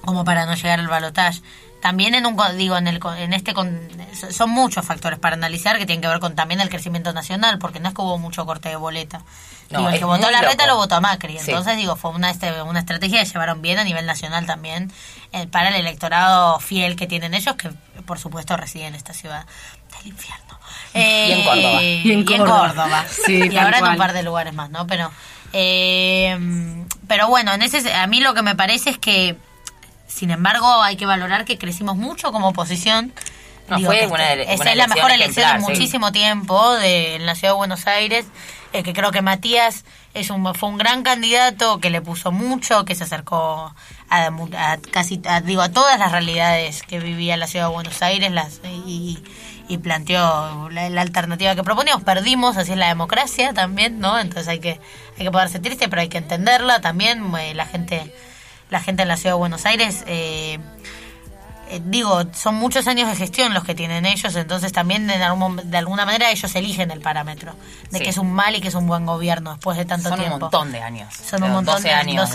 como 0.04 0.24
para 0.24 0.46
no 0.46 0.56
llegar 0.56 0.80
al 0.80 0.88
balotaje. 0.88 1.42
También 1.82 2.16
en 2.16 2.26
un 2.26 2.36
digo 2.58 2.76
en 2.76 2.88
el 2.88 3.00
en 3.18 3.32
este 3.32 3.54
son 4.32 4.50
muchos 4.50 4.86
factores 4.86 5.18
para 5.18 5.36
analizar 5.36 5.78
que 5.78 5.86
tienen 5.86 6.02
que 6.02 6.10
ver 6.10 6.20
con 6.20 6.36
también 6.36 6.60
el 6.60 6.70
crecimiento 6.70 7.14
nacional, 7.14 7.58
porque 7.58 7.80
no 7.80 7.88
es 7.88 7.96
que 7.96 8.02
hubo 8.02 8.18
mucho 8.18 8.46
corte 8.46 8.68
de 8.70 8.76
boleta. 8.76 9.24
No, 9.70 9.88
el 9.88 10.00
que 10.00 10.04
votó 10.04 10.30
la 10.32 10.42
reta 10.42 10.66
lo 10.66 10.76
votó 10.76 10.96
a 10.96 11.00
Macri. 11.00 11.38
Entonces, 11.38 11.78
digo, 11.78 11.96
fue 11.96 12.12
una, 12.12 12.32
este, 12.32 12.62
una 12.64 12.80
estrategia 12.80 13.24
que 13.24 13.30
llevaron 13.30 13.62
bien 13.62 13.78
a 13.78 13.84
nivel 13.84 14.06
nacional 14.06 14.46
también 14.46 14.92
eh, 15.32 15.48
para 15.48 15.70
el 15.70 15.76
electorado 15.76 16.60
fiel 16.60 16.96
que 16.96 17.06
tienen 17.06 17.34
ellos, 17.34 17.56
que 17.56 17.70
por 18.06 18.18
supuesto 18.18 18.58
reside 18.58 18.88
en 18.88 18.96
esta 18.96 19.14
ciudad 19.14 19.46
del 19.98 20.08
infierno. 20.08 20.60
y 20.94 21.32
en 21.32 21.44
Córdoba. 21.44 21.82
Eh, 21.84 22.02
y 22.04 22.12
en 22.12 22.26
Córdoba. 22.26 23.06
y 23.28 23.58
ahora 23.58 23.80
en 23.80 23.88
un 23.88 23.98
par 23.98 24.14
de 24.14 24.24
lugares 24.24 24.54
más, 24.54 24.72
¿no? 24.72 24.88
Pero, 24.88 25.12
eh, 25.54 26.38
pero 27.08 27.28
bueno, 27.28 27.54
en 27.54 27.62
ese, 27.62 27.94
a 27.94 28.08
mí 28.08 28.22
lo 28.22 28.34
que 28.34 28.42
me 28.42 28.56
parece 28.56 28.90
es 28.90 28.98
que, 28.98 29.38
sin 30.08 30.32
embargo, 30.32 30.82
hay 30.82 30.96
que 30.96 31.06
valorar 31.06 31.46
que 31.46 31.58
crecimos 31.58 31.96
mucho 31.96 32.32
como 32.32 32.50
oposición. 32.50 33.14
No, 33.70 33.80
fue 33.80 34.08
una, 34.08 34.34
es 34.34 34.60
la 34.76 34.88
mejor 34.88 35.12
elección 35.12 35.56
en 35.56 35.62
muchísimo 35.62 36.12
tiempo 36.12 36.74
de, 36.76 37.16
en 37.16 37.26
la 37.26 37.36
ciudad 37.36 37.54
de 37.54 37.58
Buenos 37.58 37.88
Aires. 37.88 38.26
Eh, 38.72 38.84
que 38.84 38.94
creo 38.94 39.12
que 39.12 39.24
Matías 39.24 39.84
es 40.14 40.30
un, 40.30 40.54
fue 40.54 40.70
un 40.70 40.78
gran 40.78 41.02
candidato 41.02 41.80
que 41.80 41.90
le 41.90 42.02
puso 42.02 42.32
mucho, 42.32 42.86
que 42.86 42.94
se 42.94 43.04
acercó 43.04 43.74
a, 44.10 44.78
casi 44.92 45.22
digo 45.44 45.62
a 45.62 45.70
todas 45.70 45.98
las 46.00 46.12
realidades 46.12 46.84
que 46.84 47.00
vivía 47.00 47.36
la 47.38 47.48
ciudad 47.48 47.68
de 47.68 47.74
Buenos 47.74 48.02
Aires 48.02 48.32
las 48.32 48.62
y, 48.86 49.20
planteó 49.84 50.70
la, 50.72 51.02
alternativa 51.02 51.54
que 51.54 51.64
proponíamos 51.64 52.04
perdimos 52.04 52.58
así 52.58 52.72
es 52.72 52.78
la 52.78 52.88
democracia 52.88 53.54
también 53.54 54.00
no 54.00 54.20
entonces 54.20 54.48
hay 54.48 54.60
que 54.60 54.80
hay 55.18 55.26
que 55.26 55.32
poderse 55.32 55.60
triste 55.60 55.88
pero 55.88 56.02
hay 56.02 56.10
que 56.10 56.18
entenderla 56.18 56.82
también 56.82 57.24
eh, 57.36 57.54
la 57.54 57.68
gente 57.68 58.12
la 58.72 58.80
gente 58.80 59.04
en 59.04 59.08
la 59.08 59.16
ciudad 59.16 59.36
de 59.36 59.40
Buenos 59.40 59.68
Aires 59.68 60.04
eh, 60.08 60.58
eh, 61.70 61.82
digo, 61.84 62.24
son 62.34 62.56
muchos 62.56 62.88
años 62.88 63.10
de 63.10 63.16
gestión 63.16 63.54
los 63.54 63.64
que 63.64 63.76
tienen 63.76 64.06
ellos, 64.06 64.36
entonces 64.36 64.72
también 64.72 65.08
de, 65.08 65.18
de 65.18 65.78
alguna 65.78 66.06
manera 66.06 66.32
ellos 66.32 66.56
eligen 66.56 66.92
el 66.92 67.02
parámetro 67.02 67.54
de 67.92 68.00
que 68.00 68.10
es 68.10 68.18
un 68.18 68.32
mal 68.32 68.56
y 68.56 68.62
que 68.62 68.70
es 68.70 68.76
un 68.76 68.88
buen 68.88 69.06
gobierno 69.06 69.52
después 69.52 69.78
de 69.78 69.86
tanto 69.86 70.10
tiempo. 70.10 70.24
Son 70.24 70.34
un 70.34 70.40
montón 70.40 70.72
de 70.72 70.82
años. 70.82 71.14
Son 71.14 71.44
un 71.44 71.52
montón 71.52 71.82
de 71.82 71.92
años. 71.92 72.30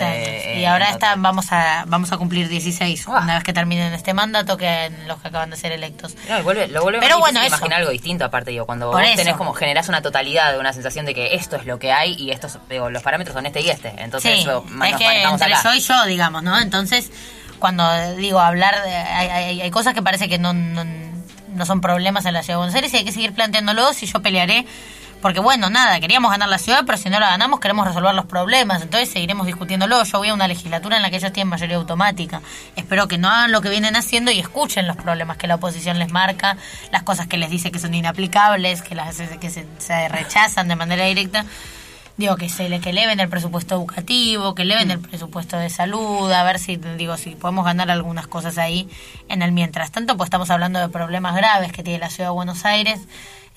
y 0.57 0.64
ahora 0.64 0.90
está, 0.90 1.14
vamos 1.16 1.53
a 1.53 1.85
vamos 1.87 2.12
a 2.12 2.16
cumplir 2.16 2.49
16 2.49 3.07
una 3.07 3.35
vez 3.35 3.44
que 3.44 3.53
terminen 3.53 3.92
este 3.92 4.14
mandato 4.14 4.57
que 4.57 4.90
los 5.07 5.20
que 5.20 5.29
acaban 5.29 5.51
de 5.51 5.57
ser 5.57 5.73
electos. 5.73 6.14
No, 6.29 6.42
vuelve, 6.42 6.68
lo 6.68 6.83
vuelve 6.83 7.01
Pero 7.01 7.18
bueno, 7.18 7.44
imaginar 7.44 7.81
algo 7.81 7.90
distinto 7.90 8.25
aparte, 8.25 8.51
digo, 8.51 8.66
cuando 8.66 8.90
vos 8.90 9.03
tenés 9.16 9.37
como 9.37 9.53
generás 9.53 9.88
una 9.88 10.03
totalidad, 10.03 10.59
una 10.59 10.73
sensación 10.73 11.07
de 11.07 11.14
que 11.14 11.35
esto 11.35 11.57
es 11.57 11.66
lo 11.66 11.79
que 11.79 11.92
hay 11.92 12.14
y 12.14 12.31
estos 12.31 12.59
digo, 12.68 12.90
los 12.90 13.03
parámetros 13.03 13.35
son 13.35 13.47
este 13.47 13.61
y 13.61 13.70
este. 13.70 13.94
Entonces, 13.99 14.42
sí, 14.42 14.49
es 14.49 14.97
que 14.97 15.23
entre 15.23 15.53
yo 15.62 15.75
y 15.75 15.81
yo, 15.81 16.05
digamos, 16.07 16.42
¿no? 16.42 16.59
Entonces, 16.59 17.11
cuando 17.64 18.14
digo 18.16 18.40
hablar, 18.40 18.74
hay, 18.74 19.62
hay, 19.62 19.70
cosas 19.70 19.94
que 19.94 20.03
parece 20.03 20.29
que 20.29 20.38
no, 20.38 20.53
no, 20.53 21.64
son 21.64 21.81
problemas 21.81 22.27
en 22.27 22.35
la 22.35 22.42
ciudad 22.42 22.57
de 22.57 22.59
Buenos 22.59 22.74
Aires 22.74 22.92
y 22.92 22.98
hay 22.98 23.05
que 23.07 23.12
seguir 23.12 23.33
planteándolos 23.33 24.03
y 24.03 24.07
yo 24.07 24.20
pelearé. 24.20 24.66
Porque 25.22 25.40
bueno, 25.40 25.70
nada, 25.70 25.98
queríamos 25.98 26.31
ganar 26.31 26.50
la 26.50 26.59
ciudad, 26.59 26.83
pero 26.85 26.98
si 26.98 27.09
no 27.09 27.18
la 27.18 27.31
ganamos 27.31 27.61
queremos 27.61 27.87
resolver 27.87 28.14
los 28.14 28.27
problemas, 28.27 28.83
entonces 28.83 29.09
seguiremos 29.09 29.46
discutiéndolo. 29.46 30.05
Yo 30.05 30.18
voy 30.18 30.29
a 30.29 30.35
una 30.35 30.46
legislatura 30.46 30.98
en 30.98 31.03
la 31.03 31.09
que 31.09 31.16
ellos 31.16 31.33
tienen 31.33 31.48
mayoría 31.48 31.77
automática. 31.77 32.42
Espero 32.77 33.09
que 33.09 33.16
no 33.16 33.31
hagan 33.31 33.50
lo 33.50 33.62
que 33.62 33.70
vienen 33.70 33.96
haciendo 33.96 34.31
y 34.31 34.40
escuchen 34.40 34.87
los 34.87 34.98
problemas 34.98 35.38
que 35.38 35.46
la 35.46 35.55
oposición 35.55 35.98
les 35.98 36.12
marca, 36.12 36.59
las 36.92 37.03
cosas 37.03 37.29
que 37.29 37.38
les 37.38 37.48
dice 37.48 37.72
que 37.72 37.79
son 37.79 37.94
inaplicables, 37.94 38.83
que, 38.83 38.94
las, 38.94 39.16
que 39.40 39.48
se, 39.48 39.66
se 39.79 40.09
rechazan 40.11 40.68
de 40.68 40.77
manera 40.77 41.07
directa 41.07 41.46
digo 42.16 42.37
que 42.37 42.48
se 42.48 42.68
le 42.68 42.81
que 42.81 42.90
eleven 42.90 43.20
el 43.20 43.29
presupuesto 43.29 43.74
educativo, 43.74 44.55
que 44.55 44.62
eleven 44.62 44.90
el 44.90 45.00
presupuesto 45.00 45.57
de 45.57 45.70
salud, 45.70 46.31
a 46.31 46.42
ver 46.44 46.59
si 46.59 46.77
digo 46.77 47.16
si 47.16 47.31
podemos 47.31 47.64
ganar 47.64 47.90
algunas 47.90 48.27
cosas 48.27 48.59
ahí 48.59 48.88
en 49.29 49.42
el 49.42 49.53
mientras 49.53 49.90
tanto, 49.90 50.16
pues 50.16 50.29
estamos 50.29 50.50
hablando 50.50 50.79
de 50.79 50.88
problemas 50.88 51.35
graves 51.35 51.72
que 51.72 51.83
tiene 51.83 51.98
la 51.98 52.11
ciudad 52.11 52.31
de 52.31 52.35
Buenos 52.35 52.64
Aires. 52.64 53.00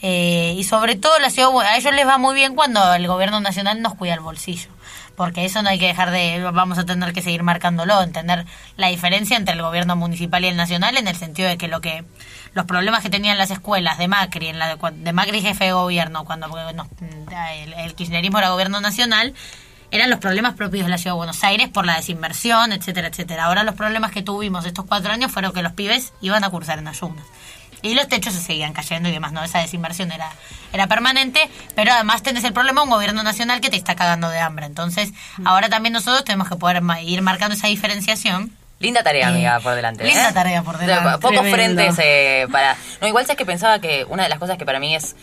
Eh, 0.01 0.53
y 0.55 0.63
sobre 0.63 0.95
todo 0.95 1.17
la 1.17 1.31
ciudad 1.31 1.49
a 1.59 1.75
ellos 1.75 1.93
les 1.93 2.05
va 2.05 2.19
muy 2.19 2.35
bien 2.35 2.53
cuando 2.53 2.93
el 2.93 3.07
gobierno 3.07 3.39
nacional 3.39 3.81
nos 3.81 3.95
cuida 3.95 4.13
el 4.13 4.19
bolsillo 4.19 4.69
porque 5.17 5.43
eso 5.43 5.63
no 5.63 5.69
hay 5.69 5.79
que 5.79 5.87
dejar 5.87 6.11
de 6.11 6.47
vamos 6.53 6.77
a 6.77 6.85
tener 6.85 7.11
que 7.11 7.23
seguir 7.23 7.41
marcándolo 7.41 8.03
entender 8.03 8.45
la 8.77 8.87
diferencia 8.89 9.35
entre 9.35 9.55
el 9.55 9.63
gobierno 9.63 9.95
municipal 9.95 10.45
y 10.45 10.47
el 10.49 10.55
nacional 10.55 10.95
en 10.95 11.07
el 11.07 11.15
sentido 11.15 11.49
de 11.49 11.57
que 11.57 11.67
lo 11.67 11.81
que 11.81 12.05
los 12.57 12.65
problemas 12.65 13.03
que 13.03 13.11
tenían 13.11 13.37
las 13.37 13.51
escuelas 13.51 13.99
de 13.99 14.07
Macri, 14.07 14.47
en 14.47 14.57
la 14.57 14.75
de, 14.75 15.13
Macri 15.13 15.41
jefe 15.41 15.65
de 15.65 15.73
gobierno, 15.73 16.25
cuando 16.25 16.47
el, 17.77 17.95
kirchnerismo 17.95 18.39
era 18.39 18.49
gobierno 18.49 18.81
nacional, 18.81 19.35
eran 19.91 20.09
los 20.09 20.17
problemas 20.17 20.55
propios 20.55 20.85
de 20.85 20.89
la 20.89 20.97
ciudad 20.97 21.13
de 21.13 21.17
Buenos 21.17 21.43
Aires 21.43 21.69
por 21.69 21.85
la 21.85 21.97
desinversión, 21.97 22.71
etcétera, 22.71 23.09
etcétera. 23.09 23.45
Ahora 23.45 23.63
los 23.63 23.75
problemas 23.75 24.11
que 24.11 24.23
tuvimos 24.23 24.65
estos 24.65 24.85
cuatro 24.85 25.13
años 25.13 25.31
fueron 25.31 25.53
que 25.53 25.61
los 25.61 25.73
pibes 25.73 26.13
iban 26.19 26.43
a 26.43 26.49
cursar 26.49 26.79
en 26.79 26.87
ayunas. 26.87 27.23
Y 27.83 27.93
los 27.93 28.07
techos 28.07 28.33
se 28.33 28.41
seguían 28.41 28.73
cayendo 28.73 29.07
y 29.07 29.11
demás, 29.11 29.33
¿no? 29.33 29.43
Esa 29.43 29.59
desinversión 29.59 30.11
era, 30.11 30.31
era 30.73 30.87
permanente, 30.87 31.47
pero 31.75 31.91
además 31.91 32.23
tenés 32.23 32.43
el 32.43 32.53
problema 32.53 32.81
de 32.81 32.85
un 32.85 32.89
gobierno 32.89 33.21
nacional 33.21 33.61
que 33.61 33.69
te 33.69 33.77
está 33.77 33.95
cagando 33.95 34.29
de 34.29 34.39
hambre. 34.39 34.65
Entonces, 34.65 35.13
ahora 35.45 35.69
también 35.69 35.93
nosotros 35.93 36.23
tenemos 36.23 36.49
que 36.49 36.55
poder 36.55 36.81
ir 37.03 37.21
marcando 37.21 37.53
esa 37.55 37.67
diferenciación 37.67 38.51
Linda 38.79 39.01
tarea, 39.03 39.29
amiga, 39.29 39.59
por 39.59 39.73
delante. 39.73 40.03
Linda 40.03 40.29
¿eh? 40.29 40.33
tarea 40.33 40.61
por 40.63 40.77
delante. 40.77 41.19
Pocos 41.19 41.47
frentes 41.47 41.95
eh, 41.99 42.47
para... 42.51 42.77
No, 43.01 43.07
igual 43.07 43.25
sabes 43.25 43.37
que 43.37 43.45
pensaba 43.45 43.79
que 43.79 44.05
una 44.05 44.23
de 44.23 44.29
las 44.29 44.39
cosas 44.39 44.57
que 44.57 44.65
para 44.65 44.79
mí 44.79 44.95
es 44.95 45.15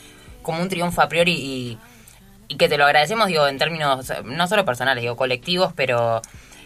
como 0.43 0.61
un 0.61 0.69
triunfo 0.69 1.01
a 1.01 1.09
priori 1.09 1.33
y, 1.33 1.79
y 2.49 2.57
que 2.57 2.69
te 2.69 2.77
lo 2.77 2.85
agradecemos, 2.85 3.29
digo, 3.29 3.47
en 3.47 3.59
términos 3.59 4.13
no 4.25 4.49
solo 4.49 4.65
personales, 4.65 5.03
digo, 5.03 5.17
colectivos, 5.17 5.73
pero 5.75 6.21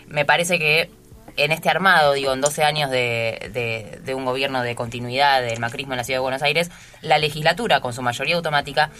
me 0.06 0.24
parece 0.24 0.58
que 0.58 0.90
en 1.36 1.52
este 1.52 1.68
armado, 1.68 2.14
digo, 2.14 2.32
en 2.32 2.40
12 2.40 2.64
años 2.64 2.90
de, 2.90 3.50
de, 3.52 4.00
de 4.02 4.14
un 4.14 4.24
gobierno 4.24 4.62
de 4.62 4.74
continuidad 4.74 5.40
del 5.42 5.60
macrismo 5.60 5.92
en 5.92 5.98
la 5.98 6.04
ciudad 6.04 6.18
de 6.18 6.22
Buenos 6.22 6.42
Aires, 6.42 6.70
la 7.00 7.18
legislatura, 7.18 7.80
con 7.80 7.92
su 7.92 8.02
mayoría 8.02 8.36
automática, 8.36 8.90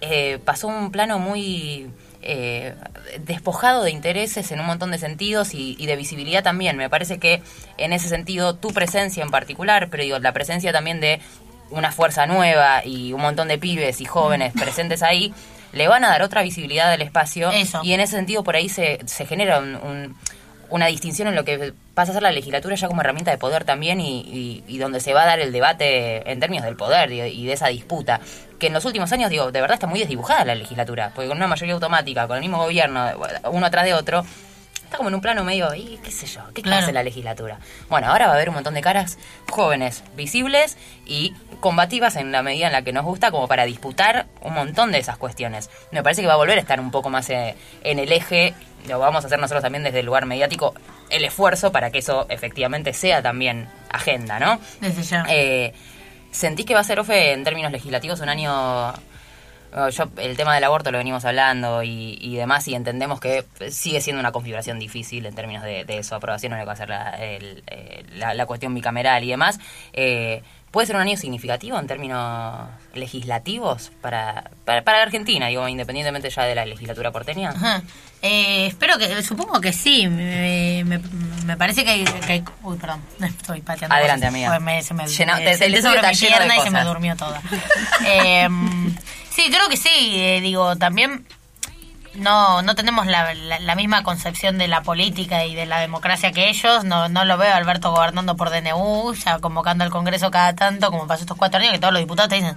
eh, 0.00 0.38
pasó 0.44 0.68
un 0.68 0.90
plano 0.90 1.18
muy 1.18 1.90
eh, 2.22 2.74
despojado 3.20 3.82
de 3.84 3.90
intereses 3.90 4.50
en 4.52 4.60
un 4.60 4.66
montón 4.66 4.90
de 4.90 4.98
sentidos 4.98 5.54
y, 5.54 5.76
y, 5.78 5.86
de 5.86 5.96
visibilidad 5.96 6.42
también. 6.42 6.76
Me 6.76 6.88
parece 6.88 7.18
que 7.18 7.42
en 7.78 7.92
ese 7.92 8.08
sentido 8.08 8.54
tu 8.54 8.68
presencia 8.68 9.22
en 9.22 9.30
particular, 9.30 9.88
pero 9.90 10.02
digo, 10.02 10.18
la 10.18 10.32
presencia 10.32 10.72
también 10.72 11.00
de 11.00 11.20
una 11.72 11.90
fuerza 11.90 12.26
nueva 12.26 12.84
y 12.84 13.12
un 13.12 13.20
montón 13.20 13.48
de 13.48 13.58
pibes 13.58 14.00
y 14.00 14.04
jóvenes 14.04 14.52
presentes 14.52 15.02
ahí, 15.02 15.32
le 15.72 15.88
van 15.88 16.04
a 16.04 16.08
dar 16.08 16.22
otra 16.22 16.42
visibilidad 16.42 16.92
al 16.92 17.02
espacio 17.02 17.50
Eso. 17.50 17.80
y 17.82 17.94
en 17.94 18.00
ese 18.00 18.16
sentido 18.16 18.44
por 18.44 18.56
ahí 18.56 18.68
se, 18.68 19.00
se 19.06 19.26
genera 19.26 19.58
un, 19.58 19.76
un, 19.76 20.16
una 20.72 20.86
distinción 20.86 21.28
en 21.28 21.34
lo 21.34 21.44
que 21.44 21.74
pasa 21.94 22.10
a 22.10 22.14
ser 22.14 22.22
la 22.22 22.32
legislatura 22.32 22.74
ya 22.74 22.88
como 22.88 23.02
herramienta 23.02 23.30
de 23.30 23.36
poder 23.36 23.64
también 23.64 24.00
y, 24.00 24.20
y, 24.20 24.64
y 24.66 24.78
donde 24.78 25.00
se 25.00 25.12
va 25.12 25.22
a 25.22 25.26
dar 25.26 25.38
el 25.38 25.52
debate 25.52 26.30
en 26.30 26.40
términos 26.40 26.64
del 26.64 26.76
poder 26.76 27.12
y, 27.12 27.20
y 27.20 27.46
de 27.46 27.52
esa 27.52 27.68
disputa. 27.68 28.20
Que 28.58 28.68
en 28.68 28.72
los 28.72 28.84
últimos 28.84 29.12
años, 29.12 29.28
digo, 29.28 29.52
de 29.52 29.60
verdad 29.60 29.74
está 29.74 29.86
muy 29.86 30.00
desdibujada 30.00 30.44
la 30.46 30.54
legislatura, 30.54 31.12
porque 31.14 31.28
con 31.28 31.36
una 31.36 31.46
mayoría 31.46 31.74
automática, 31.74 32.26
con 32.26 32.36
el 32.36 32.42
mismo 32.42 32.58
gobierno, 32.58 33.06
uno 33.50 33.66
atrás 33.66 33.84
de 33.84 33.92
otro, 33.92 34.24
está 34.92 34.98
como 34.98 35.08
en 35.08 35.14
un 35.14 35.22
plano 35.22 35.42
medio, 35.42 35.74
y 35.74 35.98
qué 36.04 36.10
sé 36.10 36.26
yo, 36.26 36.42
¿qué 36.52 36.60
claro. 36.60 36.82
hace 36.82 36.92
la 36.92 37.02
legislatura? 37.02 37.58
Bueno, 37.88 38.08
ahora 38.08 38.26
va 38.26 38.32
a 38.32 38.34
haber 38.36 38.50
un 38.50 38.56
montón 38.56 38.74
de 38.74 38.82
caras 38.82 39.16
jóvenes, 39.48 40.04
visibles 40.16 40.76
y 41.06 41.32
combativas 41.60 42.16
en 42.16 42.30
la 42.30 42.42
medida 42.42 42.66
en 42.66 42.72
la 42.72 42.82
que 42.82 42.92
nos 42.92 43.02
gusta, 43.02 43.30
como 43.30 43.48
para 43.48 43.64
disputar 43.64 44.26
un 44.42 44.52
montón 44.52 44.92
de 44.92 44.98
esas 44.98 45.16
cuestiones. 45.16 45.70
Me 45.92 46.02
parece 46.02 46.20
que 46.20 46.26
va 46.26 46.34
a 46.34 46.36
volver 46.36 46.58
a 46.58 46.60
estar 46.60 46.78
un 46.78 46.90
poco 46.90 47.08
más 47.08 47.30
en 47.30 47.54
el 47.82 48.12
eje, 48.12 48.52
lo 48.86 48.98
vamos 48.98 49.24
a 49.24 49.28
hacer 49.28 49.38
nosotros 49.38 49.62
también 49.62 49.82
desde 49.82 50.00
el 50.00 50.06
lugar 50.06 50.26
mediático, 50.26 50.74
el 51.08 51.24
esfuerzo 51.24 51.72
para 51.72 51.90
que 51.90 51.98
eso 51.98 52.26
efectivamente 52.28 52.92
sea 52.92 53.22
también 53.22 53.68
agenda, 53.90 54.38
¿no? 54.38 54.60
Desde 54.82 55.02
ya. 55.04 55.24
Eh, 55.30 55.72
¿Sentís 56.32 56.66
que 56.66 56.74
va 56.74 56.80
a 56.80 56.84
ser, 56.84 57.00
Ofe, 57.00 57.32
en 57.32 57.44
términos 57.44 57.72
legislativos, 57.72 58.20
un 58.20 58.28
año... 58.28 58.92
Yo, 59.90 60.04
el 60.18 60.36
tema 60.36 60.54
del 60.54 60.64
aborto 60.64 60.90
lo 60.90 60.98
venimos 60.98 61.24
hablando 61.24 61.82
y, 61.82 62.18
y, 62.20 62.36
demás, 62.36 62.68
y 62.68 62.74
entendemos 62.74 63.20
que 63.20 63.44
sigue 63.70 64.00
siendo 64.00 64.20
una 64.20 64.32
configuración 64.32 64.78
difícil 64.78 65.24
en 65.24 65.34
términos 65.34 65.62
de, 65.62 65.84
de 65.84 66.02
su 66.02 66.14
aprobación, 66.14 66.52
no 66.52 66.58
le 66.58 66.64
va 66.64 66.72
a 66.72 66.76
ser 66.76 66.90
la, 66.90 67.10
el, 67.12 67.64
la, 68.14 68.34
la, 68.34 68.46
cuestión 68.46 68.74
bicameral 68.74 69.24
y 69.24 69.28
demás. 69.28 69.58
Eh, 69.92 70.42
¿Puede 70.72 70.86
ser 70.86 70.96
un 70.96 71.02
año 71.02 71.18
significativo 71.18 71.78
en 71.78 71.86
términos 71.86 72.66
legislativos 72.94 73.92
para, 74.00 74.50
para, 74.64 74.82
para 74.82 75.02
Argentina, 75.02 75.48
digo, 75.48 75.68
independientemente 75.68 76.30
ya 76.30 76.44
de 76.44 76.54
la 76.54 76.64
legislatura 76.64 77.10
porteña? 77.10 77.50
Ajá. 77.50 77.82
Eh, 78.22 78.68
espero 78.68 78.96
que, 78.96 79.22
supongo 79.22 79.60
que 79.60 79.74
sí. 79.74 80.08
Me, 80.08 80.82
me, 80.84 80.98
me 81.44 81.56
parece 81.58 81.84
que 81.84 81.90
hay, 81.90 82.04
que 82.04 82.32
hay, 82.32 82.44
Uy, 82.62 82.78
perdón, 82.78 83.02
estoy 83.20 83.60
pateando. 83.60 83.94
Adelante, 83.94 84.26
cosas. 84.26 84.34
amiga. 84.34 84.60
Me, 84.60 84.82
se 84.82 84.94
me, 84.94 85.04
te, 85.04 85.58
te 85.58 85.82
sobre 85.82 86.08
mi 86.08 86.16
pierna 86.16 86.56
y 86.56 86.60
se 86.60 86.70
me 86.70 86.84
durmió 86.84 87.16
toda. 87.16 87.42
eh, 88.06 88.48
sí, 89.34 89.50
creo 89.50 89.68
que 89.68 89.76
sí. 89.76 89.90
Eh, 90.14 90.40
digo, 90.40 90.76
también 90.76 91.26
no 92.14 92.62
no 92.62 92.74
tenemos 92.74 93.06
la, 93.06 93.32
la, 93.34 93.58
la, 93.58 93.74
misma 93.74 94.02
concepción 94.02 94.58
de 94.58 94.68
la 94.68 94.82
política 94.82 95.44
y 95.46 95.54
de 95.54 95.66
la 95.66 95.80
democracia 95.80 96.32
que 96.32 96.48
ellos. 96.48 96.84
No, 96.84 97.08
no 97.08 97.24
lo 97.24 97.38
veo 97.38 97.52
a 97.52 97.56
Alberto 97.56 97.90
gobernando 97.90 98.36
por 98.36 98.50
DNU, 98.50 99.14
ya 99.14 99.38
convocando 99.38 99.84
al 99.84 99.90
Congreso 99.90 100.30
cada 100.30 100.54
tanto, 100.54 100.90
como 100.90 101.06
pasó 101.06 101.22
estos 101.22 101.36
cuatro 101.36 101.60
años, 101.60 101.72
que 101.72 101.78
todos 101.78 101.92
los 101.92 102.02
diputados 102.02 102.28
te 102.28 102.36
dicen 102.36 102.56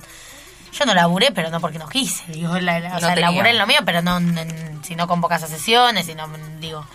yo 0.77 0.85
no 0.85 0.93
laburé, 0.93 1.31
pero 1.31 1.49
no 1.49 1.61
porque 1.61 1.79
no 1.79 1.87
quise. 1.87 2.23
Digo, 2.31 2.59
la, 2.59 2.79
la, 2.79 2.89
o 2.89 2.93
no 2.95 2.99
sea, 2.99 3.15
laburé 3.15 3.51
en 3.51 3.57
lo 3.57 3.67
mío, 3.67 3.79
pero 3.85 4.01
no 4.01 4.17
en, 4.17 4.83
si 4.83 4.95
no 4.95 5.07
convocas 5.07 5.43
a 5.43 5.47
sesiones, 5.47 6.05
si 6.05 6.15
no, 6.15 6.27
digo... 6.59 6.85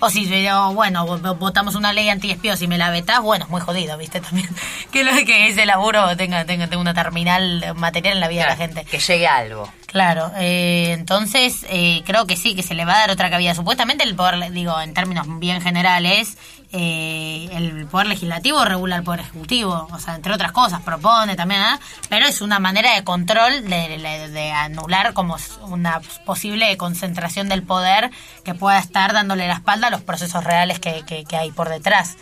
O 0.00 0.10
si 0.10 0.26
yo, 0.26 0.72
bueno, 0.74 1.06
votamos 1.06 1.74
una 1.74 1.92
ley 1.92 2.08
anti-espíos 2.08 2.60
y 2.62 2.68
me 2.68 2.78
la 2.78 2.90
vetás, 2.90 3.20
bueno, 3.20 3.44
es 3.44 3.50
muy 3.50 3.60
jodido, 3.60 3.96
¿viste? 3.96 4.20
También 4.20 4.48
que, 4.92 5.04
lo, 5.04 5.12
que 5.24 5.48
ese 5.48 5.66
laburo 5.66 6.16
tenga, 6.16 6.44
tenga, 6.44 6.66
tenga 6.66 6.80
una 6.80 6.94
terminal 6.94 7.74
material 7.76 8.14
en 8.14 8.20
la 8.20 8.28
vida 8.28 8.44
claro, 8.44 8.58
de 8.58 8.58
la 8.60 8.66
gente. 8.66 8.90
Que 8.90 8.98
llegue 8.98 9.26
a 9.26 9.36
algo. 9.36 9.68
Claro, 9.86 10.32
eh, 10.36 10.90
entonces 10.92 11.64
eh, 11.68 12.02
creo 12.04 12.26
que 12.26 12.36
sí, 12.36 12.56
que 12.56 12.64
se 12.64 12.74
le 12.74 12.84
va 12.84 12.96
a 12.96 12.98
dar 12.98 13.10
otra 13.12 13.30
cabida. 13.30 13.54
Supuestamente 13.54 14.02
el 14.02 14.16
poder, 14.16 14.50
digo, 14.50 14.80
en 14.80 14.92
términos 14.92 15.26
bien 15.38 15.60
generales, 15.62 16.36
eh, 16.76 17.48
el 17.52 17.86
poder 17.86 18.08
legislativo 18.08 18.64
regula 18.64 18.96
el 18.96 19.04
poder 19.04 19.20
ejecutivo, 19.20 19.86
o 19.92 19.98
sea, 20.00 20.16
entre 20.16 20.34
otras 20.34 20.50
cosas, 20.50 20.82
propone 20.82 21.36
también, 21.36 21.60
¿eh? 21.60 21.78
pero 22.08 22.26
es 22.26 22.40
una 22.40 22.58
manera 22.58 22.96
de 22.96 23.04
control 23.04 23.68
de, 23.68 24.52
anular 24.56 25.12
como 25.12 25.36
una 25.68 26.00
posible 26.26 26.76
concentración 26.76 27.48
del 27.48 27.62
poder 27.62 28.10
que 28.42 28.54
pueda 28.54 28.80
estar 28.80 29.12
dándole 29.12 29.46
la 29.46 29.54
espalda 29.54 29.86
a 29.86 29.90
los 29.90 30.02
procesos 30.02 30.42
reales 30.42 30.80
que, 30.80 31.24
hay 31.30 31.52
por 31.52 31.68
detrás. 31.68 32.16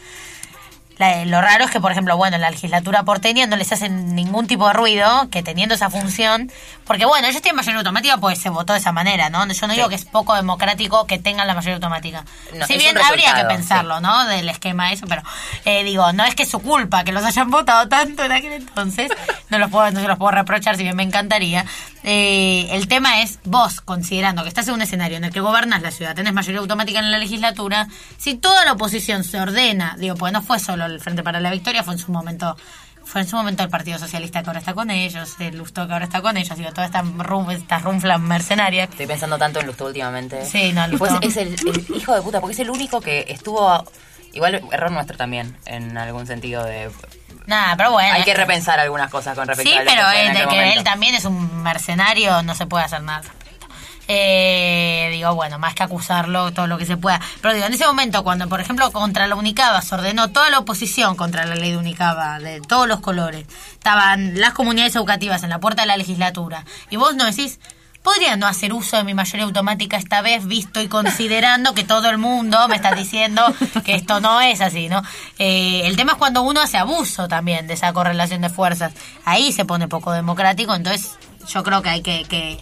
Lo 1.24 1.40
raro 1.40 1.64
es 1.64 1.70
que, 1.70 1.80
por 1.80 1.90
ejemplo, 1.90 2.18
bueno, 2.18 2.36
en 2.36 2.42
la 2.42 2.50
legislatura 2.50 3.04
porteña 3.04 3.46
no 3.46 3.56
les 3.56 3.72
hacen 3.72 4.14
ningún 4.14 4.46
tipo 4.46 4.66
de 4.66 4.74
ruido, 4.74 5.30
que 5.30 5.42
teniendo 5.42 5.74
esa 5.74 5.88
función, 5.88 6.52
porque 6.84 7.04
bueno, 7.04 7.28
ellos 7.28 7.42
tienen 7.42 7.56
mayoría 7.56 7.78
automática, 7.78 8.16
pues 8.18 8.38
se 8.38 8.48
votó 8.48 8.72
de 8.72 8.78
esa 8.78 8.92
manera, 8.92 9.30
¿no? 9.30 9.40
Yo 9.46 9.66
no 9.66 9.72
sí. 9.72 9.76
digo 9.76 9.88
que 9.88 9.94
es 9.94 10.04
poco 10.04 10.34
democrático 10.34 11.06
que 11.06 11.18
tengan 11.18 11.46
la 11.46 11.54
mayoría 11.54 11.74
automática. 11.74 12.24
No, 12.54 12.66
si 12.66 12.76
bien 12.76 12.96
habría 12.98 13.34
que 13.34 13.44
pensarlo, 13.44 13.96
sí. 13.96 14.02
¿no? 14.02 14.24
Del 14.26 14.48
esquema 14.48 14.92
eso, 14.92 15.06
pero 15.06 15.22
eh, 15.64 15.84
digo, 15.84 16.12
no 16.12 16.24
es 16.24 16.34
que 16.34 16.42
es 16.42 16.50
su 16.50 16.60
culpa 16.60 17.04
que 17.04 17.12
los 17.12 17.24
hayan 17.24 17.50
votado 17.50 17.88
tanto 17.88 18.24
en 18.24 18.32
aquel 18.32 18.52
entonces, 18.52 19.10
no, 19.50 19.58
los 19.58 19.70
puedo, 19.70 19.90
no 19.90 20.00
se 20.00 20.08
los 20.08 20.18
puedo 20.18 20.32
reprochar, 20.32 20.76
si 20.76 20.82
bien 20.82 20.96
me 20.96 21.02
encantaría. 21.02 21.64
Eh, 22.04 22.68
el 22.72 22.88
tema 22.88 23.22
es, 23.22 23.38
vos, 23.44 23.80
considerando 23.80 24.42
que 24.42 24.48
estás 24.48 24.66
en 24.68 24.74
un 24.74 24.82
escenario 24.82 25.16
en 25.16 25.24
el 25.24 25.32
que 25.32 25.40
gobernas 25.40 25.82
la 25.82 25.90
ciudad, 25.90 26.14
tenés 26.14 26.32
mayoría 26.32 26.60
automática 26.60 26.98
en 26.98 27.10
la 27.10 27.18
legislatura, 27.18 27.86
si 28.18 28.34
toda 28.34 28.64
la 28.64 28.72
oposición 28.72 29.24
se 29.24 29.40
ordena, 29.40 29.96
digo, 29.98 30.16
pues 30.16 30.32
no 30.32 30.42
fue 30.42 30.58
solo 30.58 30.86
el 30.86 31.00
Frente 31.00 31.22
para 31.22 31.40
la 31.40 31.50
Victoria, 31.50 31.82
fue 31.82 31.94
en 31.94 32.00
su 32.00 32.10
momento 32.12 32.56
fue 33.04 33.20
en 33.20 33.26
su 33.26 33.36
momento 33.36 33.62
el 33.62 33.68
Partido 33.68 33.98
Socialista 33.98 34.42
que 34.42 34.50
ahora 34.50 34.58
está 34.60 34.74
con 34.74 34.90
ellos, 34.90 35.36
el 35.40 35.56
Lustó 35.56 35.86
que 35.86 35.92
ahora 35.92 36.04
está 36.04 36.22
con 36.22 36.36
ellos, 36.36 36.56
digo, 36.56 36.72
todas 36.72 36.86
estas 36.86 37.06
rum, 37.18 37.50
esta 37.50 37.78
runflas 37.78 38.20
mercenarias. 38.20 38.88
Estoy 38.90 39.06
pensando 39.06 39.38
tanto 39.38 39.60
en 39.60 39.66
Lustó 39.66 39.86
últimamente. 39.86 40.44
Sí, 40.46 40.72
no, 40.72 40.86
Lustó. 40.88 41.20
Pues 41.20 41.36
es 41.36 41.36
el, 41.36 41.48
el, 41.48 41.96
hijo 41.96 42.14
de 42.14 42.22
puta, 42.22 42.40
porque 42.40 42.54
es 42.54 42.60
el 42.60 42.70
único 42.70 43.00
que 43.00 43.26
estuvo, 43.28 43.84
igual 44.32 44.62
error 44.72 44.90
nuestro 44.90 45.16
también, 45.16 45.56
en 45.66 45.96
algún 45.96 46.26
sentido 46.26 46.64
de... 46.64 46.90
Nada, 47.46 47.76
pero 47.76 47.92
bueno. 47.92 48.14
Hay 48.14 48.22
que 48.22 48.34
repensar 48.34 48.78
algunas 48.78 49.10
cosas 49.10 49.36
con 49.36 49.48
respecto 49.48 49.72
sí, 49.72 49.76
a 49.76 49.82
lo 49.82 49.90
pero 49.90 50.10
que, 50.10 50.16
de 50.16 50.42
en 50.42 50.48
que 50.48 50.72
él 50.74 50.84
también 50.84 51.14
es 51.14 51.24
un 51.24 51.62
mercenario, 51.62 52.42
no 52.42 52.54
se 52.54 52.66
puede 52.66 52.84
hacer 52.84 53.02
nada. 53.02 53.28
Eh, 54.08 55.10
digo, 55.12 55.34
bueno, 55.34 55.58
más 55.58 55.74
que 55.74 55.82
acusarlo, 55.82 56.52
todo 56.52 56.66
lo 56.66 56.76
que 56.78 56.86
se 56.86 56.96
pueda. 56.96 57.20
Pero 57.40 57.54
digo, 57.54 57.66
en 57.66 57.72
ese 57.72 57.86
momento, 57.86 58.24
cuando, 58.24 58.48
por 58.48 58.60
ejemplo, 58.60 58.90
contra 58.90 59.26
la 59.26 59.36
Unicaba 59.36 59.80
se 59.80 59.94
ordenó 59.94 60.30
toda 60.30 60.50
la 60.50 60.58
oposición 60.58 61.16
contra 61.16 61.46
la 61.46 61.54
ley 61.54 61.70
de 61.70 61.76
Unicaba, 61.76 62.38
de 62.38 62.60
todos 62.60 62.88
los 62.88 63.00
colores, 63.00 63.46
estaban 63.72 64.40
las 64.40 64.52
comunidades 64.52 64.96
educativas 64.96 65.42
en 65.44 65.50
la 65.50 65.60
puerta 65.60 65.82
de 65.82 65.88
la 65.88 65.96
legislatura, 65.96 66.64
y 66.90 66.96
vos 66.96 67.14
no 67.14 67.24
decís, 67.24 67.58
podría 68.02 68.36
no 68.36 68.46
hacer 68.46 68.72
uso 68.72 68.96
de 68.96 69.04
mi 69.04 69.14
mayoría 69.14 69.44
automática 69.44 69.96
esta 69.96 70.22
vez, 70.22 70.46
visto 70.46 70.80
y 70.82 70.88
considerando 70.88 71.74
que 71.74 71.84
todo 71.84 72.10
el 72.10 72.18
mundo 72.18 72.66
me 72.68 72.76
está 72.76 72.92
diciendo 72.92 73.42
que 73.84 73.94
esto 73.94 74.20
no 74.20 74.40
es 74.40 74.60
así, 74.60 74.88
¿no? 74.88 75.02
Eh, 75.38 75.82
el 75.84 75.96
tema 75.96 76.12
es 76.12 76.18
cuando 76.18 76.42
uno 76.42 76.60
hace 76.60 76.78
abuso 76.78 77.28
también 77.28 77.66
de 77.66 77.74
esa 77.74 77.92
correlación 77.92 78.40
de 78.40 78.50
fuerzas. 78.50 78.92
Ahí 79.24 79.52
se 79.52 79.64
pone 79.64 79.86
poco 79.88 80.12
democrático, 80.12 80.74
entonces 80.74 81.16
yo 81.48 81.62
creo 81.62 81.82
que 81.82 81.90
hay 81.90 82.02
que, 82.02 82.24
que 82.24 82.58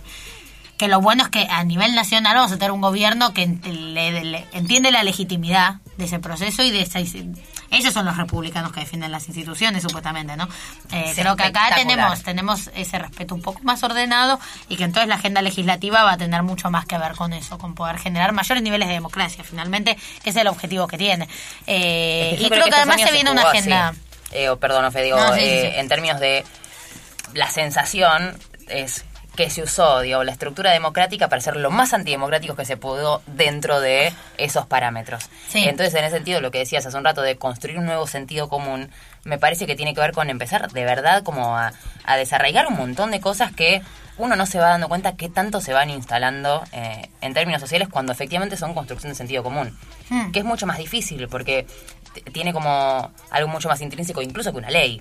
que 0.81 0.89
lo 0.89 0.99
bueno 0.99 1.25
es 1.25 1.29
que 1.29 1.47
a 1.51 1.63
nivel 1.63 1.95
nacional 1.95 2.37
vamos 2.37 2.53
a 2.53 2.57
tener 2.57 2.71
un 2.71 2.81
gobierno 2.81 3.35
que 3.35 3.47
le, 3.47 4.25
le, 4.25 4.47
entiende 4.53 4.91
la 4.91 5.03
legitimidad 5.03 5.75
de 5.99 6.07
ese 6.07 6.21
proceso 6.21 6.63
y 6.63 6.71
de 6.71 6.81
esa, 6.81 7.01
ellos 7.01 7.93
son 7.93 8.07
los 8.07 8.17
republicanos 8.17 8.73
que 8.73 8.81
defienden 8.81 9.13
las 9.13 9.29
instituciones 9.29 9.83
supuestamente 9.83 10.39
no 10.39 10.49
eh, 10.91 11.13
creo 11.15 11.37
que 11.37 11.43
acá 11.43 11.75
tenemos 11.77 12.23
tenemos 12.23 12.71
ese 12.75 12.99
respeto 12.99 13.35
un 13.35 13.43
poco 13.43 13.61
más 13.63 13.83
ordenado 13.83 14.41
y 14.71 14.79
que 14.79 14.85
entonces 14.85 15.07
la 15.07 15.17
agenda 15.17 15.43
legislativa 15.43 16.03
va 16.03 16.13
a 16.13 16.17
tener 16.17 16.43
mucho 16.45 16.71
más 16.71 16.87
que 16.87 16.97
ver 16.97 17.13
con 17.13 17.35
eso 17.35 17.59
con 17.59 17.75
poder 17.75 17.99
generar 17.99 18.33
mayores 18.33 18.63
niveles 18.63 18.89
de 18.89 18.95
democracia 18.95 19.45
finalmente 19.45 19.99
que 20.25 20.31
es 20.31 20.37
el 20.37 20.47
objetivo 20.47 20.87
que 20.87 20.97
tiene. 20.97 21.29
Eh, 21.67 22.39
y 22.41 22.49
creo 22.49 22.65
que, 22.65 22.71
que 22.71 22.77
además 22.77 23.03
se 23.03 23.13
viene 23.13 23.31
una 23.31 23.43
agenda 23.43 23.93
eh, 24.33 24.49
perdón 24.59 24.91
Fe, 24.93 25.03
digo 25.03 25.19
no, 25.19 25.35
sí, 25.35 25.43
sí, 25.43 25.47
sí. 25.47 25.67
en 25.75 25.89
términos 25.91 26.19
de 26.21 26.43
la 27.35 27.51
sensación 27.51 28.35
es 28.67 29.05
que 29.41 29.49
se 29.49 29.63
usó, 29.63 30.01
digo, 30.01 30.23
la 30.23 30.33
estructura 30.33 30.71
democrática 30.71 31.29
para 31.29 31.41
ser 31.41 31.57
lo 31.57 31.71
más 31.71 31.95
antidemocráticos 31.95 32.55
que 32.59 32.67
se 32.67 32.77
pudo 32.77 33.23
dentro 33.27 33.81
de 33.81 34.13
esos 34.37 34.67
parámetros. 34.67 35.31
Sí. 35.49 35.65
Entonces, 35.67 35.95
en 35.95 36.05
ese 36.05 36.17
sentido, 36.17 36.43
lo 36.43 36.51
que 36.51 36.59
decías 36.59 36.85
hace 36.85 36.99
un 36.99 37.05
rato 37.05 37.23
de 37.23 37.39
construir 37.39 37.79
un 37.79 37.87
nuevo 37.87 38.07
sentido 38.07 38.51
común, 38.51 38.91
me 39.25 39.39
parece 39.39 39.67
que 39.67 39.77
tiene 39.77 39.95
que 39.95 40.01
ver 40.03 40.13
con 40.13 40.29
empezar 40.29 40.71
de 40.71 40.85
verdad 40.85 41.23
como 41.23 41.57
a, 41.57 41.73
a 42.05 42.17
desarraigar 42.19 42.67
un 42.67 42.77
montón 42.77 43.13
de 43.13 43.21
cosas 43.23 43.51
que 43.51 43.81
uno 44.19 44.37
no 44.37 44.45
se 44.45 44.59
va 44.59 44.69
dando 44.69 44.89
cuenta 44.89 45.17
qué 45.17 45.31
tanto 45.31 45.63
se 45.63 45.73
van 45.73 45.89
instalando 45.89 46.63
eh, 46.73 47.09
en 47.23 47.33
términos 47.33 47.63
sociales 47.63 47.89
cuando 47.89 48.13
efectivamente 48.13 48.59
son 48.59 48.75
construcción 48.75 49.11
de 49.13 49.17
sentido 49.17 49.43
común. 49.43 49.75
Hmm. 50.11 50.33
Que 50.33 50.41
es 50.41 50.45
mucho 50.45 50.67
más 50.67 50.77
difícil 50.77 51.29
porque 51.29 51.67
tiene 52.31 52.53
como 52.53 53.11
algo 53.31 53.49
mucho 53.49 53.71
más 53.71 53.81
intrínseco 53.81 54.21
incluso 54.21 54.53
que 54.53 54.59
una 54.59 54.71
ley. 54.71 55.01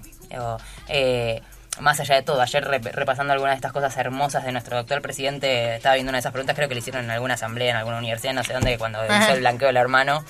Eh, 0.88 1.42
más 1.80 2.00
allá 2.00 2.16
de 2.16 2.22
todo, 2.22 2.42
ayer 2.42 2.66
rep- 2.66 2.92
repasando 2.92 3.34
algunas 3.34 3.54
de 3.54 3.58
estas 3.58 3.72
cosas 3.72 3.96
hermosas 3.98 4.44
de 4.44 4.52
nuestro 4.52 4.78
doctor 4.78 5.02
presidente, 5.02 5.76
estaba 5.76 5.96
viendo 5.96 6.10
una 6.10 6.18
de 6.18 6.22
esas 6.22 6.32
preguntas, 6.32 6.56
creo 6.56 6.68
que 6.68 6.76
le 6.76 6.80
hicieron 6.80 7.06
en 7.06 7.12
alguna 7.12 7.34
asamblea, 7.36 7.72
en 7.72 7.78
alguna 7.78 7.98
universidad, 7.98 8.34
no 8.34 8.44
sé 8.44 8.54
dónde, 8.54 8.78
cuando 8.78 9.00
Ajá. 9.02 9.24
hizo 9.24 9.32
el 9.34 9.40
blanqueo 9.40 9.68
del 9.68 9.78
hermano. 9.78 10.24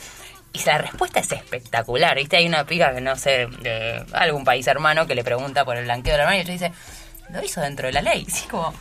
Y 0.54 0.64
la 0.64 0.80
respuesta 0.80 1.20
es 1.20 1.32
espectacular, 1.32 2.16
¿viste? 2.16 2.38
Hay 2.38 2.48
una 2.48 2.66
pica 2.66 2.94
que 2.94 3.02
no 3.02 3.16
sé, 3.16 3.48
de 3.62 4.04
algún 4.14 4.44
país 4.44 4.66
hermano 4.68 5.06
que 5.06 5.14
le 5.16 5.24
pregunta 5.24 5.64
por 5.66 5.78
el 5.78 5.84
blanqueo 5.86 6.14
del 6.14 6.22
hermano 6.22 6.38
y 6.38 6.42
ella 6.42 6.54
dice, 6.54 6.72
lo 7.30 7.44
hizo 7.44 7.62
dentro 7.62 7.86
de 7.88 7.94
la 7.94 8.02
ley. 8.02 8.26
Sí, 8.30 8.48
como, 8.48 8.74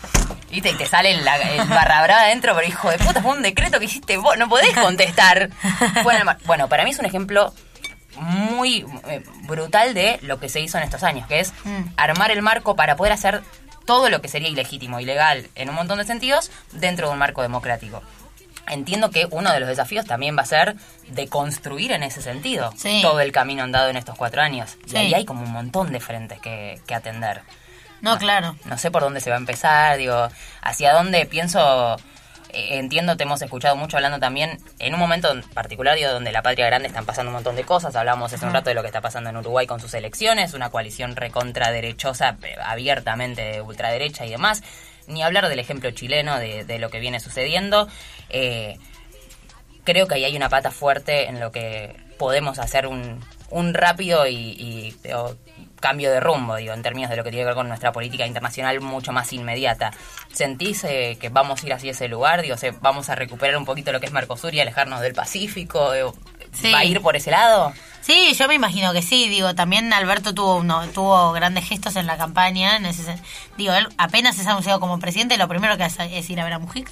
¿viste? 0.51 0.71
Y 0.71 0.75
te 0.75 0.87
sale 0.87 1.11
el, 1.11 1.19
el 1.21 1.69
barra 1.69 2.03
brava 2.03 2.23
adentro, 2.23 2.55
pero 2.55 2.67
hijo 2.67 2.91
de 2.91 2.97
puta, 2.99 3.21
fue 3.21 3.33
un 3.33 3.43
decreto 3.43 3.79
que 3.79 3.85
hiciste 3.85 4.17
vos, 4.17 4.39
no 4.39 4.49
podés 4.49 4.75
contestar. 4.75 5.51
Mar- 6.25 6.39
bueno, 6.47 6.69
para 6.69 6.85
mí 6.85 6.91
es 6.91 6.99
un 6.99 7.05
ejemplo 7.05 7.53
muy 8.17 8.85
eh, 9.09 9.23
brutal 9.43 9.95
de 9.95 10.19
lo 10.23 10.39
que 10.41 10.49
se 10.49 10.61
hizo 10.61 10.79
en 10.79 10.85
estos 10.85 11.03
años, 11.03 11.27
que 11.27 11.41
es 11.41 11.53
Mm. 11.65 11.83
armar 11.97 12.31
el 12.31 12.43
marco 12.43 12.75
para 12.77 12.97
poder 12.97 13.13
hacer 13.13 13.43
todo 13.87 14.11
lo 14.11 14.21
que 14.21 14.29
sería 14.29 14.49
ilegítimo, 14.49 15.01
ilegal, 15.01 15.49
en 15.55 15.69
un 15.71 15.75
montón 15.75 15.99
de 15.99 16.05
sentidos, 16.05 16.51
dentro 16.73 17.07
de 17.09 17.13
un 17.13 17.19
marco 17.19 17.43
democrático. 17.43 18.03
Entiendo 18.67 19.11
que 19.11 19.27
uno 19.31 19.51
de 19.51 19.61
los 19.61 19.69
desafíos 19.69 20.05
también 20.05 20.37
va 20.37 20.43
a 20.43 20.47
ser 20.47 20.77
de 21.09 21.27
construir 21.29 21.93
en 21.93 22.03
ese 22.03 22.21
sentido 22.21 22.71
Sí. 22.77 23.01
todo 23.01 23.21
el 23.21 23.33
camino 23.33 23.63
andado 23.63 23.89
en 23.89 23.97
estos 23.97 24.15
cuatro 24.17 24.43
años. 24.43 24.77
Y 24.87 24.97
ahí 24.97 25.15
hay 25.15 25.25
como 25.25 25.43
un 25.43 25.53
montón 25.53 25.91
de 25.91 26.01
frentes 26.01 26.39
que, 26.41 26.79
que 26.87 26.95
atender. 26.95 27.41
No, 28.03 28.19
claro. 28.19 28.57
No 28.67 28.77
sé 28.77 28.91
por 28.91 29.03
dónde 29.03 29.21
se 29.21 29.31
va 29.31 29.37
a 29.37 29.39
empezar, 29.39 29.97
digo, 29.97 30.29
hacia 30.61 30.93
dónde 30.93 31.25
pienso, 31.25 31.97
entiendo, 32.53 33.17
te 33.17 33.25
hemos 33.25 33.43
escuchado 33.43 33.77
mucho 33.77 33.97
hablando 33.97 34.19
también, 34.19 34.59
en 34.79 34.95
un 34.95 35.01
momento 35.01 35.31
en 35.31 35.43
particular, 35.43 35.97
digo, 35.97 36.11
donde 36.11 36.33
la 36.33 36.43
patria 36.43 36.67
grande 36.67 36.89
están 36.89 37.05
pasando 37.05 37.31
un 37.31 37.35
montón 37.35 37.57
de 37.57 37.65
cosas, 37.65 37.95
hablamos 37.97 38.33
hace 38.33 38.47
un 38.47 38.53
rato 38.53 38.71
de 38.71 38.75
lo 38.75 38.83
que 38.83 38.89
está 38.89 39.01
pasando 39.01 39.31
en 39.31 39.37
Uruguay 39.37 39.67
con 39.67 39.81
sus 39.81 39.95
elecciones, 39.95 40.55
una 40.55 40.71
coalición 40.71 41.17
recontra 41.17 41.71
derechosa, 41.71 42.37
eh, 42.43 42.57
abiertamente 42.63 43.43
de 43.43 43.61
ultraderecha 43.61 44.25
y 44.27 44.31
demás, 44.31 44.63
ni 45.07 45.23
hablar 45.23 45.49
del 45.49 45.59
ejemplo 45.59 45.91
chileno 45.91 46.39
de, 46.39 46.65
de 46.65 46.79
lo 46.79 46.91
que 46.91 47.01
viene 47.01 47.21
sucediendo. 47.21 47.89
Eh, 48.29 48.79
creo 49.85 50.07
que 50.07 50.17
ahí 50.17 50.25
hay 50.25 50.37
una 50.37 50.49
pata 50.49 50.71
fuerte 50.71 51.29
en 51.29 51.41
lo 51.41 51.51
que 51.51 51.97
podemos 52.19 52.59
hacer 52.59 52.87
un, 52.87 53.21
un 53.51 53.75
rápido 53.75 54.27
y, 54.27 54.35
y, 54.35 54.97
digo, 55.03 55.37
cambio 55.81 56.11
de 56.11 56.21
rumbo, 56.21 56.57
digo, 56.57 56.73
en 56.75 56.83
términos 56.83 57.09
de 57.11 57.17
lo 57.17 57.25
que 57.25 57.31
tiene 57.31 57.43
que 57.43 57.47
ver 57.47 57.55
con 57.55 57.69
nuestra 57.69 57.93
política 57.93 58.27
internacional 58.27 58.81
mucho 58.81 59.13
más 59.13 59.33
inmediata. 59.33 59.93
¿Sentís 60.33 60.85
eh, 60.85 61.17
que 61.21 61.29
vamos 61.29 61.63
a 61.63 61.67
ir 61.67 61.73
hacia 61.73 61.93
ese 61.93 62.09
lugar? 62.09 62.43
Digo, 62.43 62.57
se- 62.57 62.73
¿Vamos 62.73 63.09
a 63.09 63.15
recuperar 63.15 63.57
un 63.57 63.65
poquito 63.65 63.93
lo 63.93 64.01
que 64.01 64.07
es 64.07 64.13
Mercosur 64.13 64.55
y 64.55 64.61
alejarnos 64.61 65.01
del 65.01 65.15
Pacífico? 65.15 65.93
Digo, 65.93 66.15
Sí. 66.51 66.73
¿Va 66.73 66.79
a 66.79 66.85
ir 66.85 67.03
por 67.03 67.15
ese 67.15 67.31
lado? 67.31 67.75
Sí, 68.01 68.35
yo 68.35 68.49
me 68.49 68.55
imagino 68.55 68.93
que 68.95 69.03
sí. 69.03 69.29
Digo, 69.29 69.55
también 69.55 69.93
Alberto 69.93 70.33
tuvo 70.35 70.57
uno, 70.57 70.83
tuvo 70.95 71.31
grandes 71.33 71.69
gestos 71.69 71.95
en 71.97 72.07
la 72.07 72.17
campaña. 72.17 72.77
En 72.77 72.87
ese, 72.87 73.03
sen- 73.05 73.21
digo, 73.59 73.75
él 73.75 73.87
apenas 73.99 74.39
es 74.39 74.47
anunciado 74.47 74.81
como 74.81 74.99
presidente, 74.99 75.37
lo 75.37 75.47
primero 75.47 75.77
que 75.77 75.85
hace 75.85 76.17
es 76.19 76.29
ir 76.31 76.41
a 76.41 76.45
ver 76.45 76.55
a 76.55 76.59
Mujica 76.59 76.91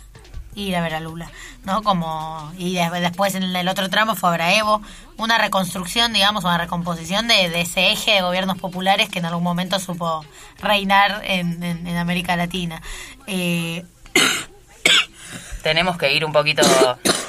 ir 0.56 0.74
a 0.74 0.80
ver 0.80 0.94
a 0.94 1.00
Lula, 1.00 1.30
¿no? 1.64 1.82
Como 1.84 2.50
y 2.58 2.74
de- 2.74 2.90
después 3.00 3.34
en 3.36 3.44
el 3.44 3.68
otro 3.68 3.88
tramo 3.88 4.16
fue 4.16 4.30
a 4.30 4.32
ver 4.32 4.42
a 4.42 4.54
Evo, 4.54 4.82
una 5.16 5.38
reconstrucción, 5.38 6.12
digamos, 6.12 6.42
una 6.44 6.58
recomposición 6.58 7.28
de, 7.28 7.48
de 7.50 7.60
ese 7.60 7.92
eje 7.92 8.12
de 8.12 8.22
gobiernos 8.22 8.58
populares 8.58 9.08
que 9.08 9.18
en 9.20 9.26
algún 9.26 9.44
momento 9.44 9.78
supo 9.78 10.24
reinar 10.60 11.22
en, 11.24 11.62
en- 11.62 11.86
en 11.86 11.96
América 11.96 12.34
Latina. 12.36 12.82
Eh, 13.28 13.84
Tenemos 15.62 15.96
que 15.98 16.12
ir 16.12 16.24
un 16.24 16.32
poquito 16.32 16.62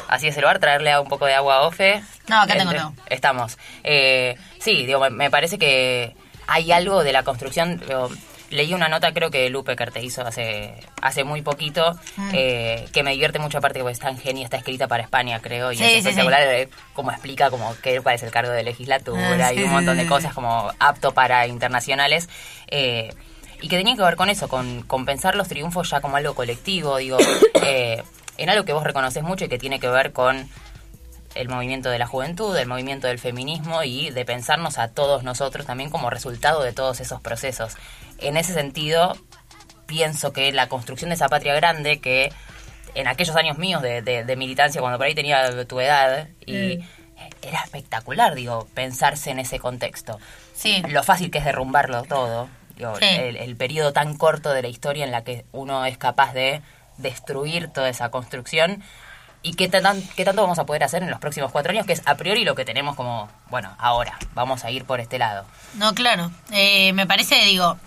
hacia 0.08 0.30
ese 0.30 0.42
lugar, 0.42 0.60
traerle 0.60 0.92
a 0.92 1.02
un 1.02 1.08
poco 1.08 1.26
de 1.26 1.34
agua 1.34 1.56
a 1.58 1.62
Ofe. 1.64 2.04
No, 2.28 2.42
acá 2.42 2.56
tengo 2.56 2.72
todo. 2.72 2.94
Estamos. 3.08 3.58
Eh, 3.84 4.38
sí, 4.60 4.86
digo, 4.86 5.00
me, 5.00 5.10
me 5.10 5.32
parece 5.32 5.58
que 5.58 6.16
hay 6.46 6.72
algo 6.72 7.04
de 7.04 7.14
la 7.14 7.24
construcción. 7.24 7.80
digo, 7.80 8.10
leí 8.50 8.74
una 8.74 8.88
nota, 8.90 9.14
creo 9.14 9.30
que 9.30 9.50
Lupe 9.50 9.76
te 9.76 10.02
hizo 10.04 10.22
hace, 10.26 10.74
hace 11.02 11.24
muy 11.24 11.42
poquito, 11.42 11.98
Mm. 12.16 12.30
eh, 12.34 12.86
que 12.94 13.04
me 13.04 13.12
divierte 13.12 13.40
mucho, 13.40 13.58
aparte 13.58 13.80
porque 13.80 13.94
está 13.94 14.10
en 14.10 14.18
genio, 14.18 14.44
está 14.44 14.58
escrita 14.58 14.88
para 14.88 15.04
España, 15.04 15.40
creo, 15.42 15.72
y 15.72 15.78
Sí, 15.78 15.84
es 15.84 15.92
sí, 15.92 15.98
espectacular 15.98 16.42
eh, 16.44 16.70
como 16.94 17.12
explica 17.12 17.50
como 17.50 17.76
qué, 17.82 18.00
cuál 18.02 18.16
es 18.16 18.24
el 18.24 18.32
cargo 18.32 18.52
de 18.52 18.64
legislatura 18.64 19.48
Ah, 19.48 19.54
y 19.54 19.58
sí, 19.58 19.64
un 19.64 19.70
sí, 19.70 19.74
montón 19.76 19.94
sí, 19.96 19.98
de 20.00 20.04
sí. 20.04 20.10
cosas 20.10 20.34
como 20.34 20.72
apto 20.80 21.14
para 21.14 21.46
internacionales. 21.48 22.30
eh, 22.68 23.14
y 23.60 23.70
que 23.70 23.78
tenía 23.78 23.96
que 23.96 24.04
ver 24.04 24.16
con 24.18 24.30
eso, 24.30 24.48
con, 24.48 24.84
con 24.84 25.04
pensar 25.06 25.36
los 25.36 25.48
triunfos 25.48 25.90
ya 25.90 26.00
como 26.00 26.16
algo 26.16 26.36
colectivo, 26.36 26.98
digo, 26.98 27.18
eh, 27.64 28.04
en 28.38 28.50
algo 28.52 28.66
que 28.66 28.72
vos 28.74 28.84
reconoces 28.84 29.24
mucho 29.24 29.46
y 29.46 29.50
que 29.50 29.58
tiene 29.58 29.80
que 29.80 29.88
ver 29.90 30.14
con 30.14 30.48
el 31.36 31.50
movimiento 31.50 31.90
de 31.90 32.00
la 32.00 32.06
juventud, 32.08 32.56
el 32.56 32.68
movimiento 32.68 33.08
del 33.08 33.20
feminismo 33.20 33.84
y 33.84 34.10
de 34.12 34.26
pensarnos 34.26 34.78
a 34.78 34.90
todos 34.90 35.24
nosotros 35.24 35.66
también 35.66 35.90
como 35.90 36.10
resultado 36.10 36.62
de 36.64 36.72
todos 36.74 37.00
esos 37.00 37.20
procesos. 37.22 37.74
En 38.20 38.38
ese 38.38 38.54
sentido, 38.54 39.16
pienso 39.86 40.34
que 40.34 40.52
la 40.52 40.68
construcción 40.70 41.10
de 41.10 41.16
esa 41.16 41.30
patria 41.30 41.54
grande 41.56 42.00
que 42.00 42.32
en 42.96 43.08
aquellos 43.08 43.36
años 43.36 43.58
míos 43.58 43.82
de, 43.82 44.02
de- 44.02 44.24
de 44.24 44.36
militancia, 44.36 44.82
cuando 44.82 44.98
por 44.98 45.08
ahí 45.08 45.16
tenía 45.16 45.66
tu 45.66 45.80
edad, 45.80 46.28
y 46.46 46.80
era 47.42 47.62
espectacular, 47.64 48.36
digo, 48.36 48.68
pensarse 48.74 49.32
en 49.32 49.40
ese 49.40 49.60
contexto. 49.60 50.20
sí. 50.56 50.82
Lo 50.90 51.04
fácil 51.04 51.30
que 51.32 51.38
es 51.40 51.46
derrumbarlo 51.46 52.04
todo, 52.04 52.50
digo, 52.76 52.96
Sí. 53.00 53.06
el, 53.06 53.36
el 53.38 53.56
periodo 53.56 53.94
tan 53.94 54.16
corto 54.18 54.52
de 54.52 54.62
la 54.64 54.68
historia 54.68 55.04
en 55.06 55.12
la 55.12 55.24
que 55.24 55.46
uno 55.52 55.86
es 55.86 55.98
capaz 55.98 56.34
de 56.34 56.62
destruir 56.98 57.68
toda 57.70 57.90
esa 57.90 58.10
construcción 58.10 58.82
y 59.44 59.54
qué, 59.54 59.68
tan, 59.70 60.02
qué 60.16 60.26
tanto 60.26 60.42
vamos 60.42 60.58
a 60.60 60.66
poder 60.66 60.84
hacer 60.84 61.04
en 61.04 61.12
los 61.12 61.20
próximos 61.20 61.52
cuatro 61.52 61.72
años, 61.72 61.86
que 61.86 61.94
es 61.94 62.02
a 62.06 62.16
priori 62.16 62.44
lo 62.44 62.56
que 62.56 62.66
tenemos 62.66 62.96
como, 62.96 63.30
bueno, 63.50 63.76
ahora, 63.78 64.18
vamos 64.34 64.64
a 64.66 64.72
ir 64.72 64.86
por 64.86 65.00
este 65.00 65.20
lado. 65.20 65.46
No, 65.76 65.94
claro. 65.94 66.32
Eh, 66.52 66.92
me 66.94 67.06
parece, 67.06 67.36
digo, 67.46 67.78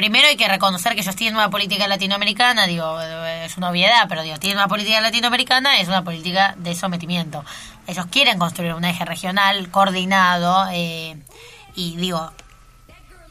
primero 0.00 0.28
hay 0.28 0.36
que 0.38 0.48
reconocer 0.48 0.94
que 0.94 1.02
ellos 1.02 1.14
tienen 1.14 1.36
una 1.36 1.50
política 1.50 1.86
latinoamericana, 1.86 2.66
digo, 2.66 2.98
eh, 3.02 3.44
es 3.44 3.58
una 3.58 3.68
obviedad, 3.68 4.06
pero 4.08 4.22
digo, 4.22 4.38
tienen 4.38 4.56
una 4.56 4.66
política 4.66 4.98
latinoamericana, 4.98 5.78
es 5.78 5.88
una 5.88 6.02
política 6.02 6.54
de 6.56 6.74
sometimiento. 6.74 7.44
Ellos 7.86 8.06
quieren 8.06 8.38
construir 8.38 8.72
un 8.72 8.86
eje 8.86 9.04
regional 9.04 9.70
coordinado 9.70 10.66
eh, 10.72 11.18
y, 11.74 11.98
digo, 11.98 12.32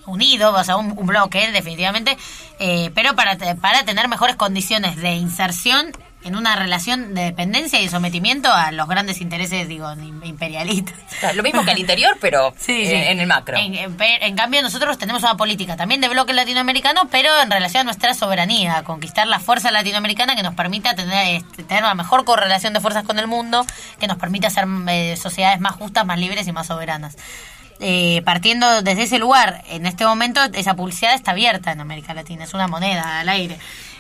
unido, 0.06 0.54
o 0.54 0.64
sea, 0.64 0.78
un, 0.78 0.94
bloque, 1.08 1.52
definitivamente, 1.52 2.16
eh, 2.60 2.92
pero 2.94 3.16
para, 3.16 3.36
para 3.56 3.84
tener 3.84 4.08
mejores 4.08 4.36
condiciones 4.36 4.96
de 4.98 5.14
inserción 5.14 5.92
en 6.30 6.38
una 6.38 6.56
relación 6.56 7.14
de 7.14 7.24
dependencia 7.26 7.80
y 7.80 7.84
de 7.84 7.90
sometimiento 7.90 8.52
a 8.52 8.72
los 8.72 8.88
grandes 8.88 9.20
intereses, 9.22 9.68
digo, 9.68 9.92
imperialistas. 10.24 10.96
O 11.18 11.20
sea, 11.20 11.34
lo 11.34 11.44
mismo 11.44 11.66
que 11.66 11.72
al 11.72 11.80
interior, 11.80 12.18
pero 12.22 12.54
Sí, 12.58 12.84
en, 12.84 12.88
sí. 12.88 12.96
en 12.96 13.20
el 13.20 13.28
macro. 13.28 13.58
En, 13.58 13.76
en- 13.76 13.98
en 14.00 14.36
cambio, 14.36 14.62
nosotros 14.62 14.98
tenemos 14.98 15.22
una 15.24 15.36
política 15.36 15.76
también 15.76 16.00
de 16.02 16.08
bloque 16.10 16.32
latinoamericano, 16.34 17.10
pero 17.12 17.30
en 17.42 17.52
relación 17.52 17.82
a 17.82 17.84
nuestra 17.84 18.14
soberanía, 18.14 18.78
a 18.78 18.84
conquistar 18.84 19.28
la 19.28 19.40
fuerza 19.40 19.72
latinoamericana 19.72 20.36
que 20.36 20.44
nos 20.44 20.56
permita 20.56 20.96
tener, 20.96 21.36
este, 21.36 21.64
tener 21.64 21.84
una 21.84 21.96
mejor 21.96 22.24
correlación 22.26 22.74
de 22.74 22.80
fuerzas 22.80 23.04
con 23.04 23.20
el 23.20 23.28
mundo, 23.28 23.66
que 24.00 24.08
nos 24.08 24.18
permita 24.18 24.50
ser 24.50 24.66
eh, 24.88 25.18
sociedades 25.18 25.60
más 25.60 25.74
justas, 25.76 26.06
más 26.06 26.18
libres 26.20 26.48
y 26.48 26.52
más 26.52 26.68
soberanas. 26.68 27.18
Eh, 27.82 28.22
partiendo 28.26 28.82
desde 28.82 29.04
ese 29.04 29.20
lugar, 29.20 29.64
en 29.70 29.86
este 29.86 30.06
momento 30.06 30.42
esa 30.54 30.74
publicidad 30.76 31.14
está 31.14 31.32
abierta 31.32 31.72
en 31.72 31.80
América 31.80 32.14
Latina, 32.14 32.44
es 32.44 32.54
una 32.54 32.68
moneda 32.68 33.22
al 33.22 33.30
aire. 33.30 33.58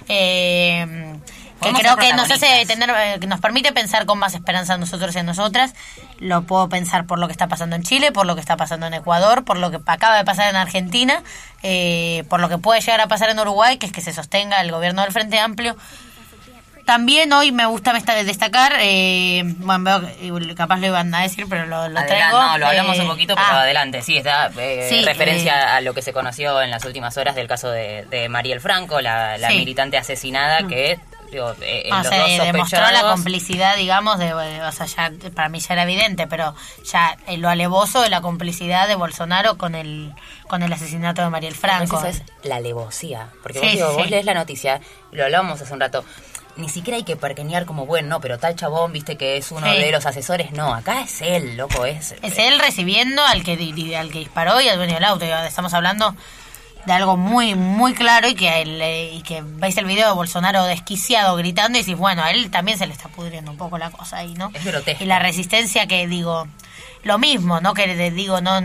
Eh, 0.10 1.16
que 1.62 1.74
creo 1.74 1.98
que 1.98 2.14
nos 2.14 2.30
hace 2.32 2.66
tener 2.66 2.90
eh, 2.90 3.20
nos 3.28 3.40
permite 3.40 3.72
pensar 3.74 4.06
con 4.06 4.18
más 4.20 4.34
esperanza 4.34 4.74
en 4.76 4.80
nosotros 4.80 5.16
y 5.16 5.20
en 5.20 5.26
nosotras. 5.26 5.74
Lo 6.20 6.44
puedo 6.44 6.70
pensar 6.70 7.06
por 7.06 7.20
lo 7.20 7.28
que 7.28 7.32
está 7.34 7.48
pasando 7.48 7.76
en 7.76 7.84
Chile, 7.84 8.12
por 8.12 8.26
lo 8.26 8.36
que 8.36 8.42
está 8.42 8.58
pasando 8.58 8.88
en 8.88 8.94
Ecuador, 8.94 9.44
por 9.46 9.58
lo 9.58 9.72
que 9.72 9.80
acaba 9.86 10.18
de 10.18 10.26
pasar 10.26 10.50
en 10.50 10.56
Argentina, 10.56 11.22
eh, 11.64 12.24
por 12.30 12.40
lo 12.40 12.50
que 12.50 12.58
puede 12.58 12.82
llegar 12.82 13.02
a 13.02 13.08
pasar 13.08 13.30
en 13.30 13.40
Uruguay, 13.40 13.78
que 13.78 13.86
es 13.86 13.92
que 13.92 14.02
se 14.02 14.14
sostenga 14.14 14.62
el 14.62 14.72
gobierno 14.72 15.02
del 15.04 15.12
Frente 15.12 15.40
Amplio. 15.40 15.76
También 16.86 17.32
hoy 17.34 17.52
me 17.52 17.68
gusta 17.68 17.96
esta- 17.96 18.16
destacar, 18.24 18.74
eh, 18.80 19.44
bueno, 19.60 20.02
veo 20.02 20.56
capaz 20.56 20.78
lo 20.80 20.88
iban 20.88 21.14
a 21.14 21.22
decir, 21.22 21.46
pero 21.48 21.68
lo, 21.68 21.88
lo 21.88 22.00
Adelante, 22.00 22.08
traigo. 22.16 22.42
no, 22.42 22.58
lo 22.58 22.66
hablamos 22.66 22.98
eh, 22.98 23.02
un 23.02 23.08
poquito, 23.10 23.36
pero 23.36 23.48
ah, 23.48 23.62
adelante. 23.62 24.02
Sí, 24.02 24.18
está 24.18 24.50
eh, 24.58 24.88
Sí, 24.90 25.04
referencia 25.04 25.76
a 25.76 25.82
lo 25.82 25.94
que 25.94 26.02
se 26.02 26.14
conoció 26.14 26.60
en 26.64 26.72
las 26.72 26.84
últimas 26.86 27.16
horas 27.18 27.36
del 27.36 27.48
caso 27.48 27.70
de, 27.70 28.06
de 28.10 28.28
Mariel 28.28 28.60
Franco, 28.60 29.02
la, 29.02 29.38
la 29.38 29.50
Sí. 29.50 29.54
Mm. 29.54 29.58
militante 29.60 29.98
asesinada 30.00 30.66
que 30.68 31.00
digo, 31.32 31.54
eh, 31.62 31.84
en 31.86 31.94
O 31.94 32.04
sea, 32.04 32.28
demostró 32.46 32.80
la 32.92 33.02
complicidad, 33.02 33.76
digamos, 33.78 34.18
de, 34.20 34.28
eh, 34.30 34.62
o 34.64 34.72
sea, 34.72 34.86
ya 34.86 35.12
para 35.36 35.50
mí 35.50 35.60
ya 35.60 35.74
era 35.74 35.84
evidente, 35.84 36.28
pero 36.28 36.56
ya 36.84 37.18
eh, 37.28 37.38
lo 37.38 37.50
alevoso 37.50 38.02
de 38.02 38.10
la 38.10 38.22
complicidad 38.22 38.88
de 38.88 38.96
Bolsonaro 38.96 39.58
con 39.58 39.76
el 39.76 40.14
con 40.48 40.64
el 40.64 40.74
asesinato 40.74 41.22
de 41.22 41.30
Mariel 41.30 41.54
Franco. 41.56 41.98
Eso 42.00 42.08
es 42.08 42.24
la 42.44 42.56
alevosía. 42.56 43.30
Porque 43.44 43.60
Sí, 43.60 43.66
vos, 43.66 43.74
digo, 43.76 43.90
sí, 43.92 43.96
vos 43.98 44.10
lees 44.10 44.26
la 44.26 44.34
noticia, 44.34 44.82
lo 45.12 45.24
hablábamos 45.24 45.62
hace 45.62 45.72
un 45.74 45.80
rato, 45.80 46.04
ni 46.56 46.68
siquiera 46.70 46.98
hay 46.98 47.04
que 47.04 47.16
perqueñar 47.16 47.66
como, 47.66 47.86
bueno, 47.86 48.10
no, 48.10 48.20
pero 48.20 48.38
tal 48.40 48.56
chabón, 48.56 48.92
viste 48.92 49.16
que 49.16 49.38
es 49.38 49.52
uno 49.52 49.72
Sí. 49.72 49.80
de 49.80 49.92
los 49.92 50.06
asesores. 50.06 50.52
No, 50.52 50.74
acá 50.74 51.02
es 51.02 51.22
él, 51.22 51.56
loco, 51.56 51.86
es... 51.86 52.16
Es 52.22 52.38
él 52.38 52.60
recibiendo 52.60 53.24
al 53.24 53.44
que 53.44 53.54
al 53.96 54.12
que 54.12 54.20
disparó 54.20 54.60
y 54.60 54.68
al 54.68 54.78
dueño 54.78 54.96
del 54.96 55.04
auto. 55.06 55.26
Y 55.26 55.30
Estamos 55.30 55.74
hablando 55.74 56.16
de 56.90 56.96
algo 56.96 57.18
muy 57.18 57.54
muy 57.54 57.94
claro 57.94 58.28
y 58.28 58.34
que 58.34 58.64
el, 58.64 58.82
eh, 58.82 59.14
y 59.14 59.22
que 59.22 59.44
veis 59.44 59.78
el 59.78 59.86
video 59.86 60.08
de 60.08 60.14
Bolsonaro 60.16 60.64
desquiciado 60.64 61.36
gritando 61.36 61.78
y 61.78 61.82
decís, 61.82 61.96
bueno, 61.96 62.24
a 62.24 62.32
él 62.32 62.50
también 62.50 62.80
se 62.80 62.88
le 62.88 62.94
está 62.94 63.10
pudriendo 63.10 63.52
un 63.52 63.58
poco 63.58 63.78
la 63.78 63.92
cosa 63.92 64.18
ahí, 64.18 64.34
¿no? 64.34 64.50
Es 64.56 64.66
grotesco. 64.66 65.04
Y 65.04 65.06
la 65.06 65.20
resistencia 65.20 65.86
que 65.86 66.08
digo, 66.08 66.48
lo 67.04 67.20
mismo, 67.20 67.62
¿no? 67.62 67.76
Que 67.76 67.86
le 67.86 68.10
digo, 68.10 68.42
no 68.42 68.60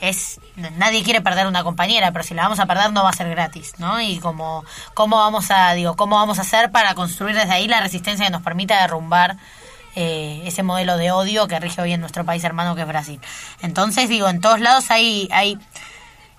es 0.00 0.40
nadie 0.78 1.02
quiere 1.02 1.20
perder 1.20 1.46
una 1.46 1.64
compañera, 1.64 2.12
pero 2.12 2.24
si 2.24 2.32
la 2.32 2.44
vamos 2.44 2.60
a 2.60 2.66
perder 2.66 2.92
no 2.92 3.04
va 3.04 3.10
a 3.10 3.12
ser 3.12 3.28
gratis, 3.28 3.74
¿no? 3.76 4.00
Y 4.00 4.20
como 4.20 4.64
cómo 4.94 5.18
vamos 5.18 5.50
a 5.50 5.74
digo, 5.74 5.96
cómo 5.96 6.16
vamos 6.16 6.38
a 6.38 6.42
hacer 6.42 6.70
para 6.70 6.94
construir 6.94 7.36
desde 7.36 7.52
ahí 7.52 7.68
la 7.68 7.82
resistencia 7.82 8.24
que 8.24 8.32
nos 8.32 8.42
permita 8.42 8.80
derrumbar 8.80 9.36
eh, 9.96 10.40
ese 10.46 10.62
modelo 10.62 10.96
de 10.96 11.12
odio 11.12 11.46
que 11.46 11.60
rige 11.60 11.82
hoy 11.82 11.92
en 11.92 12.00
nuestro 12.00 12.24
país 12.24 12.42
hermano 12.42 12.74
que 12.74 12.82
es 12.82 12.88
Brasil. 12.88 13.20
Entonces, 13.60 14.08
digo, 14.08 14.30
en 14.30 14.40
todos 14.40 14.60
lados 14.60 14.90
hay 14.90 15.28
hay 15.30 15.58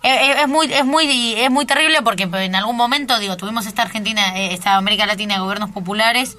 es, 0.03 0.39
es 0.41 0.47
muy 0.47 0.73
es 0.73 0.85
muy 0.85 1.33
es 1.37 1.51
muy 1.51 1.65
terrible 1.65 2.01
porque 2.01 2.23
en 2.23 2.55
algún 2.55 2.75
momento 2.75 3.19
digo 3.19 3.37
tuvimos 3.37 3.65
esta 3.65 3.81
Argentina 3.81 4.37
eh, 4.37 4.53
esta 4.53 4.75
América 4.75 5.05
Latina 5.05 5.35
de 5.35 5.41
gobiernos 5.41 5.71
populares 5.71 6.37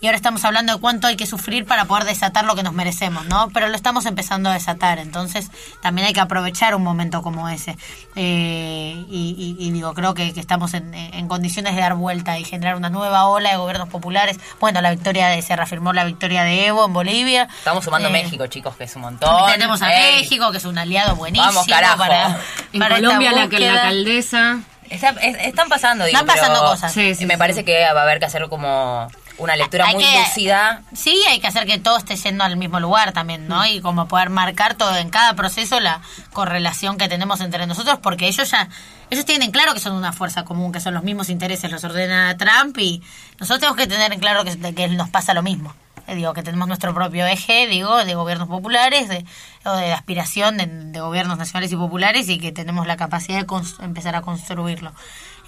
y 0.00 0.06
ahora 0.06 0.16
estamos 0.16 0.44
hablando 0.44 0.72
de 0.74 0.80
cuánto 0.80 1.06
hay 1.06 1.16
que 1.16 1.26
sufrir 1.26 1.66
para 1.66 1.84
poder 1.84 2.04
desatar 2.04 2.44
lo 2.44 2.54
que 2.56 2.62
nos 2.62 2.72
merecemos, 2.72 3.26
¿no? 3.26 3.50
Pero 3.52 3.68
lo 3.68 3.76
estamos 3.76 4.06
empezando 4.06 4.48
a 4.50 4.54
desatar, 4.54 4.98
entonces 4.98 5.50
también 5.82 6.06
hay 6.06 6.12
que 6.14 6.20
aprovechar 6.20 6.74
un 6.74 6.82
momento 6.82 7.20
como 7.22 7.48
ese. 7.48 7.76
Eh, 8.16 9.04
y, 9.10 9.56
y- 9.58 9.66
y 9.66 9.70
digo, 9.70 9.92
creo 9.94 10.14
que, 10.14 10.32
que 10.32 10.40
estamos 10.40 10.74
en, 10.74 10.94
en 10.94 11.28
condiciones 11.28 11.74
de 11.74 11.80
dar 11.80 11.94
vuelta 11.94 12.38
y 12.38 12.44
generar 12.44 12.76
una 12.76 12.90
nueva 12.90 13.26
ola 13.26 13.50
de 13.50 13.56
gobiernos 13.56 13.88
populares. 13.88 14.38
Bueno, 14.60 14.80
la 14.80 14.90
victoria 14.90 15.28
de, 15.28 15.42
se 15.42 15.54
reafirmó 15.56 15.92
la 15.92 16.04
victoria 16.04 16.44
de 16.44 16.66
Evo 16.66 16.86
en 16.86 16.92
Bolivia. 16.92 17.48
Estamos 17.58 17.84
sumando 17.84 18.08
Eh, 18.08 18.12
México, 18.12 18.46
chicos, 18.46 18.76
que 18.76 18.84
es 18.84 18.96
un 18.96 19.02
montón. 19.02 19.52
Tenemos 19.52 19.82
a 19.82 19.92
Ey, 19.94 20.22
México, 20.22 20.50
que 20.50 20.58
es 20.58 20.64
un 20.64 20.78
aliado 20.78 21.16
buenísimo 21.16 21.46
Vamos, 21.52 21.66
carajo. 21.66 21.98
para, 21.98 22.38
En 22.72 22.80
para 22.80 22.96
Colombia 22.96 23.30
la, 23.32 23.36
la 23.46 23.72
alcaldesa. 23.82 24.60
está- 24.88 25.10
es- 25.20 25.46
están 25.46 25.68
pasando, 25.68 26.04
digo, 26.04 26.18
Están 26.18 26.26
pasando 26.34 26.58
pero 26.60 26.70
cosas. 26.72 26.92
Sí, 26.92 27.14
sí, 27.14 27.26
me 27.26 27.34
sí. 27.34 27.38
parece 27.38 27.64
que 27.64 27.80
va 27.92 28.00
a 28.00 28.02
haber 28.04 28.18
que 28.18 28.26
hacer 28.26 28.48
como 28.48 29.08
una 29.40 29.56
lectura 29.56 29.86
Hay 29.86 29.94
muy 29.94 30.04
que- 30.04 30.18
lúcida. 30.20 30.82
Sí, 30.92 31.20
hay 31.28 31.40
que 31.40 31.46
hacer 31.46 31.66
que 31.66 31.78
todo 31.78 31.96
esté 31.96 32.14
yendo 32.16 32.44
al 32.44 32.56
mismo 32.56 32.78
lugar 32.78 33.12
también, 33.12 33.48
¿no? 33.48 33.66
Y 33.66 33.80
como 33.80 34.06
poder 34.06 34.30
marcar 34.30 34.74
todo 34.74 34.96
en 34.96 35.10
cada 35.10 35.34
proceso 35.34 35.80
la 35.80 36.00
correlación 36.32 36.96
que 36.98 37.08
tenemos 37.08 37.40
entre 37.40 37.66
nosotros, 37.66 37.98
porque 38.02 38.28
ellos 38.28 38.50
ya, 38.50 38.68
ellos 39.10 39.24
tienen 39.24 39.50
claro 39.50 39.74
que 39.74 39.80
son 39.80 39.94
una 39.94 40.12
fuerza 40.12 40.44
común, 40.44 40.72
que 40.72 40.80
son 40.80 40.94
los 40.94 41.02
mismos 41.02 41.28
intereses, 41.30 41.70
los 41.70 41.82
ordena 41.84 42.36
Trump 42.36 42.76
y 42.78 43.02
nosotros 43.38 43.60
tenemos 43.60 43.76
que 43.78 43.86
tener 43.86 44.12
en 44.12 44.20
claro 44.20 44.44
que, 44.44 44.74
que 44.74 44.88
nos 44.88 45.08
pasa 45.08 45.34
lo 45.34 45.42
mismo. 45.42 45.74
Eh, 46.06 46.14
digo, 46.16 46.32
que 46.32 46.42
tenemos 46.42 46.66
nuestro 46.66 46.92
propio 46.94 47.26
eje, 47.26 47.66
digo, 47.68 48.04
de 48.04 48.14
gobiernos 48.14 48.48
populares, 48.48 49.08
de, 49.08 49.24
o 49.64 49.72
de 49.76 49.92
aspiración 49.92 50.56
de, 50.56 50.66
de 50.66 51.00
gobiernos 51.00 51.38
nacionales 51.38 51.70
y 51.72 51.76
populares 51.76 52.28
y 52.28 52.38
que 52.38 52.52
tenemos 52.52 52.86
la 52.86 52.96
capacidad 52.96 53.38
de 53.38 53.46
cons- 53.46 53.82
empezar 53.82 54.16
a 54.16 54.22
construirlo. 54.22 54.92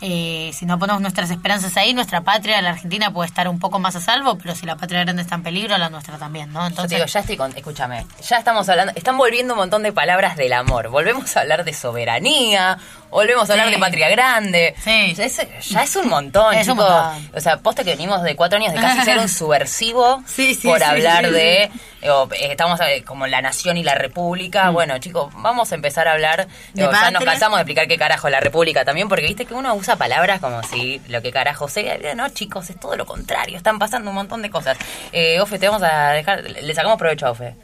Eh, 0.05 0.50
si 0.53 0.66
no 0.66 0.80
ponemos 0.80 1.00
nuestras 1.00 1.30
esperanzas 1.30 1.76
ahí, 1.76 1.94
nuestra 1.94 2.22
patria, 2.22 2.61
la 2.61 2.70
Argentina, 2.70 3.12
puede 3.12 3.28
estar 3.28 3.46
un 3.48 3.61
poco 3.61 3.78
más 3.78 3.94
a 3.94 4.00
salvo, 4.00 4.36
pero 4.36 4.57
si 4.57 4.66
la 4.66 4.74
patria 4.74 5.00
grande 5.05 5.22
está 5.22 5.36
en 5.36 5.44
peligro, 5.44 5.78
la 5.78 5.90
nuestra 5.90 6.18
también, 6.18 6.53
¿no? 6.53 6.62
Yo 6.62 6.66
Entonces, 6.66 6.88
te 6.90 6.94
digo, 6.96 7.07
ya 7.07 7.20
estoy 7.20 7.36
con. 7.36 7.57
Escúchame, 7.57 8.05
ya 8.28 8.36
estamos 8.38 8.68
hablando. 8.68 8.92
Están 8.96 9.16
volviendo 9.16 9.55
un 9.55 9.59
montón 9.61 9.84
de 9.84 9.92
palabras 9.92 10.36
del 10.36 10.53
amor. 10.55 10.88
Volvemos 10.88 11.36
a 11.36 11.40
hablar 11.42 11.64
de 11.64 11.72
soberanía. 11.72 12.78
Volvemos 13.11 13.48
a 13.48 13.53
hablar 13.53 13.68
Sí. 13.68 13.74
de 13.74 13.78
patria 13.78 14.09
grande. 14.09 14.74
Sí. 14.82 15.14
Ya 15.14 15.24
es, 15.24 15.40
ya 15.68 15.82
es 15.84 15.94
un 15.96 16.09
montón, 16.09 16.55
Es 16.55 16.66
un 16.66 16.74
chicos. 16.78 16.90
montón. 16.90 17.30
O 17.36 17.40
sea, 17.40 17.59
posta 17.59 17.84
que 17.84 17.90
venimos 17.90 18.22
de 18.22 18.34
cuatro 18.34 18.59
años 18.59 18.72
de 18.72 18.80
casi 18.80 19.03
ser 19.03 19.18
un 19.18 19.28
subversivo 19.28 20.22
Sí, 20.26 20.55
sí, 20.57 20.66
por 20.66 20.82
hablar 20.82 21.30
de. 21.30 21.70
Eh, 22.03 22.09
estamos 22.50 22.80
eh, 22.80 23.03
como 23.05 23.26
la 23.26 23.40
nación 23.40 23.76
y 23.76 23.82
la 23.84 23.94
república. 23.94 24.70
Bueno, 24.70 24.98
chicos, 24.98 25.32
vamos 25.36 25.70
a 25.72 25.74
empezar 25.74 26.09
a 26.09 26.12
hablar. 26.12 26.46
Mm. 26.74 26.76
Digo, 26.78 26.92
ya 26.92 27.11
nos 27.11 27.24
cansamos 27.24 27.57
de 27.59 27.62
explicar 27.62 27.88
qué 27.88 27.96
carajo 27.96 28.28
es 28.28 28.32
la 28.32 28.40
república 28.40 28.84
también, 28.84 29.09
porque 29.09 29.26
viste 29.26 29.46
que 29.46 29.55
uno 29.55 29.74
usa 29.74 29.96
palabras 29.96 30.40
como 30.40 30.62
si 30.62 31.00
lo 31.09 31.22
que 31.22 31.30
carajo 31.32 31.68
sea. 31.68 31.96
No, 32.14 32.28
chicos, 32.30 32.68
es 32.70 32.78
todo 32.80 32.96
lo 32.96 33.07
contrario. 33.07 33.57
Están 33.57 33.78
pasando 33.78 34.11
un 34.11 34.16
montón 34.16 34.42
de 34.42 34.50
cosas. 34.50 34.76
Eh, 35.12 35.40
Ofe, 35.40 35.59
te 35.59 35.68
vamos 35.68 35.82
a 35.82 36.11
dejar. 36.11 36.42
Le 36.42 36.74
sacamos 36.74 36.98
provecho 36.98 37.26
a 37.26 37.30
Ofe. 37.30 37.55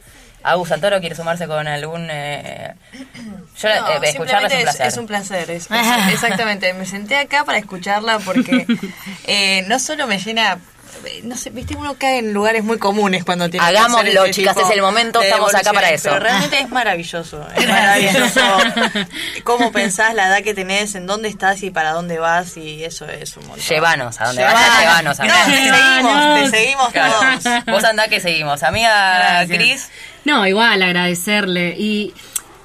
Agus 0.41 0.69
Santoro 0.69 1.01
quiere 1.01 1.15
sumarse 1.15 1.47
con 1.47 1.67
algún. 1.67 2.07
Eh, 2.09 2.73
yo, 3.57 3.69
No, 3.69 3.89
eh, 3.91 3.99
escucharla 4.03 4.47
es 4.47 4.53
un 4.55 4.61
placer. 4.63 4.87
Es, 4.87 4.97
un 4.97 5.07
placer, 5.07 5.51
es- 5.51 5.67
exactamente. 6.13 6.73
Me 6.73 6.85
senté 6.85 7.17
acá 7.17 7.43
para 7.43 7.57
escucharla 7.57 8.19
porque 8.19 8.65
eh, 9.27 9.63
no 9.67 9.79
solo 9.79 10.07
me 10.07 10.17
llena. 10.17 10.57
No 11.23 11.35
sé, 11.37 11.49
viste, 11.49 11.75
uno 11.75 11.95
cae 11.97 12.19
en 12.19 12.33
lugares 12.33 12.63
muy 12.63 12.77
comunes 12.77 13.23
cuando 13.23 13.49
tiene 13.49 13.65
Hagámoslo, 13.65 14.25
este 14.25 14.31
chicas, 14.41 14.57
es 14.57 14.69
el 14.71 14.81
momento, 14.81 15.21
estamos 15.21 15.53
acá 15.55 15.71
para 15.73 15.89
eso. 15.91 16.09
Pero 16.09 16.19
realmente 16.19 16.59
es 16.59 16.69
maravilloso. 16.69 17.45
Es 17.55 17.67
maravilloso 17.67 18.41
cómo 19.43 19.71
pensás, 19.71 20.13
la 20.13 20.27
edad 20.27 20.43
que 20.43 20.53
tenés, 20.53 20.95
en 20.95 21.05
dónde 21.07 21.29
estás 21.29 21.63
y 21.63 21.71
para 21.71 21.91
dónde 21.91 22.19
vas, 22.19 22.57
y 22.57 22.83
eso 22.83 23.07
es 23.07 23.35
un 23.37 23.47
montón. 23.47 23.65
Llévanos, 23.65 24.19
a 24.21 24.25
donde 24.25 24.41
Llevanos. 24.41 24.61
vayas, 24.61 24.79
llévanos. 24.79 25.19
No, 25.19 25.23
amiga. 25.23 25.45
te 25.45 25.77
seguimos, 25.77 26.51
te 26.51 26.57
seguimos 26.57 26.89
Claro. 26.91 27.13
todos. 27.41 27.65
Vos 27.65 27.83
andá 27.83 28.07
que 28.07 28.19
seguimos. 28.19 28.63
Amiga 28.63 29.17
Gracias. 29.19 29.57
Cris, 29.57 29.89
No, 30.25 30.45
igual 30.47 30.81
agradecerle. 30.81 31.75
Y 31.77 32.13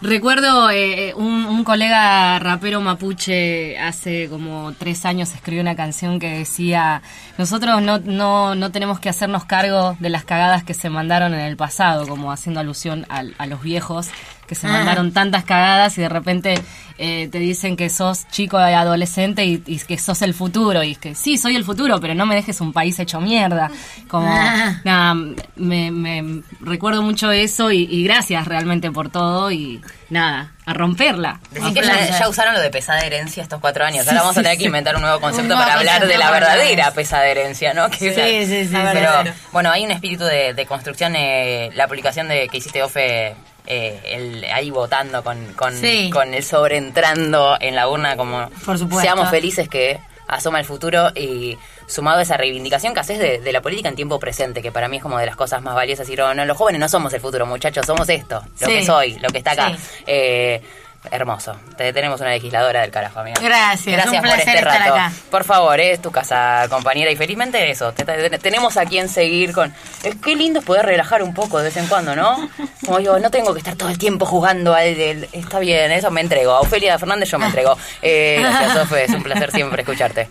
recuerdo 0.00 0.70
eh, 0.70 1.14
un, 1.16 1.46
un 1.46 1.64
colega 1.64 2.38
rapero 2.38 2.80
mapuche 2.80 3.78
hace 3.78 4.28
como 4.28 4.72
tres 4.78 5.04
años 5.06 5.32
escribió 5.34 5.62
una 5.62 5.76
canción 5.76 6.18
que 6.18 6.30
decía, 6.30 7.00
nosotros 7.38 7.80
no, 7.80 7.98
no, 7.98 8.54
no 8.54 8.70
tenemos 8.70 9.00
que 9.00 9.08
hacernos 9.08 9.44
cargo 9.44 9.96
de 10.00 10.10
las 10.10 10.24
cagadas 10.24 10.62
que 10.64 10.74
se 10.74 10.90
mandaron 10.90 11.32
en 11.34 11.40
el 11.40 11.56
pasado, 11.56 12.06
como 12.06 12.32
haciendo 12.32 12.60
alusión 12.60 13.06
al- 13.08 13.34
a, 13.38 13.46
los 13.46 13.62
viejos 13.62 14.08
que 14.46 14.54
se 14.54 14.66
Ah. 14.66 14.70
mandaron 14.72 15.12
tantas 15.12 15.44
cagadas 15.44 15.96
y 15.98 16.02
de 16.02 16.08
repente 16.08 16.54
eh, 16.96 17.28
te 17.32 17.38
dicen 17.40 17.76
que 17.76 17.90
sos 17.90 18.28
chico 18.28 18.56
y 18.58 18.72
adolescente 18.72 19.44
y, 19.44 19.60
y 19.66 19.78
que 19.80 19.98
sos 19.98 20.22
el 20.22 20.32
futuro. 20.32 20.82
Y 20.84 20.92
es 20.92 20.98
que 20.98 21.14
sí, 21.16 21.38
soy 21.38 21.56
el 21.56 21.64
futuro, 21.64 21.98
pero 22.00 22.14
no 22.14 22.24
me 22.24 22.36
dejes 22.36 22.60
un 22.60 22.72
país 22.72 22.98
hecho 23.00 23.20
mierda. 23.20 23.70
Como, 24.08 24.28
Ah. 24.30 24.80
nada, 24.84 25.14
me, 25.56 25.90
me 25.90 26.42
recuerdo 26.60 27.02
mucho 27.02 27.32
eso 27.32 27.72
y, 27.72 27.82
y 27.90 28.04
gracias 28.04 28.46
realmente 28.46 28.90
por 28.92 29.08
todo 29.08 29.50
y 29.50 29.80
nada, 30.10 30.52
a 30.66 30.72
romperla. 30.74 31.40
Decí 31.50 31.74
que 31.74 31.82
ya, 31.82 32.18
ya 32.18 32.28
usaron 32.28 32.54
lo 32.54 32.60
de 32.60 32.70
pesada 32.70 33.00
herencia 33.00 33.42
estos 33.42 33.58
cuatro 33.60 33.84
años. 33.84 34.06
Ahora 34.06 34.20
vamos 34.20 34.38
a 34.38 34.42
tener 34.42 34.56
que 34.58 34.64
inventar 34.66 34.94
un 34.94 35.02
nuevo 35.02 35.18
concepto 35.20 35.54
Un 35.54 35.60
para 35.60 35.74
hablar 35.74 36.06
de 36.06 36.16
la 36.16 36.30
verdadera 36.30 36.84
hablar. 36.84 36.94
pesada 36.94 37.26
herencia, 37.26 37.74
¿no? 37.74 37.90
Que 37.90 38.14
Sí, 38.14 38.46
sí, 38.46 38.68
sí, 38.68 38.76
Pero, 38.92 39.10
bueno, 39.52 39.72
hay 39.72 39.84
un 39.84 39.90
espíritu 39.90 40.24
de, 40.24 40.54
de 40.54 40.66
construcción. 40.66 41.14
eh, 41.16 41.70
la 41.74 41.88
publicación 41.88 42.28
de 42.28 42.48
que 42.48 42.58
hiciste, 42.58 42.82
Ofe, 42.84 43.34
eh, 43.66 44.00
el, 44.04 44.44
ahí 44.52 44.70
votando 44.70 45.22
con, 45.24 45.52
con, 45.54 45.74
Sí. 45.74 46.10
con 46.12 46.34
el 46.34 46.42
sobre 46.44 46.76
entrando 46.76 47.56
en 47.60 47.74
la 47.74 47.88
urna, 47.88 48.16
como 48.16 48.48
Por 48.64 48.78
supuesto. 48.78 49.02
seamos 49.02 49.30
felices 49.30 49.68
que 49.68 49.98
asoma 50.26 50.58
el 50.58 50.64
futuro 50.64 51.10
y 51.14 51.56
sumado 51.86 52.18
a 52.18 52.22
esa 52.22 52.36
reivindicación 52.38 52.94
que 52.94 53.00
haces 53.00 53.18
de, 53.18 53.40
de 53.40 53.52
la 53.52 53.60
política 53.60 53.88
en 53.90 53.94
tiempo 53.94 54.18
presente, 54.18 54.62
que 54.62 54.72
para 54.72 54.88
mí 54.88 54.96
es 54.96 55.02
como 55.02 55.18
de 55.18 55.26
las 55.26 55.36
cosas 55.36 55.60
más 55.62 55.74
valiosas. 55.74 56.08
Y 56.08 56.16
no, 56.16 56.34
no, 56.34 56.44
los 56.46 56.56
jóvenes 56.56 56.80
no 56.80 56.88
somos 56.88 57.12
el 57.12 57.20
futuro, 57.20 57.44
muchachos, 57.46 57.84
somos 57.86 58.08
esto, 58.08 58.42
lo 58.60 58.66
Sí. 58.66 58.72
que 58.74 58.84
soy, 58.86 59.18
lo 59.18 59.28
que 59.28 59.38
está 59.38 59.50
acá. 59.52 59.76
Sí. 59.76 60.04
Eh, 60.06 60.62
hermoso. 61.10 61.56
Te, 61.76 61.92
tenemos 61.92 62.20
una 62.20 62.30
legisladora 62.30 62.80
del 62.82 62.90
carajo, 62.90 63.20
amiga. 63.20 63.40
Gracias, 63.40 63.86
Gracias 63.94 64.12
un 64.14 64.18
por 64.20 64.28
placer 64.34 64.48
este 64.56 64.58
estar 64.58 64.78
rato. 64.80 64.94
acá. 64.94 65.12
Por 65.30 65.44
favor, 65.44 65.80
es 65.80 66.00
tu 66.02 66.10
casa, 66.10 66.66
compañera. 66.70 67.10
Y 67.10 67.16
felizmente 67.16 67.70
eso, 67.70 67.92
te- 67.92 68.04
te- 68.04 68.38
tenemos 68.38 68.76
a 68.76 68.84
quien 68.86 69.08
seguir 69.08 69.52
con... 69.52 69.72
Es 70.02 70.14
que 70.16 70.34
lindo 70.36 70.60
es 70.60 70.64
poder 70.64 70.86
relajar 70.86 71.22
un 71.22 71.34
poco 71.34 71.58
de 71.58 71.64
vez 71.64 71.76
en 71.76 71.86
cuando, 71.86 72.14
¿no? 72.16 72.48
Como 72.84 72.98
digo, 72.98 73.18
no 73.18 73.30
tengo 73.30 73.52
que 73.52 73.58
estar 73.58 73.74
todo 73.76 73.88
el 73.90 73.98
tiempo 73.98 74.26
jugando 74.26 74.74
al... 74.74 74.94
del- 74.96 75.28
Está 75.32 75.58
bien, 75.58 75.90
eso 75.92 76.10
me 76.10 76.20
entrego. 76.20 76.52
A 76.52 76.60
Ofelia 76.60 76.98
Fernández 76.98 77.30
yo 77.30 77.38
me 77.38 77.46
entrego. 77.46 77.76
Eh, 78.02 78.38
gracias, 78.40 78.76
Ofe. 78.76 79.04
Es 79.04 79.10
un 79.10 79.22
placer 79.22 79.50
siempre 79.52 79.82
escucharte. 79.82 80.28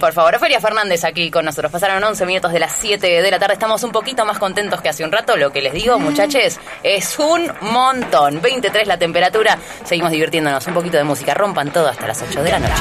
Por 0.00 0.12
favor, 0.12 0.34
Ofelia 0.34 0.60
Fernández 0.60 1.04
aquí 1.04 1.30
con 1.30 1.44
nosotros. 1.44 1.70
Pasaron 1.72 2.02
11 2.02 2.26
minutos 2.26 2.52
de 2.52 2.58
las 2.58 2.72
7 2.78 3.22
de 3.22 3.30
la 3.30 3.38
tarde. 3.38 3.54
Estamos 3.54 3.82
un 3.82 3.92
poquito 3.92 4.24
más 4.24 4.38
contentos 4.38 4.80
que 4.80 4.88
hace 4.88 5.04
un 5.04 5.12
rato. 5.12 5.36
Lo 5.36 5.50
que 5.52 5.62
les 5.62 5.72
digo, 5.72 5.98
muchachos, 5.98 6.58
es 6.82 7.18
un 7.18 7.50
montón. 7.60 8.40
23 8.40 8.86
la 8.86 8.98
temperatura. 8.98 9.58
Seguimos 9.84 10.10
divirtiéndonos. 10.10 10.66
Un 10.66 10.74
poquito 10.74 10.96
de 10.96 11.04
música. 11.04 11.34
Rompan 11.34 11.72
todo 11.72 11.88
hasta 11.88 12.06
las 12.06 12.22
8 12.22 12.42
de 12.42 12.50
la 12.50 12.58
noche. 12.58 12.74